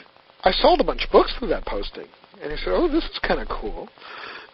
I 0.44 0.52
sold 0.52 0.82
a 0.82 0.84
bunch 0.84 1.06
of 1.06 1.12
books 1.12 1.34
through 1.38 1.50
that 1.50 1.66
posting. 1.66 2.08
And 2.42 2.52
he 2.52 2.58
said, 2.58 2.74
oh, 2.74 2.88
this 2.88 3.04
is 3.04 3.20
kind 3.20 3.40
of 3.42 3.48
cool. 3.50 3.90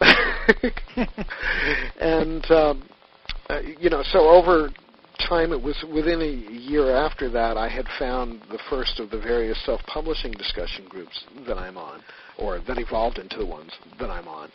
and, 2.00 2.50
um, 2.50 2.88
uh, 3.48 3.60
you 3.78 3.90
know, 3.90 4.02
so 4.02 4.28
over 4.28 4.70
time, 5.28 5.52
it 5.52 5.62
was 5.62 5.76
within 5.92 6.20
a 6.20 6.52
year 6.52 6.94
after 6.94 7.30
that, 7.30 7.56
I 7.56 7.68
had 7.68 7.86
found 7.98 8.42
the 8.50 8.58
first 8.68 9.00
of 9.00 9.10
the 9.10 9.18
various 9.18 9.58
self-publishing 9.64 10.32
discussion 10.32 10.86
groups 10.88 11.24
that 11.46 11.58
I'm 11.58 11.78
on, 11.78 12.02
or 12.38 12.60
that 12.66 12.78
evolved 12.78 13.18
into 13.18 13.38
the 13.38 13.46
ones 13.46 13.72
that 13.98 14.10
I'm 14.10 14.28
on. 14.28 14.50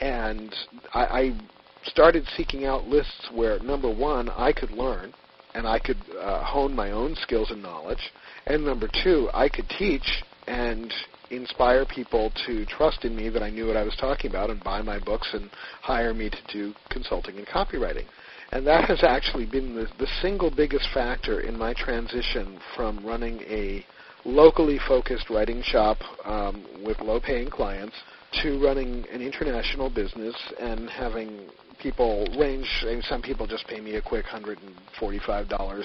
And 0.00 0.54
I, 0.94 1.04
I 1.04 1.40
started 1.84 2.26
seeking 2.36 2.66
out 2.66 2.86
lists 2.86 3.30
where, 3.32 3.58
number 3.60 3.92
one, 3.92 4.28
I 4.30 4.52
could 4.52 4.70
learn 4.70 5.12
and 5.54 5.66
I 5.66 5.78
could 5.78 6.02
uh, 6.20 6.44
hone 6.44 6.74
my 6.74 6.90
own 6.90 7.14
skills 7.16 7.50
and 7.50 7.62
knowledge, 7.62 8.12
and 8.46 8.64
number 8.64 8.88
two, 9.02 9.30
I 9.32 9.48
could 9.48 9.66
teach 9.78 10.22
and 10.46 10.92
inspire 11.30 11.84
people 11.86 12.32
to 12.46 12.64
trust 12.66 13.04
in 13.04 13.16
me 13.16 13.28
that 13.28 13.42
I 13.42 13.50
knew 13.50 13.66
what 13.66 13.76
I 13.76 13.82
was 13.82 13.96
talking 13.96 14.30
about 14.30 14.50
and 14.50 14.62
buy 14.62 14.82
my 14.82 14.98
books 14.98 15.28
and 15.32 15.50
hire 15.82 16.14
me 16.14 16.30
to 16.30 16.38
do 16.52 16.74
consulting 16.90 17.36
and 17.38 17.46
copywriting. 17.46 18.04
And 18.52 18.66
that 18.66 18.88
has 18.88 19.02
actually 19.02 19.46
been 19.46 19.74
the, 19.74 19.86
the 19.98 20.06
single 20.22 20.50
biggest 20.54 20.88
factor 20.94 21.40
in 21.40 21.58
my 21.58 21.74
transition 21.74 22.60
from 22.76 23.04
running 23.04 23.40
a 23.42 23.84
locally 24.24 24.78
focused 24.86 25.30
writing 25.30 25.62
shop 25.62 25.98
um, 26.24 26.64
with 26.84 27.00
low 27.00 27.20
paying 27.20 27.48
clients 27.48 27.94
to 28.42 28.62
running 28.62 29.04
an 29.12 29.20
international 29.20 29.88
business 29.88 30.34
and 30.60 30.88
having 30.90 31.48
people 31.80 32.26
range. 32.38 32.68
Mean, 32.84 33.02
some 33.02 33.22
people 33.22 33.46
just 33.46 33.66
pay 33.66 33.80
me 33.80 33.96
a 33.96 34.02
quick 34.02 34.26
$145 34.26 35.84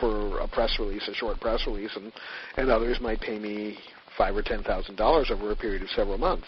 for 0.00 0.38
a 0.40 0.48
press 0.48 0.76
release, 0.78 1.06
a 1.08 1.14
short 1.14 1.40
press 1.40 1.64
release, 1.66 1.94
and, 1.96 2.12
and 2.56 2.70
others 2.70 2.98
might 3.00 3.20
pay 3.20 3.38
me 3.38 3.78
five 4.16 4.36
or 4.36 4.42
ten 4.42 4.62
thousand 4.62 4.96
dollars 4.96 5.30
over 5.30 5.50
a 5.50 5.56
period 5.56 5.82
of 5.82 5.88
several 5.90 6.18
months. 6.18 6.46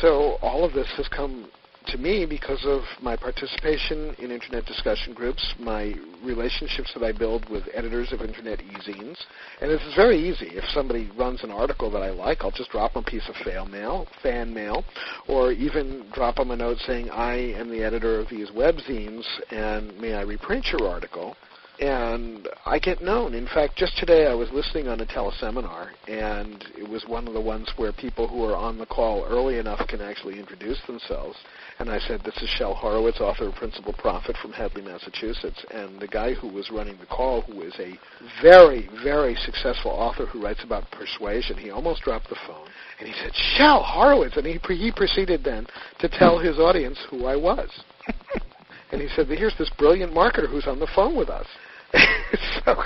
So 0.00 0.36
all 0.42 0.64
of 0.64 0.72
this 0.72 0.92
has 0.96 1.08
come 1.08 1.48
to 1.86 1.98
me 1.98 2.24
because 2.24 2.64
of 2.64 2.82
my 3.02 3.16
participation 3.16 4.14
in 4.18 4.30
internet 4.30 4.64
discussion 4.64 5.12
groups, 5.12 5.54
my 5.58 5.94
relationships 6.22 6.92
that 6.94 7.04
I 7.04 7.12
build 7.12 7.48
with 7.50 7.64
editors 7.74 8.12
of 8.12 8.22
internet 8.22 8.60
e-zines. 8.60 9.18
And 9.60 9.70
it's 9.70 9.94
very 9.94 10.16
easy. 10.16 10.46
If 10.48 10.64
somebody 10.70 11.10
runs 11.16 11.44
an 11.44 11.50
article 11.50 11.90
that 11.90 12.02
I 12.02 12.10
like, 12.10 12.38
I'll 12.40 12.50
just 12.50 12.70
drop 12.70 12.94
them 12.94 13.04
a 13.06 13.10
piece 13.10 13.28
of 13.28 13.34
fan 13.44 13.70
mail, 13.70 14.06
fan 14.22 14.54
mail, 14.54 14.84
or 15.28 15.52
even 15.52 16.06
drop 16.12 16.36
them 16.36 16.50
a 16.50 16.56
note 16.56 16.78
saying, 16.78 17.10
I 17.10 17.34
am 17.34 17.70
the 17.70 17.82
editor 17.82 18.18
of 18.18 18.28
these 18.30 18.50
webzines, 18.50 19.24
and 19.50 19.98
may 19.98 20.14
I 20.14 20.22
reprint 20.22 20.66
your 20.72 20.88
article? 20.88 21.36
And 21.80 22.48
I 22.64 22.78
get 22.78 23.02
known. 23.02 23.34
In 23.34 23.46
fact, 23.46 23.74
just 23.76 23.98
today 23.98 24.28
I 24.28 24.34
was 24.34 24.48
listening 24.52 24.86
on 24.86 25.00
a 25.00 25.06
teleseminar, 25.06 25.90
and 26.06 26.64
it 26.78 26.88
was 26.88 27.04
one 27.08 27.26
of 27.26 27.34
the 27.34 27.40
ones 27.40 27.68
where 27.76 27.92
people 27.92 28.28
who 28.28 28.44
are 28.44 28.54
on 28.54 28.78
the 28.78 28.86
call 28.86 29.26
early 29.28 29.58
enough 29.58 29.84
can 29.88 30.00
actually 30.00 30.38
introduce 30.38 30.80
themselves. 30.86 31.36
And 31.80 31.90
I 31.90 31.98
said, 31.98 32.22
"This 32.22 32.40
is 32.40 32.48
Shel 32.50 32.74
Horowitz, 32.74 33.20
author 33.20 33.48
of 33.48 33.56
Principled 33.56 33.96
Profit 33.96 34.36
from 34.36 34.52
Hadley, 34.52 34.82
Massachusetts." 34.82 35.64
And 35.72 35.98
the 35.98 36.06
guy 36.06 36.34
who 36.34 36.46
was 36.46 36.70
running 36.70 36.96
the 36.98 37.06
call, 37.06 37.40
who 37.40 37.62
is 37.62 37.74
a 37.80 37.98
very, 38.40 38.88
very 39.02 39.34
successful 39.34 39.90
author 39.90 40.26
who 40.26 40.44
writes 40.44 40.62
about 40.62 40.88
persuasion, 40.92 41.56
he 41.56 41.70
almost 41.70 42.02
dropped 42.02 42.28
the 42.28 42.38
phone, 42.46 42.68
and 43.00 43.08
he 43.08 43.14
said, 43.20 43.34
"Shel 43.34 43.82
Horowitz," 43.82 44.36
and 44.36 44.46
he 44.46 44.60
he 44.76 44.92
proceeded 44.92 45.42
then 45.42 45.66
to 45.98 46.08
tell 46.08 46.38
his 46.38 46.60
audience 46.60 47.00
who 47.10 47.26
I 47.26 47.34
was. 47.34 47.68
and 48.92 49.02
he 49.02 49.08
said, 49.08 49.26
"Here's 49.26 49.56
this 49.58 49.70
brilliant 49.70 50.14
marketer 50.14 50.48
who's 50.48 50.68
on 50.68 50.78
the 50.78 50.86
phone 50.94 51.16
with 51.16 51.28
us." 51.28 51.48
so, 52.64 52.82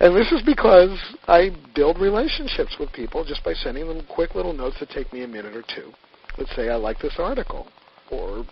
and 0.00 0.14
this 0.14 0.30
is 0.32 0.42
because 0.44 0.98
I 1.26 1.50
build 1.74 1.98
relationships 1.98 2.76
with 2.78 2.92
people 2.92 3.24
just 3.24 3.44
by 3.44 3.54
sending 3.54 3.86
them 3.88 4.04
quick 4.08 4.34
little 4.34 4.52
notes 4.52 4.76
that 4.80 4.90
take 4.90 5.12
me 5.12 5.22
a 5.22 5.28
minute 5.28 5.56
or 5.56 5.62
two. 5.62 5.92
Let's 6.36 6.54
say 6.54 6.68
I 6.68 6.76
like 6.76 6.98
this 7.00 7.14
article, 7.18 7.68
or 8.10 8.44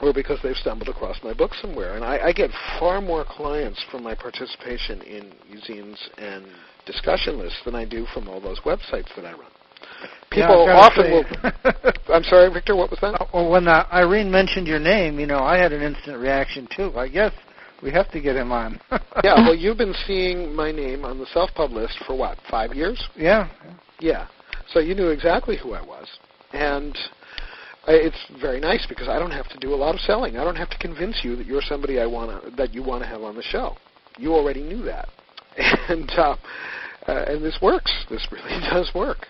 or 0.00 0.12
because 0.12 0.38
they've 0.42 0.56
stumbled 0.56 0.88
across 0.88 1.18
my 1.22 1.34
book 1.34 1.52
somewhere. 1.54 1.94
And 1.94 2.04
I, 2.04 2.18
I 2.28 2.32
get 2.32 2.50
far 2.78 3.00
more 3.00 3.24
clients 3.24 3.84
from 3.90 4.02
my 4.02 4.14
participation 4.14 5.02
in 5.02 5.32
zines 5.68 5.98
and 6.16 6.46
discussion 6.86 7.38
lists 7.38 7.60
than 7.64 7.74
I 7.74 7.84
do 7.84 8.06
from 8.14 8.28
all 8.28 8.40
those 8.40 8.60
websites 8.60 9.14
that 9.16 9.26
I 9.26 9.32
run. 9.32 9.50
People 10.30 10.66
yeah, 10.66 10.76
often 10.76 11.10
will. 11.10 11.24
I'm 12.14 12.22
sorry, 12.22 12.50
Victor. 12.52 12.76
What 12.76 12.90
was 12.90 13.00
that? 13.00 13.28
Well, 13.34 13.50
when 13.50 13.68
uh, 13.68 13.86
Irene 13.92 14.30
mentioned 14.30 14.66
your 14.66 14.78
name, 14.78 15.18
you 15.18 15.26
know, 15.26 15.40
I 15.40 15.58
had 15.58 15.72
an 15.72 15.82
instant 15.82 16.18
reaction 16.18 16.68
too. 16.74 16.92
I 16.96 17.08
guess 17.08 17.32
We 17.82 17.90
have 17.92 18.10
to 18.10 18.20
get 18.20 18.36
him 18.36 18.52
on. 18.52 18.80
yeah, 19.24 19.36
well, 19.36 19.54
you've 19.54 19.78
been 19.78 19.94
seeing 20.06 20.54
my 20.54 20.70
name 20.70 21.04
on 21.04 21.18
the 21.18 21.26
self-pub 21.32 21.70
list 21.70 21.96
for 22.06 22.16
what, 22.16 22.38
five 22.50 22.74
years? 22.74 23.02
Yeah. 23.16 23.48
Yeah. 24.00 24.26
So 24.72 24.80
you 24.80 24.94
knew 24.94 25.08
exactly 25.08 25.56
who 25.56 25.72
I 25.72 25.82
was. 25.82 26.06
And 26.52 26.96
it's 27.88 28.18
very 28.40 28.60
nice 28.60 28.86
because 28.86 29.08
I 29.08 29.18
don't 29.18 29.30
have 29.30 29.48
to 29.48 29.58
do 29.58 29.74
a 29.74 29.76
lot 29.76 29.94
of 29.94 30.00
selling. 30.02 30.36
I 30.36 30.44
don't 30.44 30.56
have 30.56 30.70
to 30.70 30.78
convince 30.78 31.20
you 31.22 31.36
that 31.36 31.46
you're 31.46 31.62
somebody 31.62 32.00
I 32.00 32.06
want 32.06 32.44
to 32.44 32.50
that 32.56 32.74
you 32.74 32.82
want 32.82 33.02
to 33.02 33.08
have 33.08 33.22
on 33.22 33.36
the 33.36 33.42
show. 33.42 33.76
You 34.18 34.34
already 34.34 34.62
knew 34.62 34.82
that, 34.82 35.08
and 35.88 36.10
uh, 36.16 36.36
uh, 37.08 37.24
and 37.28 37.42
this 37.42 37.58
works. 37.62 37.92
This 38.10 38.26
really 38.30 38.60
does 38.70 38.90
work. 38.94 39.26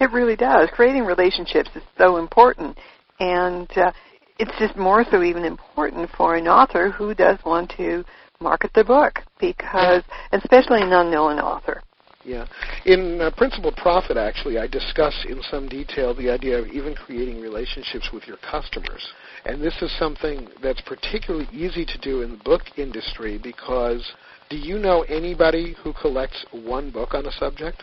It 0.00 0.10
really 0.12 0.36
does. 0.36 0.68
Creating 0.72 1.04
relationships 1.04 1.70
is 1.74 1.82
so 1.98 2.16
important, 2.16 2.76
and 3.20 3.70
uh, 3.76 3.92
it's 4.38 4.52
just 4.58 4.76
more 4.76 5.04
so 5.10 5.22
even 5.22 5.44
important 5.44 6.10
for 6.16 6.36
an 6.36 6.48
author 6.48 6.90
who 6.90 7.14
does 7.14 7.38
want 7.44 7.72
to 7.76 8.04
market 8.40 8.70
their 8.74 8.84
book 8.84 9.20
because, 9.40 10.02
especially 10.32 10.82
an 10.82 10.92
unknown 10.92 11.38
author. 11.38 11.82
Yeah. 12.24 12.46
In 12.86 13.20
uh, 13.20 13.30
Principled 13.36 13.76
Profit, 13.76 14.16
actually, 14.16 14.58
I 14.58 14.66
discuss 14.66 15.14
in 15.28 15.42
some 15.42 15.68
detail 15.68 16.14
the 16.14 16.30
idea 16.30 16.58
of 16.58 16.68
even 16.68 16.94
creating 16.94 17.40
relationships 17.40 18.10
with 18.12 18.26
your 18.26 18.38
customers. 18.38 19.06
And 19.44 19.62
this 19.62 19.74
is 19.82 19.94
something 19.98 20.48
that's 20.62 20.80
particularly 20.80 21.46
easy 21.52 21.84
to 21.84 21.98
do 21.98 22.22
in 22.22 22.32
the 22.32 22.44
book 22.44 22.62
industry 22.78 23.38
because 23.42 24.10
do 24.48 24.56
you 24.56 24.78
know 24.78 25.02
anybody 25.02 25.76
who 25.82 25.92
collects 25.92 26.44
one 26.50 26.90
book 26.90 27.12
on 27.12 27.26
a 27.26 27.32
subject? 27.32 27.82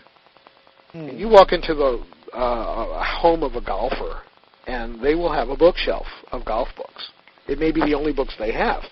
Hmm. 0.92 1.10
You 1.10 1.30
walk 1.30 1.52
into 1.52 1.76
the 1.76 2.04
uh, 2.36 3.04
home 3.04 3.44
of 3.44 3.56
a 3.56 3.62
golfer, 3.62 4.24
and 4.68 5.02
they 5.02 5.16
will 5.16 5.32
have 5.32 5.50
a 5.50 5.58
bookshelf 5.58 6.06
of 6.32 6.46
golf 6.46 6.70
books. 6.76 7.12
It 7.48 7.60
may 7.60 7.72
be 7.72 7.82
the 7.82 7.94
only 7.94 8.14
books 8.14 8.36
they 8.38 8.52
have. 8.52 8.84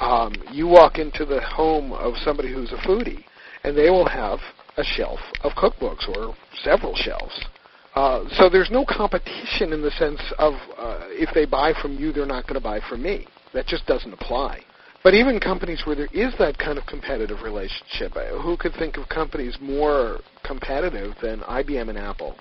Um, 0.00 0.34
you 0.52 0.66
walk 0.66 0.98
into 0.98 1.24
the 1.24 1.40
home 1.40 1.92
of 1.92 2.14
somebody 2.18 2.52
who's 2.52 2.72
a 2.72 2.76
foodie, 2.76 3.24
and 3.64 3.76
they 3.76 3.90
will 3.90 4.08
have 4.08 4.40
a 4.76 4.84
shelf 4.84 5.20
of 5.42 5.52
cookbooks 5.52 6.08
or 6.16 6.34
several 6.62 6.94
shelves. 6.94 7.44
Uh, 7.94 8.28
so 8.32 8.50
there's 8.50 8.70
no 8.70 8.84
competition 8.86 9.72
in 9.72 9.80
the 9.80 9.90
sense 9.92 10.20
of 10.38 10.52
uh, 10.76 10.98
if 11.08 11.32
they 11.34 11.46
buy 11.46 11.72
from 11.80 11.94
you, 11.94 12.12
they're 12.12 12.26
not 12.26 12.46
going 12.46 12.54
to 12.54 12.60
buy 12.60 12.78
from 12.90 13.02
me. 13.02 13.26
That 13.54 13.66
just 13.66 13.86
doesn't 13.86 14.12
apply. 14.12 14.60
But 15.02 15.14
even 15.14 15.40
companies 15.40 15.82
where 15.86 15.96
there 15.96 16.08
is 16.12 16.34
that 16.38 16.58
kind 16.58 16.76
of 16.76 16.84
competitive 16.86 17.42
relationship, 17.42 18.14
uh, 18.16 18.38
who 18.42 18.56
could 18.56 18.74
think 18.74 18.98
of 18.98 19.08
companies 19.08 19.56
more 19.62 20.18
competitive 20.44 21.14
than 21.22 21.40
IBM 21.40 21.88
and 21.88 21.96
Apple? 21.96 22.36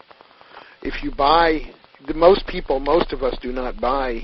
If 0.81 1.03
you 1.03 1.11
buy, 1.11 1.73
the 2.07 2.13
most 2.13 2.45
people, 2.47 2.79
most 2.79 3.13
of 3.13 3.23
us 3.23 3.37
do 3.41 3.51
not 3.51 3.79
buy 3.79 4.21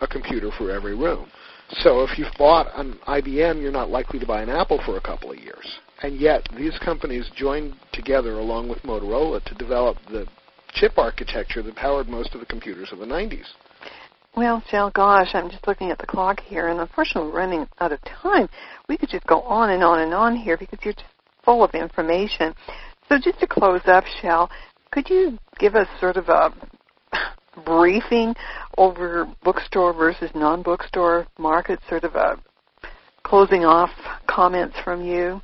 a 0.00 0.06
computer 0.06 0.50
for 0.56 0.70
every 0.70 0.94
room. 0.94 1.30
So 1.70 2.02
if 2.04 2.18
you've 2.18 2.32
bought 2.38 2.66
an 2.78 2.98
IBM, 3.08 3.60
you're 3.60 3.72
not 3.72 3.90
likely 3.90 4.18
to 4.20 4.26
buy 4.26 4.42
an 4.42 4.48
Apple 4.48 4.80
for 4.84 4.96
a 4.96 5.00
couple 5.00 5.32
of 5.32 5.38
years. 5.38 5.78
And 6.02 6.20
yet, 6.20 6.46
these 6.56 6.78
companies 6.84 7.28
joined 7.34 7.74
together 7.92 8.38
along 8.38 8.68
with 8.68 8.78
Motorola 8.82 9.42
to 9.44 9.54
develop 9.54 9.96
the 10.10 10.26
chip 10.74 10.98
architecture 10.98 11.62
that 11.62 11.74
powered 11.74 12.08
most 12.08 12.34
of 12.34 12.40
the 12.40 12.46
computers 12.46 12.90
of 12.92 12.98
the 12.98 13.06
90s. 13.06 13.46
Well, 14.36 14.62
Shel, 14.68 14.90
gosh, 14.90 15.30
I'm 15.32 15.48
just 15.48 15.66
looking 15.66 15.90
at 15.90 15.98
the 15.98 16.06
clock 16.06 16.40
here, 16.40 16.68
and 16.68 16.78
unfortunately, 16.78 17.30
we're 17.30 17.38
running 17.38 17.66
out 17.80 17.92
of 17.92 18.00
time. 18.04 18.48
We 18.86 18.98
could 18.98 19.08
just 19.08 19.26
go 19.26 19.40
on 19.40 19.70
and 19.70 19.82
on 19.82 20.00
and 20.00 20.12
on 20.12 20.36
here 20.36 20.58
because 20.58 20.78
you're 20.82 20.92
just 20.92 21.06
full 21.42 21.64
of 21.64 21.74
information. 21.74 22.54
So, 23.08 23.16
just 23.18 23.40
to 23.40 23.46
close 23.46 23.80
up, 23.86 24.04
Shel, 24.20 24.50
could 24.90 25.08
you 25.08 25.38
give 25.58 25.74
us 25.74 25.88
sort 25.98 26.18
of 26.18 26.28
a 26.28 26.52
briefing 27.64 28.34
over 28.76 29.26
bookstore 29.42 29.92
versus 29.92 30.30
non-bookstore 30.34 31.26
market, 31.38 31.80
sort 31.88 32.04
of 32.04 32.14
a 32.14 32.38
closing 33.22 33.64
off 33.64 33.90
comments 34.28 34.76
from 34.84 35.04
you? 35.04 35.40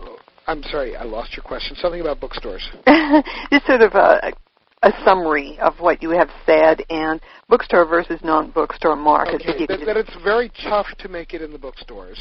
I'm 0.47 0.63
sorry, 0.65 0.97
I 0.97 1.05
lost 1.05 1.37
your 1.37 1.45
question. 1.45 1.77
Something 1.77 2.01
about 2.01 2.21
bookstores. 2.21 2.67
Just 3.53 3.67
sort 3.67 3.83
of 3.83 3.95
a, 3.95 4.33
a 4.87 5.05
summary 5.05 5.59
of 5.61 5.75
what 5.81 6.01
you 6.01 6.11
have 6.11 6.31
said 6.47 6.83
and 6.91 7.21
bookstore 7.49 7.85
versus 7.85 8.21
non-bookstore 8.23 8.95
market. 8.95 9.43
Okay, 9.43 9.67
that, 9.67 9.85
that 9.85 9.97
it's 9.97 10.17
very 10.23 10.51
tough 10.63 10.87
to 10.99 11.09
make 11.09 11.35
it 11.35 11.43
in 11.43 11.53
the 11.53 11.59
bookstores 11.59 12.19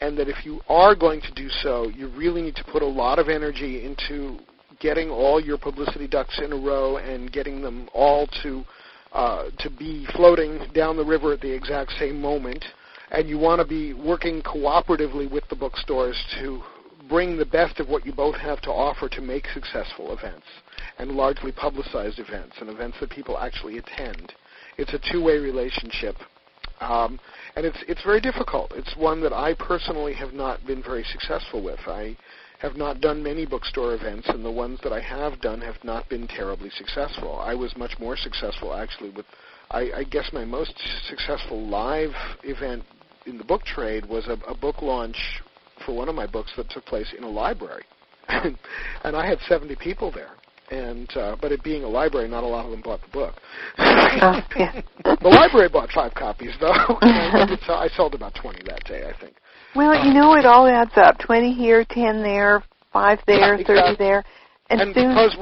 and 0.00 0.18
that 0.18 0.28
if 0.28 0.44
you 0.44 0.60
are 0.68 0.96
going 0.96 1.20
to 1.20 1.32
do 1.34 1.48
so, 1.48 1.88
you 1.88 2.08
really 2.08 2.42
need 2.42 2.56
to 2.56 2.64
put 2.64 2.82
a 2.82 2.86
lot 2.86 3.20
of 3.20 3.28
energy 3.28 3.84
into 3.84 4.38
getting 4.80 5.10
all 5.10 5.40
your 5.40 5.56
publicity 5.56 6.08
ducks 6.08 6.40
in 6.44 6.52
a 6.52 6.56
row 6.56 6.96
and 6.96 7.30
getting 7.30 7.62
them 7.62 7.88
all 7.94 8.26
to 8.42 8.64
uh, 9.12 9.44
to 9.58 9.70
be 9.70 10.06
floating 10.16 10.58
down 10.74 10.96
the 10.96 11.04
river 11.04 11.32
at 11.32 11.40
the 11.40 11.54
exact 11.54 11.92
same 12.00 12.20
moment. 12.20 12.64
And 13.12 13.28
you 13.28 13.38
want 13.38 13.60
to 13.60 13.66
be 13.66 13.92
working 13.92 14.42
cooperatively 14.42 15.30
with 15.30 15.44
the 15.50 15.56
bookstores 15.56 16.16
to 16.40 16.62
bring 17.08 17.36
the 17.36 17.44
best 17.44 17.80
of 17.80 17.88
what 17.88 18.06
you 18.06 18.12
both 18.12 18.36
have 18.36 18.60
to 18.62 18.70
offer 18.70 19.08
to 19.08 19.20
make 19.20 19.46
successful 19.54 20.12
events 20.16 20.46
and 20.98 21.12
largely 21.12 21.52
publicized 21.52 22.18
events 22.18 22.56
and 22.60 22.68
events 22.70 22.96
that 23.00 23.10
people 23.10 23.38
actually 23.38 23.78
attend. 23.78 24.32
It's 24.78 24.94
a 24.94 25.12
two-way 25.12 25.38
relationship. 25.38 26.16
Um, 26.80 27.20
and 27.54 27.64
it's 27.64 27.78
it's 27.86 28.02
very 28.02 28.20
difficult. 28.20 28.72
It's 28.74 28.96
one 28.96 29.20
that 29.22 29.32
I 29.32 29.54
personally 29.54 30.14
have 30.14 30.32
not 30.32 30.66
been 30.66 30.82
very 30.82 31.04
successful 31.04 31.62
with. 31.62 31.78
I 31.86 32.16
have 32.58 32.76
not 32.76 33.00
done 33.00 33.22
many 33.22 33.46
bookstore 33.46 33.94
events, 33.94 34.28
and 34.28 34.44
the 34.44 34.50
ones 34.50 34.80
that 34.82 34.92
I 34.92 35.00
have 35.00 35.40
done 35.40 35.60
have 35.60 35.82
not 35.84 36.08
been 36.08 36.26
terribly 36.26 36.70
successful. 36.70 37.38
I 37.38 37.54
was 37.54 37.76
much 37.76 37.98
more 38.00 38.16
successful 38.16 38.74
actually 38.74 39.10
with. 39.10 39.26
I, 39.70 39.90
I 39.98 40.04
guess 40.04 40.28
my 40.32 40.44
most 40.44 40.74
successful 41.08 41.66
live 41.66 42.10
event 42.42 42.84
in 43.26 43.38
the 43.38 43.44
book 43.44 43.64
trade 43.64 44.04
was 44.06 44.26
a, 44.26 44.36
a 44.50 44.54
book 44.54 44.82
launch 44.82 45.16
for 45.84 45.92
one 45.94 46.08
of 46.08 46.14
my 46.14 46.26
books 46.26 46.52
that 46.56 46.70
took 46.70 46.84
place 46.84 47.12
in 47.16 47.24
a 47.24 47.28
library, 47.28 47.84
and, 48.28 48.58
and 49.04 49.16
I 49.16 49.26
had 49.26 49.38
70 49.48 49.76
people 49.76 50.10
there 50.10 50.36
and 50.72 51.08
uh, 51.16 51.36
but 51.40 51.52
it 51.52 51.62
being 51.62 51.84
a 51.84 51.88
library, 51.88 52.28
not 52.28 52.42
a 52.42 52.46
lot 52.46 52.64
of 52.64 52.70
them 52.70 52.80
bought 52.80 53.00
the 53.02 53.08
book. 53.08 53.34
uh, 53.78 54.40
the 55.04 55.28
library 55.28 55.68
bought 55.68 55.90
five 55.90 56.14
copies 56.14 56.54
though. 56.60 56.72
I, 57.02 57.58
I 57.68 57.88
sold 57.94 58.14
about 58.14 58.34
twenty 58.34 58.62
that 58.66 58.84
day, 58.84 59.06
I 59.06 59.18
think. 59.20 59.34
Well, 59.76 59.94
you 60.04 60.12
know, 60.12 60.34
it 60.34 60.46
all 60.46 60.66
adds 60.66 60.92
up. 60.96 61.18
Twenty 61.18 61.52
here, 61.52 61.84
ten 61.90 62.22
there, 62.22 62.62
five 62.92 63.18
there, 63.26 63.54
yeah, 63.58 63.66
thirty 63.66 63.96
there. 63.98 64.24
And, 64.72 64.80
and 64.80 64.94
because 64.94 65.36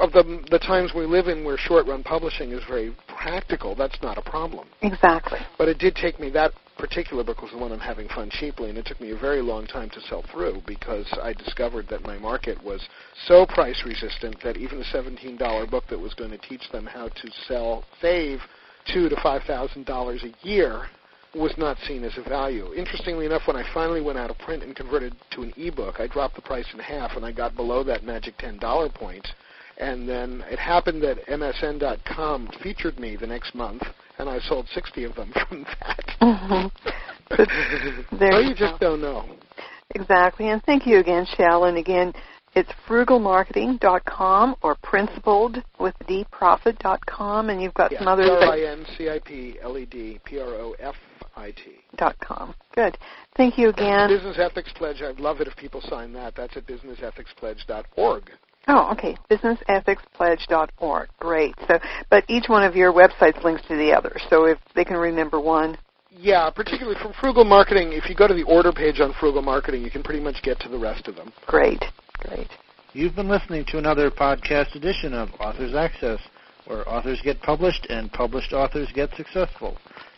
of 0.00 0.12
the 0.12 0.44
the 0.50 0.58
times 0.58 0.92
we 0.94 1.06
live 1.06 1.28
in, 1.28 1.44
where 1.44 1.56
short-run 1.58 2.02
publishing 2.02 2.52
is 2.52 2.62
very 2.68 2.94
practical, 3.08 3.74
that's 3.74 4.00
not 4.02 4.18
a 4.18 4.22
problem. 4.22 4.68
Exactly. 4.82 5.38
But 5.58 5.68
it 5.68 5.78
did 5.78 5.94
take 5.96 6.20
me 6.20 6.30
that 6.30 6.52
particular 6.78 7.24
book 7.24 7.42
was 7.42 7.50
the 7.52 7.58
one 7.58 7.72
I'm 7.72 7.80
having 7.80 8.08
fun 8.08 8.30
cheaply, 8.30 8.68
and 8.68 8.78
it 8.78 8.86
took 8.86 9.00
me 9.00 9.10
a 9.10 9.18
very 9.18 9.40
long 9.40 9.66
time 9.66 9.90
to 9.90 10.00
sell 10.02 10.24
through 10.30 10.62
because 10.66 11.06
I 11.22 11.32
discovered 11.32 11.88
that 11.88 12.02
my 12.02 12.18
market 12.18 12.62
was 12.62 12.86
so 13.26 13.46
price 13.46 13.82
resistant 13.84 14.36
that 14.44 14.56
even 14.56 14.80
a 14.80 14.84
$17 14.96 15.70
book 15.70 15.84
that 15.88 15.98
was 15.98 16.14
going 16.14 16.30
to 16.30 16.38
teach 16.38 16.70
them 16.72 16.86
how 16.86 17.08
to 17.08 17.30
sell, 17.48 17.84
save 18.00 18.40
two 18.92 19.08
to 19.08 19.16
five 19.20 19.42
thousand 19.44 19.84
dollars 19.84 20.22
a 20.22 20.46
year 20.46 20.86
was 21.36 21.52
not 21.58 21.76
seen 21.86 22.04
as 22.04 22.16
a 22.16 22.28
value. 22.28 22.72
Interestingly 22.74 23.26
enough, 23.26 23.42
when 23.46 23.56
I 23.56 23.64
finally 23.74 24.00
went 24.00 24.18
out 24.18 24.30
of 24.30 24.38
print 24.38 24.62
and 24.62 24.74
converted 24.74 25.14
to 25.32 25.42
an 25.42 25.52
ebook, 25.56 26.00
I 26.00 26.06
dropped 26.06 26.36
the 26.36 26.42
price 26.42 26.66
in 26.72 26.78
half, 26.78 27.16
and 27.16 27.24
I 27.24 27.32
got 27.32 27.54
below 27.54 27.84
that 27.84 28.04
magic 28.04 28.38
$10 28.38 28.94
point. 28.94 29.26
And 29.78 30.08
then 30.08 30.42
it 30.50 30.58
happened 30.58 31.02
that 31.02 31.18
MSN.com 31.26 32.48
featured 32.62 32.98
me 32.98 33.16
the 33.16 33.26
next 33.26 33.54
month, 33.54 33.82
and 34.18 34.26
I 34.28 34.38
sold 34.40 34.66
60 34.72 35.04
of 35.04 35.14
them 35.14 35.32
from 35.48 35.66
that. 35.80 36.16
Mm-hmm. 36.22 36.68
there 38.18 38.32
so 38.32 38.38
you, 38.38 38.48
you 38.48 38.54
just 38.54 38.80
don't 38.80 39.02
know. 39.02 39.26
Exactly. 39.94 40.48
And 40.48 40.62
thank 40.64 40.86
you 40.86 40.98
again. 40.98 41.26
And 41.38 41.76
again, 41.76 42.14
it's 42.54 42.70
frugalmarketing.com 42.88 44.56
or 44.62 44.76
principled 44.82 45.62
with 45.78 45.94
dprofit.com, 46.08 47.50
and 47.50 47.60
you've 47.60 47.74
got 47.74 47.92
yeah, 47.92 47.98
some 47.98 48.08
other. 48.08 48.30
R-I-N-C-I-P-L-E-D-P-R-O-F-I-T. 48.30 51.15
Dot 51.96 52.18
com. 52.20 52.54
Good. 52.74 52.96
Thank 53.36 53.58
you 53.58 53.68
again. 53.68 54.08
Business 54.08 54.38
Ethics 54.38 54.72
Pledge. 54.74 55.02
I'd 55.02 55.20
love 55.20 55.40
it 55.40 55.48
if 55.48 55.56
people 55.56 55.80
sign 55.82 56.12
that. 56.14 56.34
That's 56.34 56.56
at 56.56 56.66
businessethics.pledge.org. 56.66 58.30
Oh, 58.68 58.90
okay. 58.92 59.16
Businessethics.pledge.org. 59.30 61.08
Great. 61.20 61.54
So, 61.68 61.78
but 62.10 62.24
each 62.28 62.48
one 62.48 62.64
of 62.64 62.74
your 62.74 62.92
websites 62.92 63.42
links 63.44 63.62
to 63.68 63.76
the 63.76 63.92
other. 63.92 64.16
So 64.28 64.46
if 64.46 64.58
they 64.74 64.84
can 64.84 64.96
remember 64.96 65.40
one. 65.40 65.78
Yeah, 66.10 66.50
particularly 66.50 66.98
from 67.00 67.12
Frugal 67.20 67.44
Marketing, 67.44 67.92
if 67.92 68.08
you 68.08 68.14
go 68.14 68.26
to 68.26 68.34
the 68.34 68.44
order 68.44 68.72
page 68.72 69.00
on 69.00 69.12
Frugal 69.20 69.42
Marketing, 69.42 69.82
you 69.82 69.90
can 69.90 70.02
pretty 70.02 70.20
much 70.20 70.42
get 70.42 70.58
to 70.60 70.68
the 70.68 70.78
rest 70.78 71.06
of 71.06 71.16
them. 71.16 71.32
Great. 71.46 71.84
Great. 72.20 72.48
You've 72.94 73.14
been 73.14 73.28
listening 73.28 73.66
to 73.68 73.78
another 73.78 74.10
podcast 74.10 74.74
edition 74.74 75.12
of 75.12 75.28
Authors 75.38 75.74
Access, 75.74 76.18
where 76.66 76.88
authors 76.88 77.20
get 77.22 77.40
published 77.42 77.86
and 77.90 78.10
published 78.10 78.54
authors 78.54 78.88
get 78.94 79.10
successful. 79.14 79.76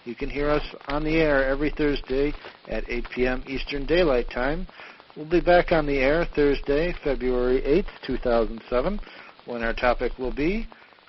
You 0.08 0.14
can 0.14 0.30
hear 0.30 0.48
us 0.48 0.64
on 0.86 1.04
the 1.04 1.16
air 1.16 1.46
every 1.46 1.68
Thursday 1.68 2.32
at 2.66 2.88
8 2.88 3.10
p.m. 3.14 3.44
Eastern 3.46 3.84
Daylight 3.84 4.30
Time. 4.30 4.66
We'll 5.14 5.28
be 5.28 5.42
back 5.42 5.70
on 5.70 5.84
the 5.84 5.98
air 5.98 6.26
Thursday, 6.34 6.94
February 7.04 7.60
8th, 7.60 8.06
2007, 8.06 9.00
when 9.44 9.62
our 9.62 9.74
topic 9.74 10.18
will 10.18 10.32
be 10.34 10.66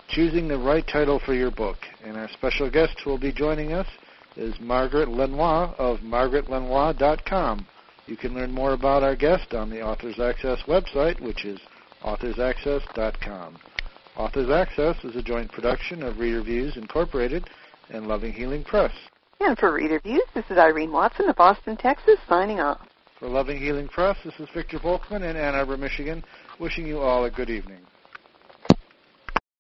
choosing 0.09 0.49
the 0.49 0.57
right 0.57 0.85
title 0.85 1.21
for 1.25 1.33
your 1.33 1.49
book. 1.49 1.77
And 2.03 2.17
our 2.17 2.27
special 2.33 2.69
guest 2.69 2.99
who 3.01 3.11
will 3.11 3.17
be 3.17 3.31
joining 3.31 3.71
us 3.71 3.87
is 4.35 4.53
Margaret 4.59 5.07
Lenoir 5.07 5.73
of 5.77 5.99
margaretlenoir.com. 5.99 7.65
You 8.05 8.17
can 8.17 8.33
learn 8.33 8.51
more 8.51 8.73
about 8.73 9.03
our 9.03 9.15
guest 9.15 9.53
on 9.53 9.69
the 9.69 9.81
Authors 9.81 10.19
Access 10.19 10.59
website, 10.67 11.21
which 11.21 11.45
is 11.45 11.61
authorsaccess.com. 12.03 13.59
Authors 14.17 14.49
Access 14.49 15.01
is 15.05 15.15
a 15.15 15.23
joint 15.23 15.49
production 15.53 16.03
of 16.03 16.19
Reader 16.19 16.43
Views 16.43 16.75
Incorporated 16.75 17.49
and 17.89 18.07
Loving 18.07 18.33
Healing 18.33 18.63
Press. 18.63 18.93
And 19.39 19.57
for 19.57 19.73
Reader 19.73 19.99
Views, 20.01 20.23
this 20.33 20.45
is 20.49 20.57
Irene 20.57 20.91
Watson 20.91 21.29
of 21.29 21.39
Austin, 21.39 21.77
Texas, 21.77 22.17
signing 22.27 22.59
off. 22.59 22.79
For 23.19 23.27
Loving 23.27 23.57
Healing 23.57 23.87
Press, 23.87 24.17
this 24.23 24.33
is 24.39 24.47
Victor 24.53 24.79
Volkman 24.79 25.29
in 25.29 25.35
Ann 25.35 25.55
Arbor, 25.55 25.77
Michigan, 25.77 26.23
wishing 26.59 26.85
you 26.85 26.99
all 26.99 27.25
a 27.25 27.31
good 27.31 27.49
evening. 27.49 27.79